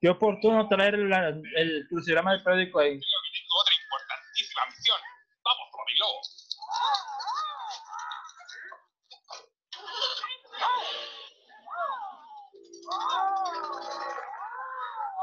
Qué 0.00 0.10
oportuno 0.10 0.68
traer 0.68 0.98
la- 0.98 1.28
el 1.28 1.86
crucigrama 1.88 2.32
del 2.32 2.42
periódico 2.42 2.78
ahí. 2.78 2.90
Creo 2.90 3.00
que 3.00 3.40
tengo 3.40 3.56
otra 3.58 3.74
importantísima 3.74 4.62
misión. 4.66 5.00
Vamos, 5.42 5.68
Lobo. 5.98 6.20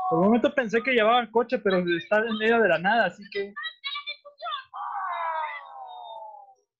Por 0.09 0.19
un 0.19 0.25
momento 0.25 0.53
pensé 0.53 0.81
que 0.81 0.91
llevaba 0.91 1.19
el 1.21 1.31
coche, 1.31 1.59
pero 1.59 1.77
está 1.97 2.17
en 2.17 2.37
medio 2.37 2.59
de 2.59 2.69
la 2.69 2.79
nada, 2.79 3.05
así 3.05 3.23
que. 3.31 3.53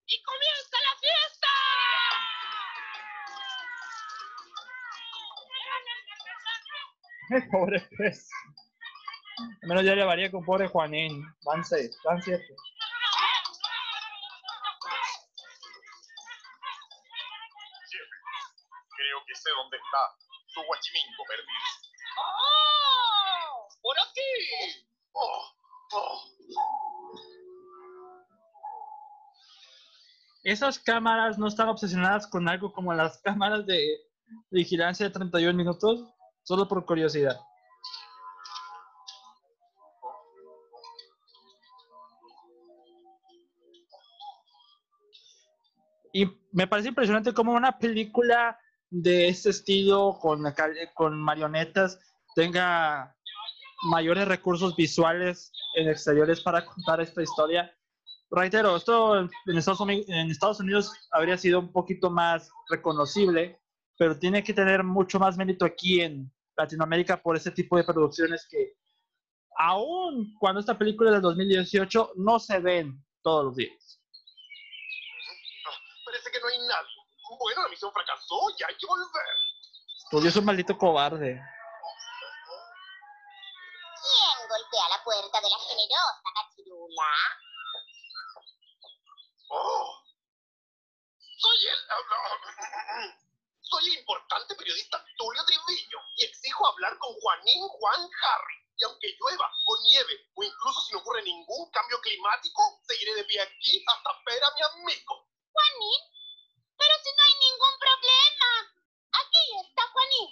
¡Y 0.07 0.23
comienza 0.23 0.77
la 0.81 0.99
fiesta! 0.99 1.47
El 7.31 7.47
pobre 7.49 7.79
pez. 7.97 8.29
Al 9.61 9.69
menos 9.69 9.85
ya 9.85 9.95
llevaría 9.95 10.29
con 10.29 10.43
pobre 10.43 10.67
Juanín. 10.67 11.25
Van 11.45 11.63
seis, 11.63 11.97
van 12.03 12.21
siete. 12.21 12.55
Creo 18.97 19.25
que 19.25 19.35
sé 19.35 19.49
dónde 19.49 19.77
está 19.77 19.97
su 20.47 20.61
guachimingo 20.63 21.23
perdido. 21.27 21.47
¡Oh! 22.19 23.67
¡Por 23.81 23.97
aquí! 23.97 24.85
Oh, 25.13 25.53
oh. 25.93 26.31
Esas 30.43 30.79
cámaras 30.79 31.37
no 31.37 31.47
están 31.47 31.69
obsesionadas 31.69 32.27
con 32.27 32.49
algo 32.49 32.73
como 32.73 32.93
las 32.93 33.21
cámaras 33.21 33.65
de 33.65 34.01
vigilancia 34.49 35.05
de 35.05 35.13
31 35.13 35.55
minutos, 35.55 36.13
solo 36.43 36.67
por 36.67 36.85
curiosidad. 36.85 37.39
Y 46.13 46.25
me 46.51 46.67
parece 46.67 46.89
impresionante 46.89 47.33
cómo 47.33 47.53
una 47.53 47.77
película 47.79 48.59
de 48.89 49.29
este 49.29 49.49
estilo, 49.51 50.17
con, 50.19 50.43
con 50.93 51.21
marionetas, 51.21 51.99
tenga 52.35 53.15
mayores 53.83 54.27
recursos 54.27 54.75
visuales 54.75 55.53
en 55.75 55.89
exteriores 55.89 56.41
para 56.41 56.65
contar 56.65 56.99
esta 56.99 57.21
historia. 57.23 57.73
Reitero, 58.29 58.75
esto 58.75 59.19
en 59.19 59.29
Estados, 59.57 59.79
Uni- 59.79 60.03
en 60.07 60.29
Estados 60.29 60.59
Unidos 60.59 60.91
habría 61.11 61.37
sido 61.37 61.59
un 61.59 61.71
poquito 61.71 62.09
más 62.09 62.49
reconocible, 62.69 63.60
pero 64.01 64.17
tiene 64.17 64.43
que 64.43 64.51
tener 64.51 64.83
mucho 64.83 65.19
más 65.19 65.37
mérito 65.37 65.63
aquí 65.63 66.01
en 66.01 66.33
Latinoamérica 66.57 67.21
por 67.21 67.37
ese 67.37 67.51
tipo 67.51 67.77
de 67.77 67.83
producciones 67.83 68.47
que, 68.49 68.73
aún 69.59 70.35
cuando 70.39 70.59
esta 70.59 70.75
película 70.75 71.11
es 71.11 71.17
del 71.17 71.21
2018, 71.21 72.13
no 72.15 72.39
se 72.39 72.57
ven 72.57 73.05
todos 73.21 73.45
los 73.45 73.55
días. 73.55 74.01
Parece 76.03 76.31
que 76.31 76.39
no 76.39 76.47
hay 76.47 76.57
nadie. 76.67 76.95
Bueno, 77.37 77.61
la 77.61 77.69
misión 77.69 77.93
fracasó 77.93 78.39
y 78.57 78.63
hay 78.63 78.75
que 78.75 78.87
volver. 78.87 79.35
Pues 80.09 80.23
yo 80.23 80.31
soy 80.31 80.39
un 80.39 80.45
maldito 80.47 80.75
cobarde. 80.79 81.39
¿Quién 84.01 84.47
golpea 84.49 84.89
la 84.97 85.03
puerta 85.03 85.41
de 85.41 85.47
la 85.47 85.59
generosa 85.59 86.29
cachirula? 86.33 87.13
Oh. 89.49 90.01
Soy 91.37 91.67
el... 91.67 93.21
Soy 93.71 93.87
el 93.87 93.99
importante 93.99 94.53
periodista 94.55 95.03
Tulio 95.17 95.45
Triviño 95.45 95.99
y 96.17 96.25
exijo 96.25 96.67
hablar 96.67 96.97
con 96.99 97.13
Juanín 97.15 97.67
Juan 97.69 98.01
Harry. 98.03 98.57
Y 98.77 98.83
aunque 98.83 99.15
llueva 99.17 99.47
o 99.65 99.81
nieve, 99.83 100.27
o 100.35 100.43
incluso 100.43 100.81
si 100.81 100.93
no 100.93 100.99
ocurre 100.99 101.23
ningún 101.23 101.71
cambio 101.71 102.01
climático, 102.01 102.81
seguiré 102.83 103.15
de 103.15 103.23
pie 103.23 103.41
aquí 103.41 103.83
hasta 103.87 104.09
ver 104.25 104.43
a 104.43 104.51
mi 104.51 104.61
amigo. 104.61 105.29
Juanín, 105.53 106.01
pero 106.77 106.93
si 107.01 107.09
no 107.15 107.23
hay 107.23 107.35
ningún 107.47 107.75
problema. 107.79 108.49
Aquí 109.23 109.39
está 109.63 109.83
Juanín. 109.93 110.29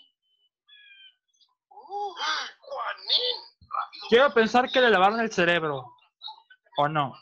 Uh, 1.69 2.15
Juanín. 2.59 3.37
Rápido. 3.69 4.07
Quiero 4.09 4.33
pensar 4.33 4.69
que 4.69 4.81
le 4.81 4.89
lavaron 4.89 5.19
el 5.21 5.31
cerebro. 5.31 5.85
¿O 6.77 6.87
no? 6.87 7.13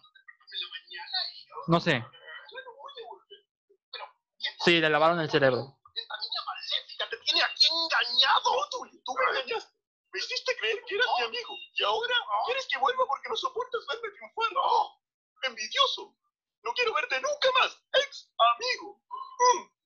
No 1.68 1.80
sé. 1.82 2.00
yo 2.00 2.62
no 2.64 2.76
voy 2.76 2.94
a 3.04 3.08
volver. 3.08 3.46
Pero, 3.92 4.06
¿qué 4.40 4.50
Sí, 4.64 4.80
le 4.80 4.90
lavaron 4.90 5.20
el 5.20 5.30
cerebro. 5.30 5.78
Esta 5.98 6.16
niña 6.22 6.42
maléfica 6.46 7.10
te 7.10 7.17
tiene 7.28 7.44
aquí 7.44 7.68
engañado. 7.68 8.70
Tú, 8.72 8.88
tú 9.04 9.14
me 9.14 9.40
engañaste. 9.40 9.72
Me 10.14 10.20
hiciste 10.20 10.56
creer 10.58 10.82
que 10.88 10.96
eras 10.96 11.08
mi 11.20 11.26
amigo. 11.26 11.54
Y 11.74 11.84
ahora 11.84 12.16
quieres 12.46 12.66
que 12.72 12.80
vuelva 12.80 13.06
porque 13.06 13.30
no 13.30 13.36
soportas 13.36 13.86
verme 13.88 14.10
triunfar. 14.16 14.52
No. 14.54 14.98
Envidioso. 15.44 16.16
No 16.64 16.72
quiero 16.74 16.94
verte 16.94 17.20
nunca 17.22 17.50
más. 17.60 17.78
Ex 17.94 18.32
amigo. 18.38 19.02
Mm. 19.40 19.78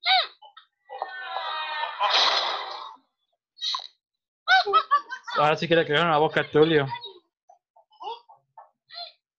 Ahora 5.38 5.56
sí 5.56 5.68
que 5.68 5.76
le 5.76 5.86
crearon 5.86 6.12
la 6.12 6.18
boca 6.18 6.42
a 6.42 6.52
Tulio. 6.52 6.86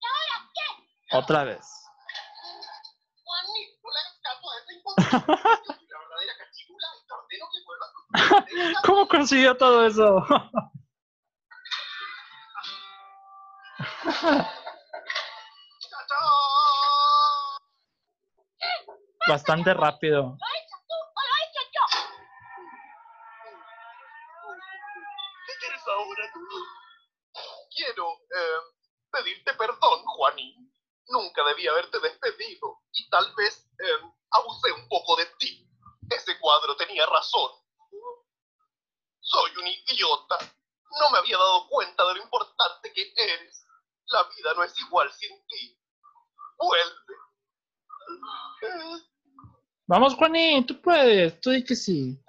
¿Y 0.01 0.07
ahora 0.07 0.51
qué? 0.55 1.17
Otra 1.17 1.45
vez. 1.45 1.65
¿Cómo 8.85 9.09
consiguió 9.09 9.57
todo 9.57 9.87
eso? 9.87 10.25
Bastante 19.29 19.73
rápido. 19.75 20.37
¿Qué 25.47 25.53
quieres 25.61 25.83
ahora, 25.87 26.33
Tulio? 26.33 26.59
Quiero 27.75 28.13
eh, 28.13 28.61
pedirte 29.11 29.55
perdón, 29.55 30.05
Juanín. 30.05 30.73
Nunca 31.09 31.45
debí 31.45 31.67
haberte 31.69 32.01
despedido 32.01 32.81
y 32.93 33.09
tal 33.11 33.33
vez 33.37 33.69
eh, 33.79 34.11
abusé 34.31 34.73
un 34.73 34.89
poco 34.89 35.17
de 35.17 35.27
ti. 35.39 35.69
Ese 36.11 36.39
cuadro 36.41 36.77
tenía 36.77 37.07
razón. 37.07 37.53
Soy 39.21 39.51
un 39.57 39.67
idiota. 39.67 40.39
No 41.01 41.11
me 41.11 41.22
había 41.33 41.39
dado 41.39 41.69
cuenta 41.69 42.07
de 42.07 42.15
lo 42.15 42.23
importante 42.23 42.93
que 42.93 43.13
eres. 43.17 43.67
La 44.07 44.23
vida 44.25 44.55
no 44.55 44.65
es 44.65 44.79
igual 44.81 45.11
sin 45.13 45.31
ti. 45.47 45.79
Vuelve. 46.59 47.15
Vamos, 49.87 50.15
Juanín, 50.15 50.67
tú 50.67 50.81
puedes, 50.81 51.41
tú 51.41 51.51
di 51.51 51.65
que 51.65 51.75
sí. 51.75 52.23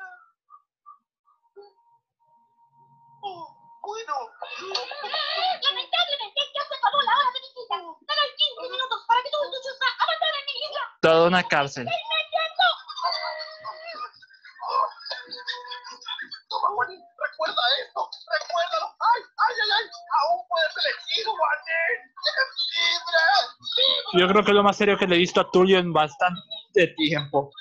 oh, 3.22 3.80
bueno. 3.82 4.14
Lamentablemente 5.62 6.42
ya 6.56 6.64
se 6.68 6.76
acabó 6.76 7.02
la 7.02 7.18
hora 7.18 7.32
de 7.34 7.40
visita. 7.40 7.78
Doy 7.78 8.30
15 8.38 8.72
minutos 8.72 9.06
para 9.08 9.24
que 9.24 9.30
todos 9.30 9.52
tus 9.52 9.62
chusma 9.62 9.88
abandonen 10.00 10.46
mi 10.46 10.54
isla. 10.54 10.82
Toda 11.02 11.28
una 11.28 11.44
cárcel. 11.44 11.88
Yo 24.24 24.30
creo 24.30 24.42
que 24.42 24.52
es 24.52 24.56
lo 24.56 24.64
más 24.64 24.78
serio 24.78 24.98
que 24.98 25.06
le 25.06 25.16
he 25.16 25.20
visto 25.20 25.42
a 25.42 25.52
Tulio 25.52 25.80
en 25.80 25.92
bastante 25.92 26.88
tiempo. 26.96 27.52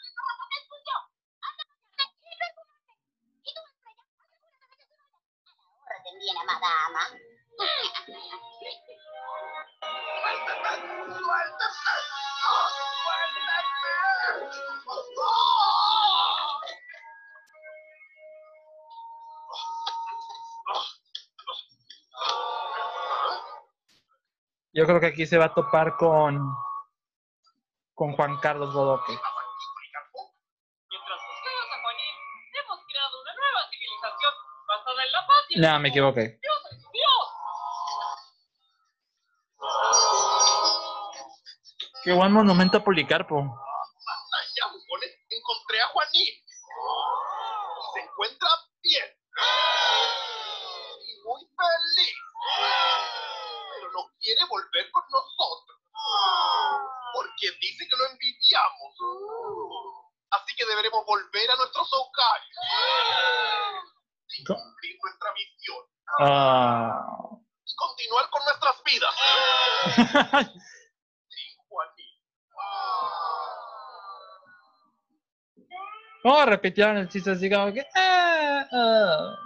Yo 24.74 24.86
creo 24.86 25.00
que 25.00 25.06
aquí 25.06 25.26
se 25.26 25.38
va 25.38 25.46
a 25.46 25.54
topar 25.54 25.96
con 25.96 26.38
con 27.94 28.12
Juan 28.16 28.38
Carlos 28.40 28.72
Bodoque. 28.74 29.12
No, 35.56 35.78
me 35.80 35.88
equivoqué. 35.90 36.40
Qué 42.04 42.12
buen 42.12 42.32
monumento 42.32 42.78
a 42.78 42.84
Policarpo. 42.84 43.36
Allá, 43.38 44.72
bufones, 44.72 45.10
encontré 45.30 45.80
a 45.80 45.86
Juanín. 45.88 46.34
Se 47.94 48.00
encuentra 48.00 48.48
bien. 48.82 49.06
Y 51.06 51.22
muy 51.22 51.40
feliz. 51.46 52.16
Pero 53.76 53.92
no 53.92 54.00
quiere 54.20 54.40
volver 54.48 54.90
con 54.90 55.04
nosotros. 55.10 55.78
Porque 57.14 57.50
dice 57.60 57.86
que 57.88 57.96
lo 57.96 58.06
envidiamos. 58.10 58.94
Así 60.30 60.56
que 60.56 60.64
deberemos 60.66 61.04
volver 61.06 61.50
a 61.50 61.56
nuestros 61.56 61.88
hogares. 61.92 62.48
Y 64.38 64.44
Co- 64.44 64.54
cumplir 64.54 64.96
nuestra 65.02 65.32
misión. 65.34 65.84
Ah. 66.20 67.06
Y 67.64 67.74
continuar 67.76 68.28
con 68.30 68.42
nuestras 68.44 68.82
vidas. 68.82 69.14
Sin 71.28 71.56
Juanín. 71.68 72.18
¿Cómo 76.22 76.38
repitieron 76.52 76.98
el 76.98 77.08
chiste 77.08 77.30
así 77.30 77.48
que? 77.48 77.86
ah, 77.96 78.68
ah? 78.72 79.36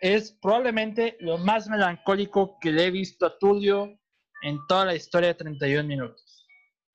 Es 0.00 0.32
probablemente 0.40 1.16
lo 1.20 1.38
más 1.38 1.68
melancólico 1.68 2.56
que 2.60 2.70
le 2.70 2.86
he 2.86 2.90
visto 2.90 3.26
a 3.26 3.36
Tulio 3.36 3.98
en 4.42 4.58
toda 4.68 4.84
la 4.86 4.94
historia 4.94 5.28
de 5.28 5.34
31 5.34 5.88
minutos. 5.88 6.46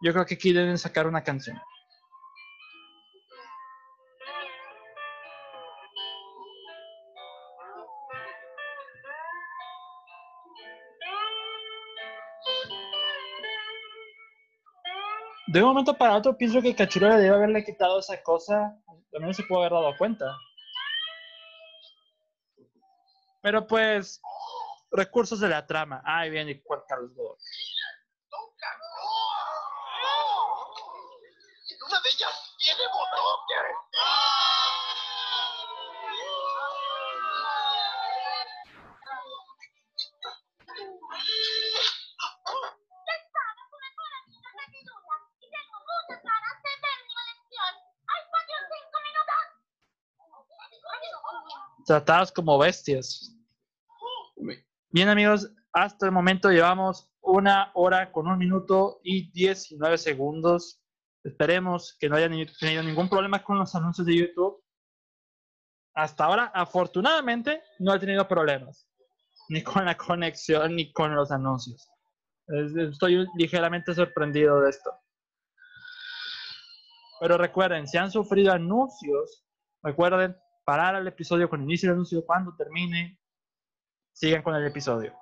Yo 0.01 0.13
creo 0.13 0.25
que 0.25 0.35
aquí 0.35 0.53
deben 0.53 0.77
sacar 0.77 1.05
una 1.05 1.21
canción. 1.21 1.57
De 15.53 15.61
un 15.61 15.67
momento 15.67 15.95
para 15.95 16.15
otro 16.15 16.35
pienso 16.35 16.63
que 16.63 16.73
Cachurora 16.73 17.15
debe 17.15 17.35
haberle 17.35 17.63
quitado 17.63 17.99
esa 17.99 18.19
cosa. 18.23 18.75
También 19.11 19.35
se 19.35 19.43
puede 19.43 19.61
haber 19.61 19.73
dado 19.73 19.95
cuenta. 19.99 20.35
Pero 23.43 23.67
pues, 23.67 24.19
recursos 24.89 25.39
de 25.39 25.49
la 25.49 25.67
trama. 25.67 26.01
Ahí 26.05 26.31
viene 26.31 26.59
Juan 26.65 26.79
Carlos 26.87 27.13
Godoy. 27.13 27.37
Tratados 51.85 52.31
como 52.31 52.57
bestias. 52.57 53.35
Bien 54.89 55.09
amigos, 55.09 55.51
hasta 55.73 56.05
el 56.05 56.11
momento 56.11 56.49
llevamos 56.49 57.09
una 57.21 57.71
hora 57.73 58.11
con 58.11 58.27
un 58.27 58.37
minuto 58.37 58.99
y 59.03 59.31
19 59.31 59.97
segundos. 59.97 60.81
Esperemos 61.23 61.95
que 61.99 62.09
no 62.09 62.15
hayan 62.15 62.31
ni- 62.31 62.45
tenido 62.45 62.83
ningún 62.83 63.09
problema 63.09 63.43
con 63.43 63.57
los 63.57 63.73
anuncios 63.75 64.05
de 64.05 64.15
YouTube. 64.17 64.61
Hasta 65.95 66.25
ahora, 66.25 66.51
afortunadamente, 66.53 67.61
no 67.79 67.93
he 67.93 67.99
tenido 67.99 68.27
problemas. 68.27 68.87
Ni 69.49 69.61
con 69.61 69.85
la 69.85 69.95
conexión, 69.97 70.75
ni 70.75 70.91
con 70.91 71.15
los 71.15 71.31
anuncios. 71.31 71.89
Es- 72.47 72.75
Estoy 72.75 73.25
ligeramente 73.37 73.93
sorprendido 73.93 74.61
de 74.61 74.69
esto. 74.69 74.91
Pero 77.19 77.37
recuerden, 77.37 77.87
si 77.87 77.97
han 77.97 78.11
sufrido 78.11 78.51
anuncios, 78.53 79.45
recuerden 79.81 80.35
parar 80.63 80.95
el 80.95 81.07
episodio 81.07 81.49
con 81.49 81.61
inicio 81.61 81.89
el 81.89 81.93
anuncio, 81.93 82.25
cuando 82.25 82.55
termine, 82.55 83.19
sigan 84.13 84.43
con 84.43 84.55
el 84.55 84.65
episodio. 84.65 85.13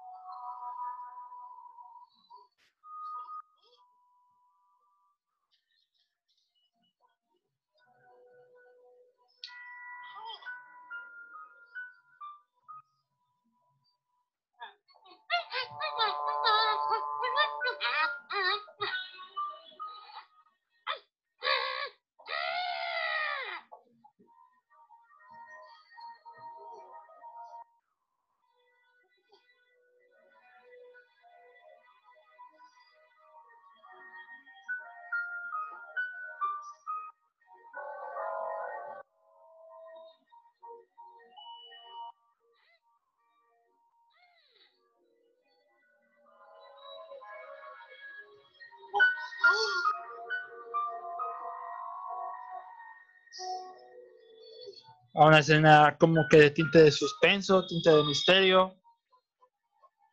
A 55.14 55.26
una 55.26 55.40
escena 55.40 55.98
como 56.00 56.26
que 56.30 56.38
de 56.38 56.52
tinte 56.52 56.84
de 56.84 56.92
suspenso, 56.92 57.66
tinte 57.68 57.90
de 57.90 58.04
misterio. 58.04 58.74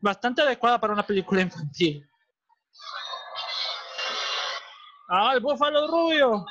Bastante 0.01 0.43
adecuada 0.43 0.81
para 0.81 0.93
una 0.93 1.07
película 1.07 1.41
infantil. 1.41 2.05
¡Ah, 5.09 5.33
el 5.35 5.41
búfalo 5.41 5.87
rubio! 5.87 6.45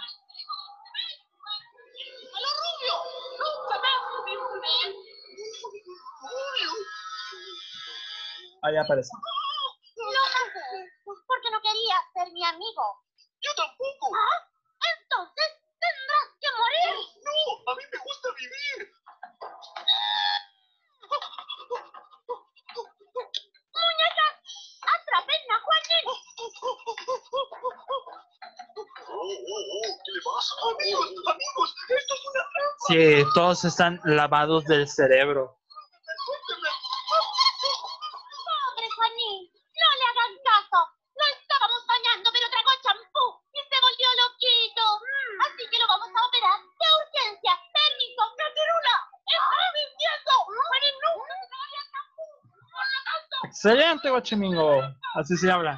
¡A 8.64 8.72
lo 8.72 8.82
todos 33.38 33.66
están 33.66 34.02
lavados 34.04 34.66
del 34.66 34.90
cerebro. 34.90 35.62
Pobre 38.50 38.90
Juanín, 38.98 39.46
no 39.78 39.90
le 39.94 40.06
hagan 40.10 40.34
caso. 40.42 40.80
Lo 41.14 41.26
estábamos 41.38 41.86
bañando, 41.86 42.34
pero 42.34 42.50
tragó 42.50 42.74
champú 42.82 43.38
y 43.54 43.62
se 43.62 43.78
volvió 43.78 44.10
loquito. 44.26 44.86
Así 45.46 45.70
que 45.70 45.78
lo 45.78 45.86
vamos 45.86 46.10
a 46.10 46.20
operar 46.26 46.58
de 46.66 46.88
urgencia. 46.98 47.54
Permiso, 47.78 48.26
Caterula. 48.42 49.06
¡Estás 49.30 49.70
mintiendo! 49.78 50.34
Juanín 50.50 50.98
nunca 51.06 51.34
se 51.38 51.46
tragaría 51.46 51.84
champú. 51.94 52.26
Por 52.74 52.90
lo 52.90 53.00
tanto, 53.06 53.38
Excelente, 53.46 54.10
Guachimingo. 54.10 54.82
Así 55.14 55.38
se 55.38 55.52
habla. 55.52 55.78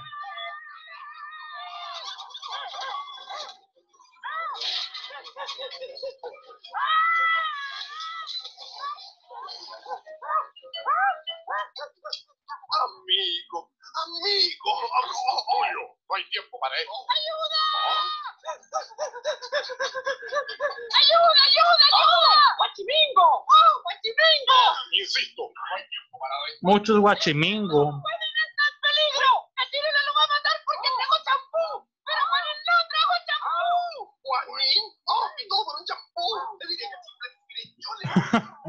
Muchos 26.69 26.99
Guachimingo. 26.99 27.81
¡Juanín 27.81 28.35
está 28.45 28.63
en 28.69 28.77
peligro! 28.85 29.49
¡Caterula 29.57 30.01
lo 30.05 30.13
va 30.13 30.21
a 30.21 30.29
matar 30.29 30.53
porque 30.69 30.85
tragó 31.01 31.17
champú! 31.25 31.65
¡Pero 32.05 32.21
Juanín 32.29 32.61
no 32.69 32.77
tragó 32.93 33.17
champú! 33.25 34.13
Juanín, 34.21 34.85
oh, 35.09 35.25
no, 35.49 35.65
por 35.65 35.81
un 35.81 35.85
champú. 35.89 36.21
Le 36.61 36.69
diré 36.69 36.85
que 36.85 36.97
siempre 37.01 37.25
mire, 37.49 37.73
yo 37.73 37.89
le 37.97 38.05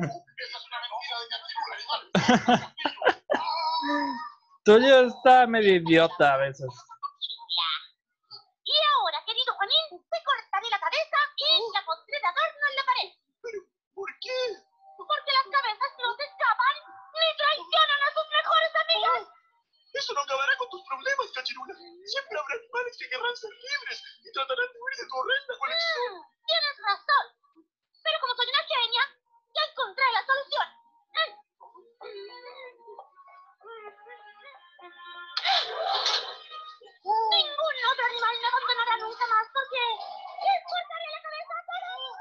Esa 0.08 0.56
es 0.56 0.64
una 0.64 0.80
mentira 0.80 1.20
de 1.20 1.28
Catirula, 1.28 1.76
animal. 1.76 2.00
Tulio 4.64 5.04
está 5.04 5.44
medio 5.46 5.76
idiota 5.76 6.32
a 6.32 6.38
veces. 6.38 6.72
Y 8.64 8.76
ahora, 8.96 9.20
querido 9.28 9.52
Juanín, 9.52 10.00
te 10.08 10.16
cortaré 10.24 10.72
la 10.72 10.80
cabeza 10.80 11.20
y 11.36 11.68
la 11.76 11.84
pondré 11.84 12.16
de 12.16 12.28
adorno 12.32 12.64
en 12.64 12.76
la 12.80 12.84
pared. 12.88 13.12
¿Por 13.92 14.08
qué? 14.24 14.56
Porque 14.96 15.36
las 15.36 15.52
cabezas 15.52 15.92
no 16.00 16.16
se 16.16 16.24
escapan 16.24 16.96
ni 17.20 17.36
traicionan 17.36 18.00
a 18.00 18.10
sus 18.14 18.26
mejores 18.30 18.72
amigas. 18.80 19.28
Eso 19.92 20.14
no 20.14 20.20
acabará 20.20 20.50
con 20.50 20.58
tus 20.70 20.82
problemas, 20.86 21.26
Cachirula. 21.34 21.74
Siempre 21.74 22.34
habrá 22.38 22.54
animales 22.54 22.96
que 22.98 23.08
querrán 23.10 23.36
ser 23.36 23.50
libres 23.50 23.98
y 24.24 24.32
tratarán 24.32 24.68
de 24.72 24.78
huir 24.78 24.94
de 24.96 25.06
tu 25.10 25.14
horrenda 25.18 25.52
colección. 25.58 26.10
Mm, 26.10 26.22
tienes 26.46 26.76
razón. 26.86 27.24
Pero 28.02 28.16
como 28.20 28.32
soy 28.34 28.48
una 28.48 28.64
genia, 28.70 29.04
ya 29.54 29.62
encontré 29.70 30.04
la 30.14 30.22
solución. 30.24 30.68
Ningún 37.30 37.76
otro 37.90 38.04
animal 38.06 38.34
me 38.40 38.48
abandonará 38.48 38.94
nunca 38.98 39.24
más 39.26 39.46
porque 39.52 39.82
les 40.46 40.60
cortaré 40.70 41.06
la 41.10 41.20
cabeza 41.22 41.54
a 41.54 41.64
todos. 41.70 42.12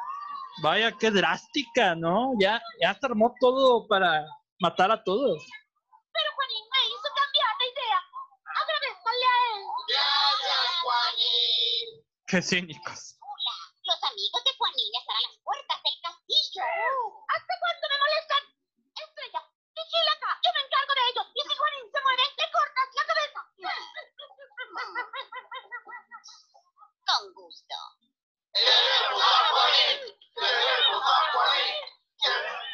Vaya, 0.63 0.91
qué 0.99 1.11
drástica, 1.11 1.95
¿no? 1.95 2.33
Ya, 2.39 2.61
ya 2.81 2.93
se 2.93 3.05
armó 3.05 3.33
todo 3.39 3.87
para 3.87 4.25
matar 4.59 4.91
a 4.91 5.03
todos. 5.03 5.43
Pero 6.11 6.29
Juanín 6.35 6.65
me 6.73 6.81
hizo 6.87 7.07
cambiar 7.15 7.53
de 7.59 7.65
idea. 7.69 7.99
Agradezcanle 8.61 9.25
a 9.25 9.37
él. 9.55 9.61
¡Gracias, 9.87 10.69
Juanín! 10.83 12.09
Qué 12.29 12.43
cínicos. 12.43 13.17
Los 13.89 14.03
amigos 14.03 14.43
de 14.45 14.53
Juanín 14.55 14.93
están 15.01 15.17
a 15.17 15.21
las 15.25 15.35
puertas 15.41 15.81
del 15.81 15.97
castillo. 15.97 16.61
¿Hasta 17.25 17.53
cuándo 17.57 17.89
me 17.89 17.97
molestan? 17.97 18.43
Estrella, 18.93 19.41
vigila 19.73 20.13
acá. 20.13 20.37
Yo 20.45 20.49
me 20.53 20.61
encargo 20.61 20.93
de 20.93 21.09
ellos. 21.09 21.25
Y 21.33 21.41
si 21.41 21.53
Juanín 21.57 21.89
se 21.89 21.99
mueve, 22.05 22.21
le 22.37 22.45
cortas 22.53 22.85
la 22.93 23.03
cabeza. 23.09 23.41
Con 27.09 27.33
gusto. 27.33 27.75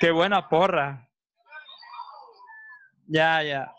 Qué 0.02 0.12
buena 0.12 0.50
porra. 0.50 1.08
Ya, 3.08 3.42
ya. 3.42 3.74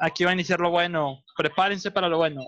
Aquí 0.00 0.24
va 0.24 0.30
a 0.30 0.34
iniciar 0.34 0.58
lo 0.58 0.70
bueno. 0.70 1.22
Prepárense 1.36 1.92
para 1.92 2.08
lo 2.08 2.18
bueno. 2.18 2.42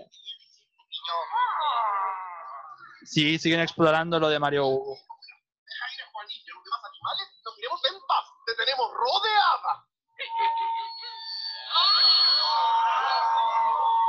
Sí, 3.05 3.37
siguen 3.37 3.59
explorando 3.61 4.19
lo 4.19 4.29
de 4.29 4.39
Mario 4.39 4.65
Hugo. 4.65 4.97
Deja 4.97 5.85
ir 5.93 6.01
a 6.01 6.09
Juanín 6.11 6.41
y 6.41 6.49
a 6.49 6.55
los 6.55 6.63
demás 6.65 6.81
animales. 6.89 7.25
Nos 7.45 7.53
iremos 7.59 7.81
en 7.85 7.93
paz. 8.09 8.25
Te 8.47 8.55
tenemos 8.55 8.89
rodeada. 8.91 9.85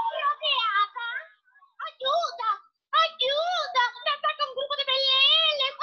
¿Pero 0.09 0.29
qué 0.41 0.53
haga? 0.65 1.09
¡Ayuda! 1.93 2.51
¡Ayuda! 2.89 3.85
¡Me 4.01 4.11
ataca 4.17 4.43
un 4.49 4.55
grupo 4.57 4.73
de 4.81 4.85
peleles! 4.89 5.77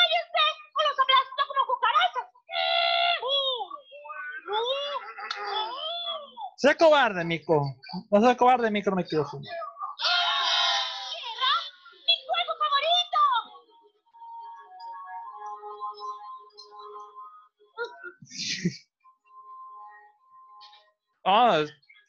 ¡Váyanse! 0.00 0.44
¡O 0.64 0.80
los 0.80 0.96
aplasto 0.96 1.42
como 1.44 1.62
cucarachas! 1.68 2.24
Sé 6.56 6.72
cobarde, 6.76 7.24
Mico. 7.24 7.68
No 8.10 8.36
cobarde. 8.36 8.70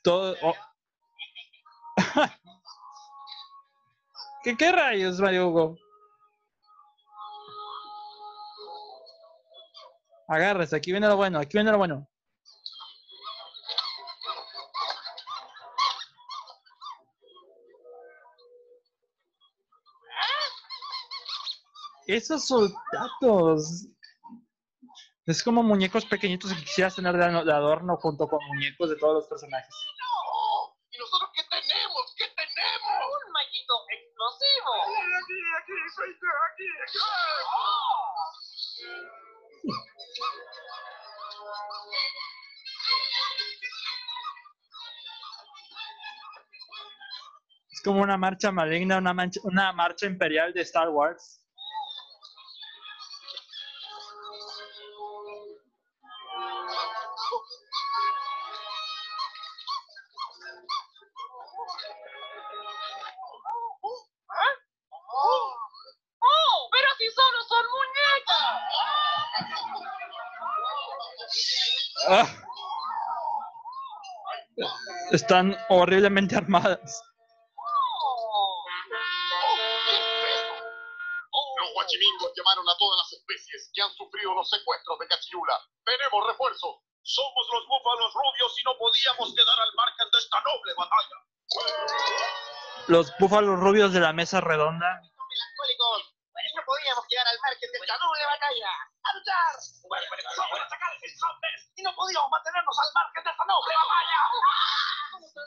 Todo. 0.02 0.36
oh. 0.42 0.56
¿Qué, 4.44 4.58
¿Qué 4.58 4.72
rayos, 4.72 5.20
Mario 5.20 5.50
Hugo? 5.50 5.78
Agárrese, 10.28 10.76
aquí 10.78 10.92
viene 10.92 11.08
lo 11.08 11.18
bueno, 11.18 11.40
aquí 11.40 11.58
viene 11.58 11.72
lo 11.72 11.78
bueno. 11.78 12.08
Esos 22.08 22.46
soldados. 22.46 23.88
Es 25.26 25.44
como 25.44 25.64
muñecos 25.64 26.06
pequeñitos 26.06 26.52
que 26.54 26.62
quisieras 26.62 26.96
tener 26.96 27.16
de 27.16 27.54
adorno 27.54 27.96
junto 27.98 28.28
con 28.28 28.40
muñecos 28.48 28.90
de 28.90 28.96
todos 28.96 29.16
los 29.16 29.28
personajes. 29.28 29.74
Como 47.84 48.02
una 48.02 48.18
marcha 48.18 48.52
maligna, 48.52 48.98
una, 48.98 49.14
mancha- 49.14 49.42
una 49.44 49.72
marcha 49.74 50.06
imperial 50.06 50.54
de 50.54 50.62
Star 50.62 50.90
Wars. 50.90 51.42
Ah. 72.10 72.28
Están 75.12 75.56
horriblemente 75.70 76.36
armadas. 76.36 77.02
Los 92.92 93.18
búfalos 93.18 93.58
rubios 93.58 93.94
de 93.94 94.02
la 94.02 94.12
mesa 94.12 94.42
redonda. 94.42 95.02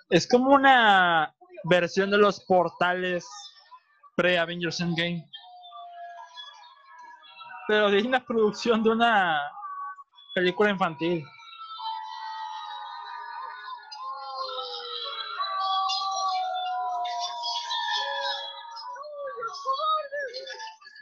Es 0.08 0.26
como 0.26 0.54
una 0.54 1.34
versión 1.64 2.10
de 2.10 2.16
los 2.16 2.40
portales 2.46 3.26
pre-Avengers 4.16 4.80
Endgame. 4.80 5.30
Pero 7.68 7.90
de 7.90 7.98
una 8.04 8.24
producción 8.24 8.82
de 8.82 8.88
una 8.88 9.52
película 10.34 10.70
infantil. 10.70 11.22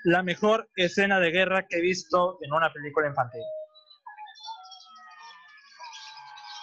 La 0.04 0.22
mejor 0.22 0.68
escena 0.76 1.20
de 1.20 1.30
guerra 1.30 1.66
que 1.68 1.78
he 1.78 1.80
visto 1.80 2.38
en 2.42 2.52
una 2.52 2.72
película 2.72 3.06
infantil. 3.08 3.42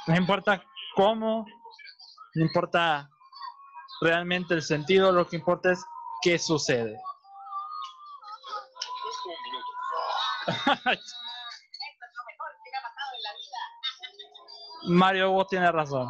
No 0.08 0.16
importa 0.16 0.64
cómo, 0.96 1.46
no 2.36 2.42
importa 2.42 3.10
realmente 4.02 4.54
el 4.56 4.62
sentido, 4.62 5.12
lo 5.12 5.28
que 5.28 5.38
importa 5.38 5.72
es 5.72 5.86
qué 6.22 6.38
sucede. 6.40 7.00
Mario 14.88 15.32
Hugo 15.32 15.46
tiene 15.46 15.72
razón. 15.72 16.10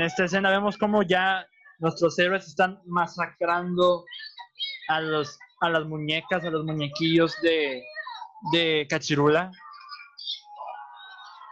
En 0.00 0.06
esta 0.06 0.24
escena 0.24 0.48
vemos 0.48 0.78
como 0.78 1.02
ya 1.02 1.46
nuestros 1.78 2.18
héroes 2.18 2.46
están 2.46 2.80
masacrando 2.86 4.06
a 4.88 4.98
los 4.98 5.38
a 5.60 5.68
las 5.68 5.84
muñecas, 5.84 6.42
a 6.42 6.48
los 6.48 6.64
muñequillos 6.64 7.36
de, 7.42 7.84
de 8.50 8.86
Cachirula. 8.88 9.50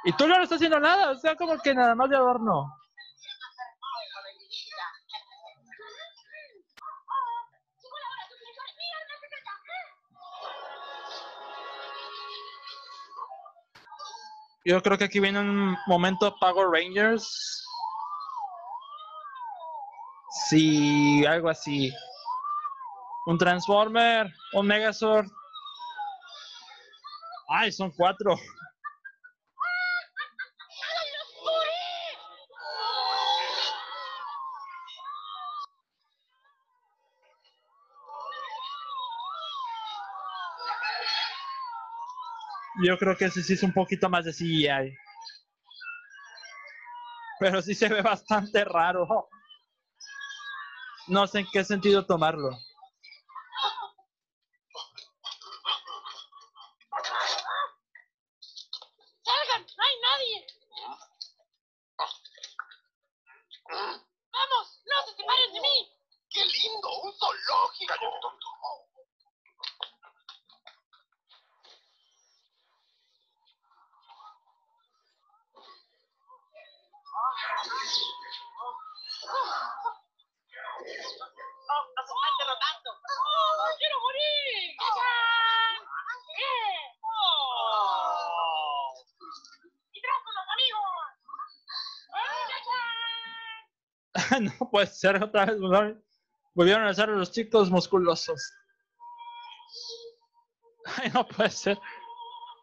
Y 0.05 0.13
Tulio 0.15 0.39
no 0.39 0.45
está 0.45 0.55
haciendo 0.55 0.81
nada, 0.81 1.11
o 1.11 1.19
sea, 1.19 1.37
como 1.37 1.59
que 1.59 1.75
nada 1.75 1.95
más 1.95 2.09
de 2.09 2.17
adorno. 2.17 2.73
Yo 14.65 14.83
creo 14.83 14.97
que 14.97 15.05
aquí 15.05 15.21
viene 15.21 15.39
un 15.39 15.77
momento 15.87 16.35
Power 16.41 16.69
Rangers. 16.71 17.58
Sí, 20.49 21.27
algo 21.27 21.51
así. 21.51 21.93
Un 23.27 23.37
Transformer, 23.37 24.33
un 24.55 24.67
Megazord. 24.67 25.27
Ay, 27.51 27.71
son 27.71 27.91
cuatro. 27.91 28.35
Yo 42.83 42.97
creo 42.97 43.17
que 43.17 43.27
ese 43.27 43.43
sí 43.43 43.53
es 43.53 43.63
un 43.63 43.73
poquito 43.75 44.09
más 44.09 44.25
de 44.25 44.33
CGI. 44.33 44.97
Pero 47.39 47.61
sí 47.61 47.75
se 47.75 47.89
ve 47.89 48.01
bastante 48.01 48.65
raro. 48.65 49.29
No 51.09 51.27
sé 51.27 51.41
en 51.41 51.49
qué 51.51 51.65
sentido 51.65 52.05
tomarlo. 52.05 52.51
¡Salgan! 59.25 59.67
¡No 59.77 59.85
hay 59.85 60.01
nadie! 60.01 60.47
¡Vamos! 63.71 64.83
¡No 64.85 65.07
se 65.07 65.17
separen 65.17 65.53
de 65.55 65.61
mí! 65.61 65.93
¡Qué 66.29 66.45
lindo! 66.45 66.89
¡Un 67.03 67.13
zoológico! 67.15 67.95
Cállate, 67.95 68.21
tonto. 68.21 68.49
¡Oh, 81.71 81.83
nos 81.97 82.07
están 82.07 82.35
derrotando! 82.39 82.91
¡Tachán! 84.79 85.19
no 94.45 94.71
puede 94.71 94.87
ser 94.87 95.23
otra 95.23 95.47
vez. 95.47 95.59
volvieron- 96.55 96.87
a 96.87 96.91
a 97.03 97.07
los 97.07 97.33
chicos 97.33 97.71
musculosos. 97.71 98.53
Ay, 100.97 101.11
no 101.11 101.27
puede 101.27 101.51
ser. 101.51 101.79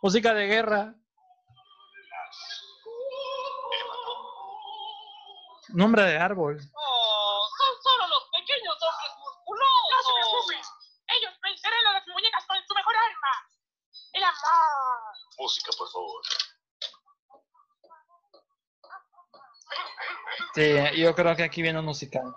Música 0.02 0.34
de 0.34 0.48
guerra. 0.48 0.96
Nombre 5.70 6.04
de 6.04 6.18
árbol. 6.18 6.60
¡Oh! 6.74 7.50
¡Son 7.58 7.82
solo 7.84 8.08
los 8.08 8.24
pequeños 8.32 8.76
hombres 8.82 9.12
musculosos! 9.20 9.92
¡No 9.92 10.04
se 10.04 10.14
preocupen! 10.14 10.62
Ellos 11.18 11.34
vencerán 11.42 11.88
a 11.88 11.94
las 11.94 12.08
muñecas 12.08 12.46
con 12.46 12.58
su 12.68 12.74
mejor 12.74 12.96
arma. 12.96 13.50
¡El 14.14 14.24
amor! 14.24 15.26
Música, 15.46 15.72
por 15.78 15.88
favor. 15.92 16.22
Sí, 20.56 21.00
yo 21.00 21.14
creo 21.14 21.36
que 21.36 21.44
aquí 21.44 21.62
viene 21.62 21.78
un 21.78 21.86
musical. 21.86 22.34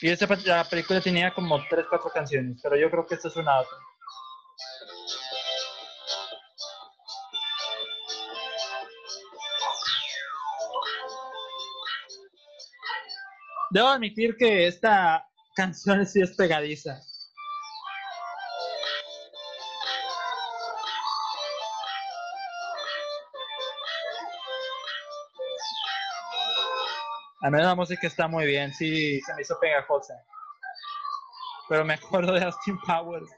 Y 0.00 0.08
esta, 0.08 0.26
la 0.46 0.64
película 0.64 1.02
tenía 1.02 1.34
como 1.34 1.62
3, 1.68 1.84
4 1.90 2.10
canciones, 2.14 2.58
pero 2.62 2.76
yo 2.78 2.90
creo 2.90 3.06
que 3.06 3.16
esta 3.16 3.28
es 3.28 3.36
una 3.36 3.60
otra. 3.60 3.76
Debo 13.70 13.88
admitir 13.88 14.34
que 14.38 14.66
esta 14.66 15.28
canción 15.54 16.06
sí 16.06 16.22
es 16.22 16.34
pegadiza. 16.36 17.02
A 27.42 27.50
menos 27.50 27.66
la 27.66 27.74
música 27.74 28.06
está 28.06 28.28
muy 28.28 28.46
bien, 28.46 28.72
sí, 28.72 29.20
se 29.20 29.34
me 29.34 29.42
hizo 29.42 29.58
pegajosa. 29.60 30.14
Pero 31.68 31.84
me 31.84 31.94
acuerdo 31.94 32.32
de 32.32 32.44
Austin 32.44 32.78
Powers. 32.86 33.30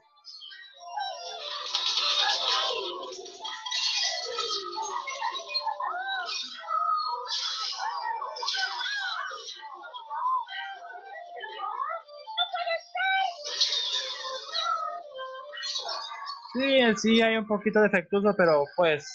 Sí, 16.55 16.79
sí 16.95 17.21
hay 17.21 17.35
un 17.35 17.45
poquito 17.45 17.81
defectuoso, 17.81 18.33
pero 18.37 18.63
pues 18.77 19.05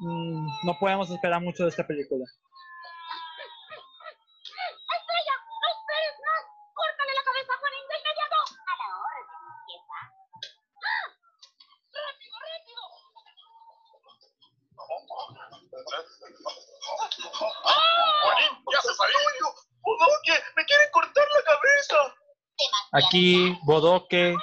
mm, 0.00 0.46
no 0.64 0.76
podemos 0.80 1.08
esperar 1.10 1.40
mucho 1.40 1.62
de 1.62 1.68
esta 1.68 1.86
película. 1.86 2.24
¡Estrella! 4.50 5.34
¡No 5.46 5.66
esperes 5.70 6.16
más! 6.26 6.42
¡Córtale 6.74 7.12
la 7.14 7.22
cabeza 7.22 7.54
a 7.54 7.58
Juanín 7.62 7.86
de 7.86 7.94
inmediato! 8.02 8.38
A 8.66 8.72
la 8.82 8.88
orden, 8.98 9.26
jefa. 9.70 10.00
¡Ah! 10.90 11.06
¡Rápido, 11.94 12.34
rápido! 12.50 12.82
¡Juanín, 18.22 18.52
ya 18.74 18.80
se 18.82 18.92
salió! 18.94 19.46
¡Bodoque! 19.86 20.34
¡Me 20.56 20.64
quieren 20.66 20.90
cortar 20.90 21.26
la 21.30 21.42
cabeza! 21.46 22.00
Aquí, 23.06 23.58
Bodoque, 23.62 24.36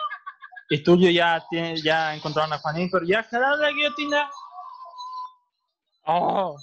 Y 0.70 0.84
Tulio 0.84 1.10
ya 1.12 1.46
tiene, 1.50 1.82
ya 1.82 2.14
encontraron 2.14 2.52
a 2.52 2.58
Juanín, 2.58 2.90
pero 2.92 3.06
ya 3.06 3.24
jalaron 3.24 3.62
la 3.62 3.72
guillotina. 3.72 4.30
Oh. 6.06 6.58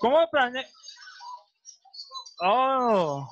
¿Cómo 0.00 0.28
plane? 0.30 0.66
Oh. 2.40 3.26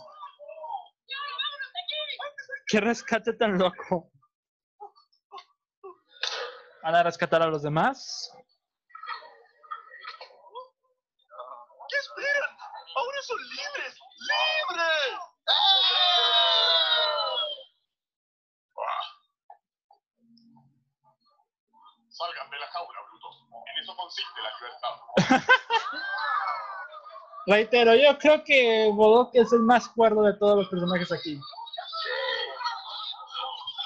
Qué 2.68 2.81
rescate 2.81 3.32
tan 3.35 3.59
loco. 3.59 4.10
¿Van 6.82 6.94
a 6.94 7.02
rescatar 7.02 7.43
a 7.43 7.48
los 7.48 7.62
demás? 7.62 8.31
¿Qué 11.89 11.97
esperan? 11.97 12.56
¡Ahora 12.97 13.22
son 13.22 13.39
libres! 13.39 13.98
¡Libres! 14.20 15.31
Salgan 22.11 22.51
de 22.51 22.59
la 22.59 22.66
jaula, 22.66 23.01
brutos. 23.09 23.47
En 23.66 23.82
eso 23.82 23.97
consiste 23.97 24.41
la 24.43 24.51
libertad. 24.59 24.95
Reitero, 27.47 27.95
yo 27.95 28.19
creo 28.19 28.45
que 28.45 28.91
Bodoque 28.93 29.41
es 29.41 29.53
el 29.53 29.61
más 29.61 29.89
cuerdo 29.89 30.23
de 30.23 30.35
todos 30.35 30.59
los 30.59 30.69
personajes 30.69 31.11
aquí. 31.12 31.35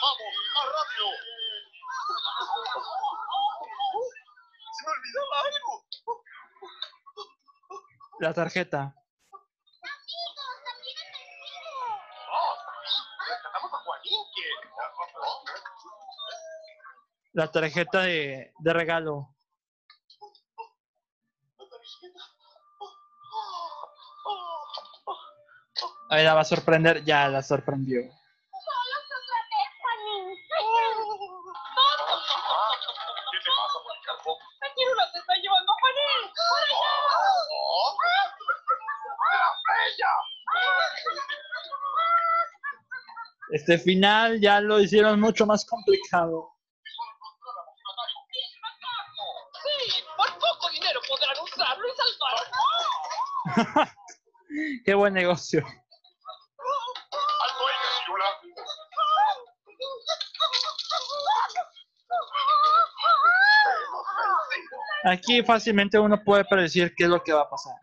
¡Vamos, 0.00 0.34
más 0.54 0.64
rápido! 0.74 1.06
¡Se 4.72 4.80
me 4.84 4.92
olvidaba 4.92 5.36
algo! 5.44 5.84
La 8.20 8.32
tarjeta. 8.34 9.03
La 17.34 17.50
tarjeta 17.50 18.02
de, 18.02 18.52
de 18.60 18.72
regalo. 18.72 19.34
Ahí 26.10 26.22
la 26.22 26.34
va 26.34 26.42
a 26.42 26.44
sorprender. 26.44 27.04
Ya 27.04 27.28
la 27.28 27.42
sorprendió. 27.42 28.02
Este 43.50 43.78
final 43.78 44.40
ya 44.40 44.60
lo 44.60 44.80
hicieron 44.80 45.20
mucho 45.20 45.46
más 45.46 45.64
complicado. 45.64 46.53
Qué 54.84 54.94
buen 54.94 55.14
negocio. 55.14 55.64
Aquí 65.04 65.42
fácilmente 65.42 65.98
uno 65.98 66.22
puede 66.24 66.44
predecir 66.46 66.94
qué 66.96 67.04
es 67.04 67.10
lo 67.10 67.22
que 67.22 67.32
va 67.32 67.42
a 67.42 67.50
pasar. 67.50 67.74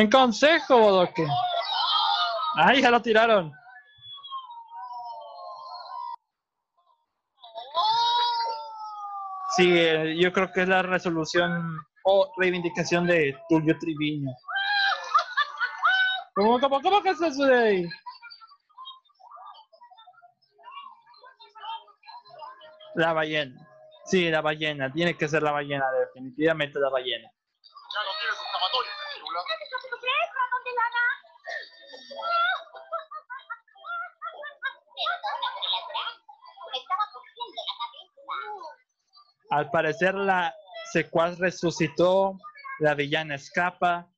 Buen 0.00 0.10
consejo, 0.10 0.78
Bodoque. 0.78 1.26
Ay, 2.54 2.80
ya 2.80 2.90
lo 2.90 3.02
tiraron. 3.02 3.52
Sí, 9.54 9.70
eh, 9.70 10.16
yo 10.18 10.32
creo 10.32 10.50
que 10.52 10.62
es 10.62 10.68
la 10.68 10.80
resolución 10.80 11.76
o 12.04 12.32
reivindicación 12.38 13.06
de 13.06 13.36
Tulio 13.50 13.78
Triviño. 13.78 14.30
¿Cómo, 16.34 16.58
cómo, 16.58 16.80
cómo 16.80 17.02
que 17.02 17.10
es 17.10 17.20
eso 17.20 17.44
de 17.44 17.58
ahí? 17.58 17.88
La 22.94 23.12
ballena. 23.12 23.68
Sí, 24.06 24.30
la 24.30 24.40
ballena. 24.40 24.90
Tiene 24.90 25.14
que 25.14 25.28
ser 25.28 25.42
la 25.42 25.52
ballena, 25.52 25.84
definitivamente 25.92 26.80
la 26.80 26.88
ballena. 26.88 27.30
Al 39.60 39.70
parecer 39.70 40.14
la 40.14 40.54
secuaz 40.90 41.38
resucitó, 41.38 42.38
la 42.78 42.94
villana 42.94 43.34
escapa. 43.34 44.08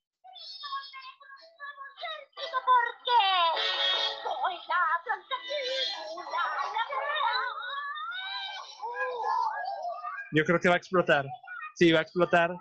Yo 10.30 10.44
creo 10.44 10.60
que 10.60 10.68
va 10.68 10.76
a 10.76 10.78
explotar. 10.78 11.26
Sí, 11.74 11.90
va 11.90 11.98
a 11.98 12.02
explotar. 12.02 12.54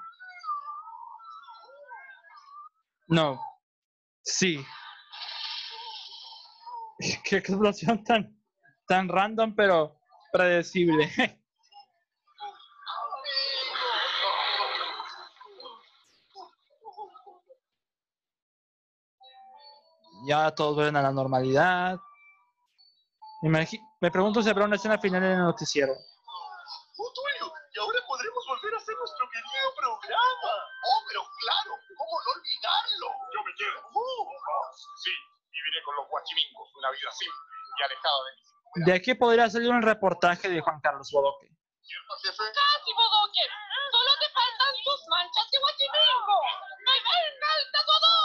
No. 3.10 3.40
Sí. 4.24 4.66
Qué 7.30 7.38
explosión 7.38 8.04
tan, 8.04 8.36
tan 8.88 9.08
random, 9.08 9.54
pero 9.56 10.02
predecible. 10.32 11.12
ya 20.32 20.52
todos 20.56 20.76
vuelven 20.76 20.96
a 20.96 21.02
la 21.02 21.12
normalidad. 21.12 22.00
Me, 23.42 23.50
imagi- 23.52 23.82
me 24.00 24.10
pregunto 24.12 24.42
si 24.42 24.50
habrá 24.50 24.64
una 24.66 24.78
escena 24.78 24.98
final 24.98 25.24
en 25.24 25.32
el 25.32 25.44
noticiero. 25.52 25.92
¡Oh, 25.92 27.12
Tulio! 27.16 27.52
Y 27.74 27.80
ahora 27.80 28.00
podremos 28.08 28.44
volver 28.48 28.74
a 28.76 28.78
hacer 28.78 28.96
nuestro 28.96 29.26
querido 29.28 29.68
programa. 29.76 30.52
¡Oh, 30.88 31.00
pero 31.08 31.22
claro! 31.44 31.72
¿Cómo 32.00 32.16
no 32.24 32.30
olvidarlo? 32.32 33.08
Yo 33.36 33.40
me 33.44 33.52
quiero. 33.60 33.80
sí, 35.04 35.12
viviré 35.52 35.84
con 35.84 35.96
los 36.00 36.08
guachimingos 36.08 36.68
una 36.80 36.92
vida 36.92 37.12
simple 37.12 37.44
y 37.78 37.84
alejada 37.84 38.20
de 38.24 38.32
mis 38.40 38.86
De 38.88 38.94
aquí 38.94 39.12
podría 39.16 39.50
salir 39.50 39.70
un 39.70 39.82
reportaje 39.82 40.48
de 40.48 40.62
Juan 40.62 40.80
Carlos 40.80 41.10
Bodoque. 41.12 41.48
¡Casi, 41.52 42.92
Bodoque! 42.94 43.44
¡Solo 43.92 44.12
te 44.22 44.28
faltan 44.32 44.74
tus 44.86 45.02
manchas 45.12 45.48
de 45.52 45.58
guachimingo! 45.60 46.38
¡Me 46.88 46.96
venga 47.04 47.50
el 47.60 47.66
tatuador! 47.74 48.22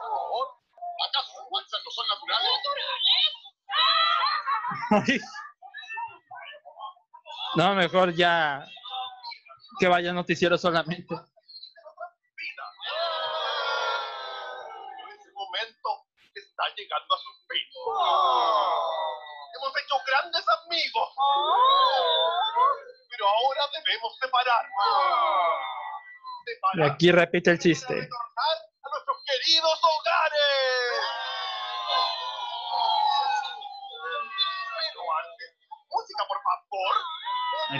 Por 0.00 0.10
favor, 0.18 0.46
¿acaso 1.06 1.30
sus 1.38 1.48
manchas 1.52 1.80
no 1.84 1.90
son 1.92 2.06
naturales? 2.08 2.56
Ay. 3.68 4.76
No, 7.56 7.74
mejor 7.74 8.14
ya 8.14 8.66
que 9.78 9.88
vaya 9.88 10.12
noticiero 10.12 10.58
solamente. 10.58 11.14
Ese 15.14 15.32
momento 15.32 16.06
está 16.34 16.64
llegando 16.76 17.14
a 17.14 17.18
su 17.18 17.30
fin. 17.48 17.66
Hemos 19.56 19.72
hecho 19.76 19.96
grandes 20.06 20.44
amigos. 20.64 21.08
Pero 23.10 23.28
ahora 23.28 23.62
debemos 23.72 24.18
separarnos. 24.20 24.72
Y 26.74 26.82
aquí 26.82 27.12
repite 27.12 27.50
el 27.50 27.58
chiste. 27.58 28.08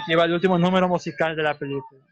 lleva 0.09 0.25
el 0.25 0.33
último 0.33 0.57
número 0.57 0.87
musical 0.87 1.35
de 1.35 1.43
la 1.43 1.53
película. 1.53 2.03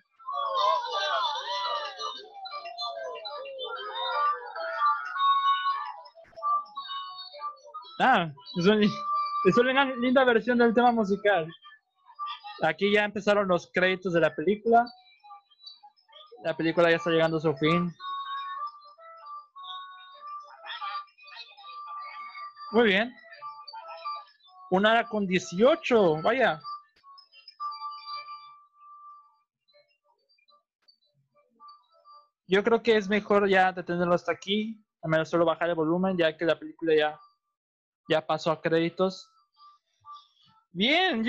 Ah, 7.99 8.31
es, 8.55 9.57
una 9.57 9.85
linda 9.95 10.23
versión 10.23 10.59
del 10.59 10.73
tema 10.73 10.91
musical. 10.91 11.47
Aquí 12.61 12.91
ya 12.91 13.03
empezaron 13.03 13.47
los 13.47 13.71
créditos 13.73 14.13
de 14.13 14.21
la 14.21 14.33
película. 14.35 14.85
La 16.43 16.55
película 16.55 16.91
ya 16.91 16.97
está 16.97 17.09
llegando 17.09 17.37
a 17.37 17.41
su 17.41 17.55
fin. 17.55 17.91
Muy 22.71 22.85
bien. 22.85 23.11
Una 24.69 24.91
hora 24.91 25.07
con 25.07 25.25
18, 25.25 26.21
vaya. 26.21 26.59
Yo 32.47 32.63
creo 32.63 32.81
que 32.81 32.95
es 32.95 33.09
mejor 33.09 33.49
ya 33.49 33.71
detenerlo 33.71 34.13
hasta 34.13 34.31
aquí. 34.31 34.83
Al 35.01 35.11
menos 35.11 35.29
solo 35.29 35.45
bajar 35.45 35.69
el 35.69 35.75
volumen, 35.75 36.17
ya 36.17 36.35
que 36.35 36.45
la 36.45 36.57
película 36.57 36.95
ya, 36.95 37.19
ya 38.09 38.25
pasó 38.25 38.51
a 38.51 38.61
créditos. 38.61 39.29
Bien, 40.71 41.23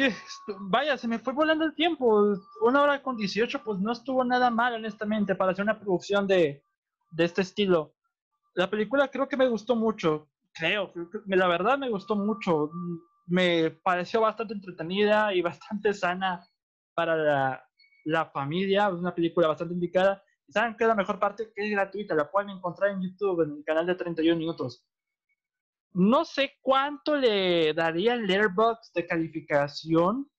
vaya, 0.60 0.96
se 0.96 1.08
me 1.08 1.18
fue 1.18 1.32
volando 1.32 1.64
el 1.64 1.74
tiempo. 1.74 2.36
Una 2.62 2.82
hora 2.82 3.02
con 3.02 3.16
18, 3.16 3.62
pues 3.64 3.78
no 3.80 3.92
estuvo 3.92 4.24
nada 4.24 4.50
mal, 4.50 4.74
honestamente, 4.74 5.34
para 5.34 5.52
hacer 5.52 5.62
una 5.62 5.78
producción 5.78 6.26
de, 6.26 6.62
de 7.10 7.24
este 7.24 7.42
estilo. 7.42 7.94
La 8.54 8.68
película 8.68 9.08
creo 9.08 9.28
que 9.28 9.36
me 9.36 9.48
gustó 9.48 9.74
mucho. 9.74 10.28
Creo, 10.52 10.92
la 11.26 11.48
verdad 11.48 11.78
me 11.78 11.88
gustó 11.88 12.16
mucho. 12.16 12.70
Me 13.26 13.70
pareció 13.70 14.20
bastante 14.20 14.54
entretenida 14.54 15.32
y 15.34 15.42
bastante 15.42 15.94
sana 15.94 16.46
para 16.94 17.16
la, 17.16 17.64
la 18.04 18.26
familia. 18.26 18.88
Una 18.88 19.14
película 19.14 19.48
bastante 19.48 19.74
indicada. 19.74 20.22
¿Y 20.48 20.52
¿Saben 20.52 20.74
qué 20.76 20.84
es 20.84 20.88
la 20.88 20.94
mejor 20.94 21.18
parte? 21.18 21.52
Que 21.54 21.66
es 21.66 21.70
gratuita. 21.70 22.14
La 22.14 22.30
pueden 22.30 22.50
encontrar 22.50 22.90
en 22.90 23.02
YouTube, 23.02 23.42
en 23.42 23.58
el 23.58 23.64
canal 23.64 23.86
de 23.86 23.94
31 23.94 24.38
minutos. 24.38 24.82
No 25.92 26.24
sé 26.24 26.54
cuánto 26.62 27.16
le 27.16 27.74
daría 27.74 28.14
el 28.14 28.26
Letterboxd 28.26 28.94
de 28.94 29.06
calificación. 29.06 30.30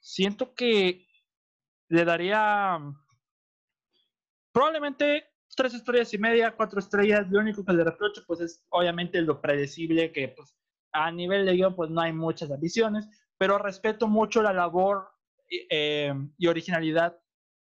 Siento 0.00 0.54
que 0.54 1.06
le 1.88 2.04
daría 2.04 2.78
mm, 2.78 2.96
probablemente 4.52 5.24
tres 5.54 5.74
estrellas 5.74 6.14
y 6.14 6.18
media, 6.18 6.56
cuatro 6.56 6.78
estrellas. 6.78 7.26
Lo 7.30 7.40
único 7.40 7.62
que 7.64 7.72
le 7.72 7.84
reprocho, 7.84 8.22
pues, 8.26 8.40
es 8.40 8.64
obviamente 8.70 9.20
lo 9.20 9.40
predecible 9.40 10.12
que, 10.12 10.28
pues, 10.28 10.56
a 10.92 11.10
nivel 11.10 11.44
de 11.44 11.54
guion, 11.54 11.74
pues, 11.74 11.90
no 11.90 12.00
hay 12.00 12.12
muchas 12.12 12.50
ambiciones, 12.50 13.06
pero 13.36 13.58
respeto 13.58 14.08
mucho 14.08 14.40
la 14.42 14.52
labor 14.54 15.10
y, 15.48 15.66
eh, 15.70 16.14
y 16.38 16.46
originalidad 16.46 17.18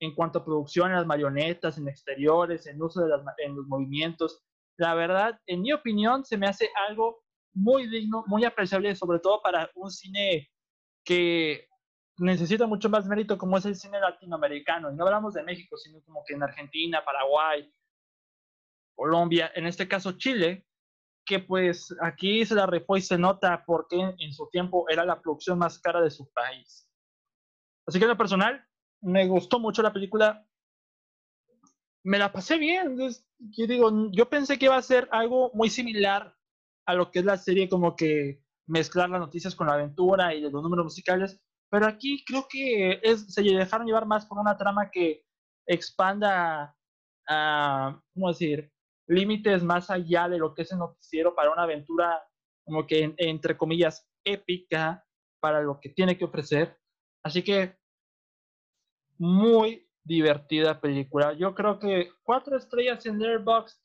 en 0.00 0.14
cuanto 0.14 0.38
a 0.38 0.44
producción, 0.44 0.90
en 0.90 0.96
las 0.96 1.06
marionetas, 1.06 1.78
en 1.78 1.88
exteriores, 1.88 2.66
en 2.66 2.80
uso 2.80 3.02
de 3.02 3.08
las, 3.08 3.22
en 3.38 3.56
los 3.56 3.66
movimientos. 3.66 4.42
La 4.76 4.94
verdad, 4.94 5.40
en 5.46 5.62
mi 5.62 5.72
opinión, 5.72 6.24
se 6.24 6.36
me 6.36 6.46
hace 6.46 6.70
algo 6.88 7.24
muy 7.52 7.88
digno, 7.88 8.24
muy 8.26 8.44
apreciable, 8.44 8.94
sobre 8.94 9.18
todo 9.18 9.42
para 9.42 9.70
un 9.74 9.90
cine 9.90 10.48
que 11.04 11.68
necesita 12.18 12.66
mucho 12.66 12.88
más 12.88 13.06
mérito 13.06 13.38
como 13.38 13.56
es 13.56 13.64
el 13.64 13.76
cine 13.76 14.00
latinoamericano. 14.00 14.90
Y 14.90 14.94
no 14.94 15.04
hablamos 15.04 15.34
de 15.34 15.42
México, 15.42 15.76
sino 15.76 16.00
como 16.02 16.22
que 16.26 16.34
en 16.34 16.42
Argentina, 16.42 17.04
Paraguay, 17.04 17.72
Colombia, 18.94 19.50
en 19.54 19.66
este 19.66 19.88
caso 19.88 20.12
Chile, 20.12 20.66
que 21.24 21.40
pues 21.40 21.94
aquí 22.00 22.44
se 22.44 22.54
la 22.54 22.66
rifó 22.66 22.96
y 22.96 23.02
se 23.02 23.18
nota 23.18 23.62
porque 23.66 24.14
en 24.18 24.32
su 24.32 24.48
tiempo 24.50 24.86
era 24.88 25.04
la 25.04 25.20
producción 25.20 25.58
más 25.58 25.78
cara 25.78 26.00
de 26.00 26.10
su 26.10 26.30
país. 26.32 26.88
Así 27.86 27.98
que 27.98 28.06
lo 28.06 28.16
personal, 28.16 28.64
me 29.00 29.26
gustó 29.26 29.58
mucho 29.58 29.82
la 29.82 29.92
película. 29.92 30.44
Me 32.04 32.18
la 32.18 32.32
pasé 32.32 32.58
bien. 32.58 32.96
yo 32.98 33.66
digo, 33.66 34.10
yo 34.12 34.28
pensé 34.28 34.58
que 34.58 34.66
iba 34.66 34.76
a 34.76 34.82
ser 34.82 35.08
algo 35.10 35.50
muy 35.54 35.68
similar 35.70 36.34
a 36.86 36.94
lo 36.94 37.10
que 37.10 37.18
es 37.20 37.24
la 37.24 37.36
serie, 37.36 37.68
como 37.68 37.96
que 37.96 38.42
mezclar 38.66 39.10
las 39.10 39.20
noticias 39.20 39.54
con 39.54 39.66
la 39.66 39.74
aventura 39.74 40.34
y 40.34 40.40
los 40.40 40.52
números 40.52 40.84
musicales. 40.84 41.40
Pero 41.70 41.86
aquí 41.86 42.24
creo 42.24 42.46
que 42.48 42.98
es, 43.02 43.32
se 43.32 43.42
dejaron 43.42 43.86
llevar 43.86 44.06
más 44.06 44.24
por 44.26 44.38
una 44.38 44.56
trama 44.56 44.90
que 44.90 45.24
expanda, 45.66 46.74
a, 47.28 48.02
¿cómo 48.14 48.28
decir? 48.28 48.72
Límites 49.06 49.62
más 49.62 49.90
allá 49.90 50.28
de 50.28 50.38
lo 50.38 50.54
que 50.54 50.62
es 50.62 50.72
el 50.72 50.78
noticiero 50.78 51.34
para 51.34 51.50
una 51.52 51.64
aventura, 51.64 52.22
como 52.64 52.86
que 52.86 53.02
en- 53.02 53.14
entre 53.18 53.56
comillas, 53.56 54.08
épica 54.24 55.04
para 55.40 55.60
lo 55.62 55.78
que 55.80 55.90
tiene 55.90 56.16
que 56.16 56.24
ofrecer. 56.24 56.78
Así 57.22 57.42
que 57.42 57.77
muy 59.18 59.88
divertida 60.04 60.80
película. 60.80 61.34
Yo 61.34 61.54
creo 61.54 61.78
que 61.78 62.10
cuatro 62.22 62.56
estrellas 62.56 63.04
en 63.06 63.18
Letterboxd 63.18 63.78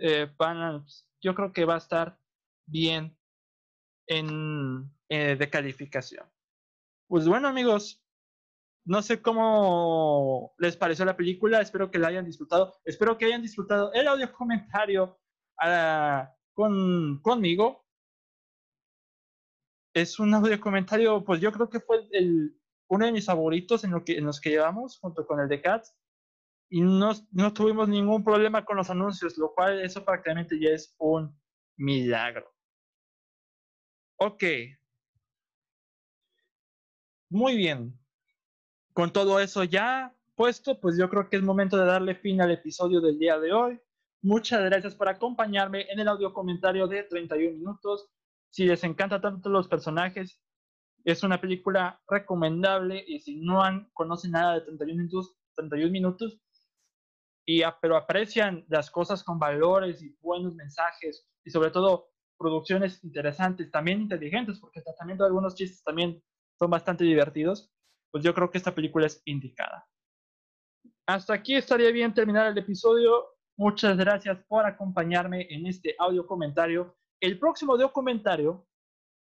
eh, 0.00 0.32
van 0.38 0.84
yo 1.20 1.34
creo 1.34 1.52
que 1.52 1.64
va 1.64 1.74
a 1.74 1.78
estar 1.78 2.18
bien 2.66 3.16
en, 4.06 4.90
eh, 5.08 5.36
de 5.36 5.50
calificación. 5.50 6.26
Pues 7.06 7.28
bueno, 7.28 7.48
amigos, 7.48 8.02
no 8.84 9.02
sé 9.02 9.22
cómo 9.22 10.54
les 10.58 10.76
pareció 10.76 11.04
la 11.04 11.16
película, 11.16 11.60
espero 11.60 11.90
que 11.90 11.98
la 11.98 12.08
hayan 12.08 12.24
disfrutado, 12.24 12.74
espero 12.84 13.16
que 13.18 13.26
hayan 13.26 13.42
disfrutado 13.42 13.92
el 13.92 14.08
audio 14.08 14.32
comentario 14.32 15.20
ah, 15.60 16.34
con, 16.54 17.20
conmigo. 17.20 17.84
Es 19.94 20.18
un 20.18 20.32
audio 20.32 20.58
comentario, 20.58 21.22
pues 21.22 21.40
yo 21.40 21.52
creo 21.52 21.68
que 21.68 21.80
fue 21.80 22.08
el, 22.12 22.58
uno 22.88 23.06
de 23.06 23.12
mis 23.12 23.26
favoritos 23.26 23.84
en, 23.84 23.92
lo 23.92 24.04
que, 24.04 24.18
en 24.18 24.24
los 24.24 24.40
que 24.40 24.50
llevamos, 24.50 24.98
junto 24.98 25.26
con 25.26 25.40
el 25.40 25.48
de 25.48 25.60
Cats, 25.60 25.94
y 26.68 26.80
no, 26.80 27.12
no 27.32 27.52
tuvimos 27.52 27.88
ningún 27.88 28.24
problema 28.24 28.64
con 28.64 28.78
los 28.78 28.88
anuncios, 28.88 29.36
lo 29.36 29.54
cual 29.54 29.80
eso 29.82 30.04
prácticamente 30.04 30.58
ya 30.58 30.70
es 30.70 30.94
un 30.98 31.38
milagro. 31.76 32.50
Ok. 34.16 34.44
Muy 37.28 37.56
bien. 37.56 37.98
Con 38.94 39.12
todo 39.12 39.40
eso 39.40 39.64
ya 39.64 40.14
puesto, 40.34 40.80
pues 40.80 40.96
yo 40.96 41.08
creo 41.10 41.28
que 41.28 41.36
es 41.36 41.42
momento 41.42 41.76
de 41.76 41.86
darle 41.86 42.14
fin 42.14 42.40
al 42.40 42.50
episodio 42.50 43.00
del 43.00 43.18
día 43.18 43.38
de 43.38 43.52
hoy. 43.52 43.80
Muchas 44.22 44.62
gracias 44.62 44.94
por 44.94 45.08
acompañarme 45.08 45.86
en 45.90 46.00
el 46.00 46.08
audio 46.08 46.32
comentario 46.32 46.86
de 46.86 47.02
31 47.02 47.58
minutos. 47.58 48.08
Si 48.50 48.64
les 48.64 48.84
encanta 48.84 49.20
tanto 49.20 49.48
los 49.48 49.68
personajes, 49.68 50.40
es 51.04 51.22
una 51.22 51.40
película 51.40 52.00
recomendable 52.08 53.04
y 53.06 53.20
si 53.20 53.36
no 53.36 53.62
han, 53.62 53.90
conocen 53.92 54.32
nada 54.32 54.54
de 54.54 54.60
31 54.62 54.96
minutos, 54.98 55.36
31 55.56 55.90
minutos 55.90 56.40
y, 57.46 57.62
a- 57.62 57.78
pero 57.80 57.96
aprecian 57.96 58.64
las 58.68 58.90
cosas 58.90 59.24
con 59.24 59.38
valores 59.38 60.02
y 60.02 60.16
buenos 60.20 60.54
mensajes 60.54 61.28
y 61.44 61.50
sobre 61.50 61.70
todo 61.70 62.10
producciones 62.38 63.02
interesantes, 63.04 63.70
también 63.70 64.00
inteligentes, 64.00 64.58
porque 64.60 64.80
el 64.80 64.84
tratamiento 64.84 65.24
de 65.24 65.28
algunos 65.28 65.54
chistes 65.54 65.82
también 65.84 66.22
son 66.58 66.70
bastante 66.70 67.04
divertidos, 67.04 67.72
pues 68.10 68.24
yo 68.24 68.34
creo 68.34 68.50
que 68.50 68.58
esta 68.58 68.74
película 68.74 69.06
es 69.06 69.22
indicada. 69.24 69.88
Hasta 71.06 71.34
aquí 71.34 71.54
estaría 71.54 71.90
bien 71.90 72.14
terminar 72.14 72.46
el 72.46 72.58
episodio. 72.58 73.26
Muchas 73.56 73.96
gracias 73.96 74.38
por 74.46 74.64
acompañarme 74.66 75.46
en 75.50 75.66
este 75.66 75.94
audio 75.98 76.26
comentario. 76.26 76.96
El 77.20 77.38
próximo 77.38 77.72
audio 77.74 77.92
comentario, 77.92 78.66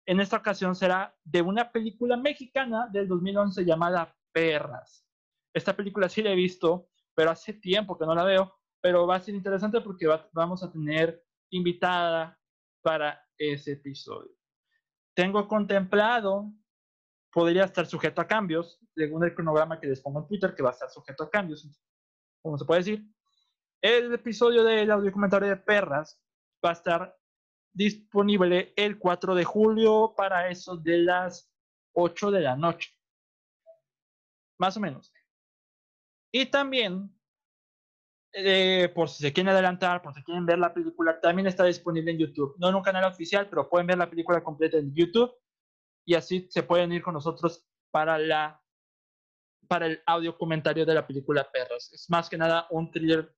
en 0.07 0.21
esta 0.21 0.37
ocasión, 0.37 0.75
será 0.75 1.15
de 1.25 1.43
una 1.43 1.71
película 1.73 2.17
mexicana 2.17 2.89
del 2.93 3.09
2011 3.09 3.65
llamada 3.65 4.15
Perras. 4.33 5.07
Esta 5.55 5.75
película 5.75 6.09
sí 6.09 6.23
la 6.23 6.31
he 6.31 6.35
visto, 6.35 6.89
pero 7.15 7.31
hace 7.31 7.55
tiempo 7.55 7.97
que 7.97 8.05
no 8.07 8.15
la 8.15 8.25
veo, 8.25 8.55
pero 8.81 9.07
va 9.07 9.17
a 9.17 9.21
ser 9.21 9.35
interesante 9.35 9.81
porque 9.81 10.07
va- 10.07 10.29
vamos 10.33 10.63
a 10.63 10.71
tener 10.71 11.25
invitada 11.51 12.39
para 12.83 13.25
ese 13.39 13.73
episodio. 13.73 14.33
Tengo 15.15 15.47
contemplado, 15.49 16.53
podría 17.33 17.65
estar 17.65 17.87
sujeto 17.87 18.21
a 18.21 18.27
cambios, 18.27 18.79
según 18.95 19.25
el 19.25 19.35
cronograma 19.35 19.81
que 19.81 19.87
les 19.87 20.01
pongo 20.01 20.21
en 20.21 20.27
Twitter, 20.27 20.55
que 20.55 20.63
va 20.63 20.71
a 20.71 20.73
estar 20.73 20.91
sujeto 20.91 21.25
a 21.25 21.31
cambios, 21.31 21.67
como 22.43 22.59
se 22.59 22.65
puede 22.65 22.81
decir. 22.81 23.07
El 23.81 24.13
episodio 24.13 24.65
del 24.65 24.91
audio 24.91 25.13
comentario 25.13 25.49
de 25.49 25.57
Perras 25.57 26.21
va 26.65 26.71
a 26.71 26.75
estar 26.75 27.17
disponible 27.75 28.73
el 28.77 28.99
4 28.99 29.35
de 29.35 29.45
julio 29.45 30.15
para 30.17 30.49
eso 30.49 30.77
de 30.77 30.99
las 30.99 31.53
8 31.93 32.31
de 32.31 32.41
la 32.41 32.57
noche. 32.57 32.91
Más 34.59 34.77
o 34.77 34.81
menos. 34.81 35.13
Y 36.33 36.47
también, 36.47 37.11
eh, 38.33 38.91
por 38.95 39.09
si 39.09 39.23
se 39.23 39.33
quieren 39.33 39.53
adelantar, 39.53 40.01
por 40.01 40.15
si 40.15 40.23
quieren 40.23 40.47
ver 40.47 40.59
la 40.59 40.73
película, 40.73 41.21
también 41.21 41.47
está 41.47 41.65
disponible 41.65 42.13
en 42.13 42.19
YouTube. 42.19 42.55
No 42.59 42.69
en 42.69 42.77
un 42.77 42.83
canal 42.83 43.05
oficial, 43.05 43.49
pero 43.51 43.69
pueden 43.69 43.87
ver 43.87 43.99
la 43.99 44.09
película 44.09 44.43
completa 44.43 44.79
en 44.79 44.95
YouTube 44.95 45.33
y 46.07 46.15
así 46.15 46.47
se 46.51 46.63
pueden 46.63 46.93
ir 46.93 47.03
con 47.03 47.15
nosotros 47.15 47.67
para 47.91 48.19
la 48.19 48.61
para 49.69 49.87
el 49.87 50.03
audio 50.05 50.37
comentario 50.37 50.85
de 50.85 50.95
la 50.95 51.07
película 51.07 51.49
Perros. 51.51 51.91
Es 51.93 52.11
más 52.11 52.29
que 52.29 52.37
nada 52.37 52.67
un 52.71 52.91
thriller 52.91 53.35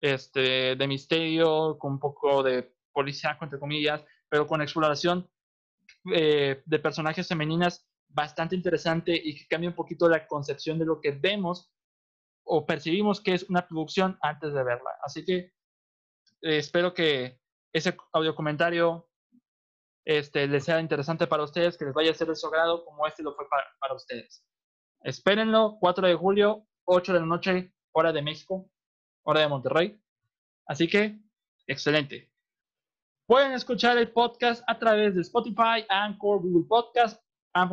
este, 0.00 0.74
de 0.74 0.86
misterio, 0.88 1.78
con 1.78 1.92
un 1.92 2.00
poco 2.00 2.42
de 2.42 2.74
policía, 2.92 3.36
entre 3.40 3.58
comillas, 3.58 4.04
pero 4.28 4.46
con 4.46 4.62
exploración 4.62 5.28
eh, 6.12 6.62
de 6.64 6.78
personajes 6.78 7.28
femeninas 7.28 7.86
bastante 8.08 8.54
interesante 8.54 9.14
y 9.14 9.34
que 9.34 9.46
cambia 9.46 9.70
un 9.70 9.76
poquito 9.76 10.08
la 10.08 10.26
concepción 10.26 10.78
de 10.78 10.84
lo 10.84 11.00
que 11.00 11.12
vemos 11.12 11.72
o 12.44 12.66
percibimos 12.66 13.20
que 13.20 13.34
es 13.34 13.48
una 13.48 13.66
producción 13.66 14.18
antes 14.20 14.52
de 14.52 14.62
verla. 14.62 14.90
Así 15.02 15.24
que 15.24 15.36
eh, 15.36 16.58
espero 16.58 16.92
que 16.92 17.40
ese 17.72 17.96
audio 18.12 18.34
comentario 18.34 19.08
este, 20.04 20.46
les 20.48 20.64
sea 20.64 20.80
interesante 20.80 21.26
para 21.26 21.44
ustedes, 21.44 21.78
que 21.78 21.84
les 21.84 21.94
vaya 21.94 22.10
a 22.10 22.14
ser 22.14 22.28
de 22.28 22.36
su 22.36 22.46
agrado 22.48 22.84
como 22.84 23.06
este 23.06 23.22
lo 23.22 23.34
fue 23.34 23.48
para, 23.48 23.64
para 23.80 23.94
ustedes. 23.94 24.44
Espérenlo, 25.02 25.78
4 25.80 26.08
de 26.08 26.14
julio, 26.14 26.66
8 26.84 27.12
de 27.12 27.20
la 27.20 27.26
noche, 27.26 27.72
hora 27.92 28.12
de 28.12 28.22
México, 28.22 28.70
hora 29.22 29.40
de 29.40 29.48
Monterrey. 29.48 30.00
Así 30.66 30.88
que, 30.88 31.18
excelente. 31.66 32.31
Pueden 33.32 33.52
escuchar 33.52 33.96
el 33.96 34.12
podcast 34.12 34.62
a 34.66 34.78
través 34.78 35.14
de 35.14 35.22
Spotify, 35.22 35.86
Anchor, 35.88 36.42
Google 36.42 36.66
Podcast, 36.68 37.18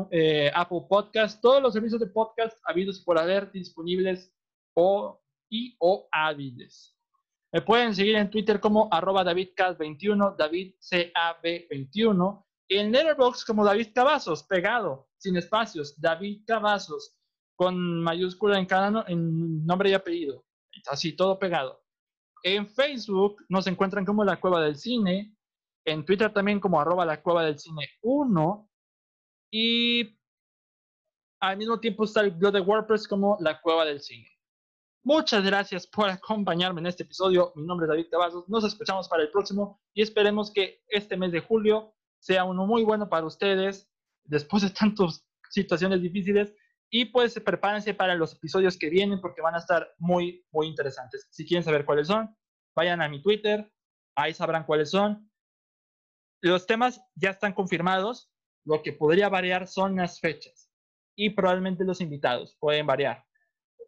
eh, 0.10 0.49
Apple 0.56 0.86
Podcast, 0.88 1.41
todos 1.41 1.61
los 1.61 1.73
servicios 1.73 1.99
de 1.99 2.07
podcast 2.07 2.57
habidos 2.64 3.02
por 3.02 3.19
haber 3.19 3.52
disponibles 3.52 4.34
o, 4.73 5.22
y 5.52 5.76
o 5.81 6.07
hábiles. 6.14 6.98
Me 7.52 7.61
pueden 7.61 7.94
seguir 7.94 8.15
en 8.15 8.30
Twitter 8.30 8.61
como 8.61 8.88
arroba 8.90 9.26
DavidCast21, 9.26 10.38
DavidCAB21, 10.38 12.45
y 12.69 12.77
en 12.77 12.94
Letterboxd 12.94 13.45
como 13.45 13.65
David 13.65 13.90
Cavazos, 13.94 14.44
pegado, 14.44 15.10
sin 15.18 15.36
espacios, 15.36 15.99
David 15.99 16.44
Cavazos, 16.48 17.18
con 17.57 18.02
mayúscula 18.02 18.57
en 18.57 18.65
cada 18.65 19.03
en 19.10 19.65
nombre 19.65 19.90
y 19.90 19.94
apellido, 19.94 20.45
así 20.90 21.18
todo 21.18 21.38
pegado. 21.38 21.84
En 22.44 22.65
Facebook 22.65 23.44
nos 23.49 23.68
encuentran 23.68 24.06
como 24.06 24.23
La 24.23 24.40
Cueva 24.40 24.64
del 24.64 24.77
Cine, 24.77 25.36
en 25.91 26.06
Twitter 26.06 26.32
también 26.34 26.60
como 26.60 26.80
arroba 26.80 27.06
La 27.06 27.22
Cueva 27.22 27.44
del 27.44 27.60
Cine 27.60 27.88
1, 28.02 28.70
y 29.52 30.20
al 31.41 31.57
mismo 31.57 31.80
tiempo 31.80 32.03
está 32.03 32.22
el 32.22 32.32
blog 32.32 32.53
de 32.53 32.61
WordPress 32.61 33.07
como 33.07 33.38
La 33.40 33.61
Cueva 33.61 33.86
del 33.86 34.02
Cine. 34.02 34.30
Muchas 35.03 35.44
gracias 35.44 35.88
por 35.88 36.10
acompañarme 36.10 36.82
en 36.82 36.88
este 36.88 37.03
episodio. 37.03 37.53
Mi 37.56 37.66
nombre 37.66 37.86
es 37.86 37.90
David 37.90 38.07
Cavazos. 38.11 38.49
Nos 38.49 38.66
escuchamos 38.66 39.07
para 39.07 39.24
el 39.24 39.32
próximo 39.32 39.82
y 39.94 40.02
esperemos 40.02 40.52
que 40.52 40.84
este 40.88 41.16
mes 41.16 41.32
de 41.32 41.40
julio 41.40 41.95
sea 42.20 42.44
uno 42.44 42.66
muy 42.66 42.84
bueno 42.84 43.07
para 43.07 43.26
ustedes 43.26 43.90
después 44.26 44.64
de 44.64 44.70
tantas 44.72 45.26
situaciones 45.49 46.02
difíciles. 46.02 46.53
Y 46.91 47.06
pues 47.06 47.40
prepárense 47.40 47.94
para 47.94 48.16
los 48.16 48.34
episodios 48.34 48.78
que 48.78 48.90
vienen 48.90 49.22
porque 49.22 49.41
van 49.41 49.56
a 49.56 49.60
estar 49.60 49.90
muy, 49.98 50.45
muy 50.52 50.68
interesantes. 50.68 51.28
Si 51.32 51.48
quieren 51.48 51.64
saber 51.64 51.86
cuáles 51.86 52.07
son, 52.07 52.36
vayan 52.76 53.02
a 53.02 53.07
mi 53.07 53.22
Twitter, 53.22 53.72
ahí 54.16 54.34
sabrán 54.34 54.66
cuáles 54.66 54.90
son. 54.90 55.28
Los 56.41 56.66
temas 56.66 57.02
ya 57.16 57.32
están 57.32 57.53
confirmados. 57.53 58.32
Lo 58.66 58.82
que 58.82 58.94
podría 58.94 59.30
variar 59.30 59.68
son 59.68 59.95
las 59.95 60.20
fechas 60.20 60.70
y 61.16 61.32
probablemente 61.32 61.84
los 61.84 62.02
invitados 62.02 62.56
pueden 62.60 62.86
variar. 62.86 63.26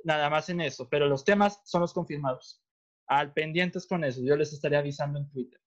Nada 0.04 0.30
más 0.30 0.50
en 0.50 0.62
eso, 0.62 0.90
pero 0.90 1.08
los 1.08 1.24
temas 1.24 1.62
son 1.64 1.82
los 1.82 1.94
confirmados. 1.94 2.62
Al 3.08 3.32
pendientes 3.34 3.86
con 3.88 4.04
eso, 4.04 4.22
yo 4.24 4.36
les 4.36 4.52
estaré 4.54 4.78
avisando 4.78 5.20
en 5.20 5.30
Twitter. 5.30 5.62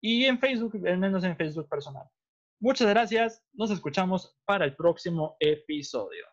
Y 0.00 0.24
en 0.24 0.38
Facebook, 0.38 0.84
al 0.86 0.98
menos 0.98 1.24
en 1.24 1.36
Facebook 1.36 1.68
personal. 1.68 2.08
Muchas 2.60 2.88
gracias, 2.88 3.44
nos 3.52 3.70
escuchamos 3.70 4.36
para 4.46 4.64
el 4.64 4.74
próximo 4.74 5.36
episodio. 5.40 6.24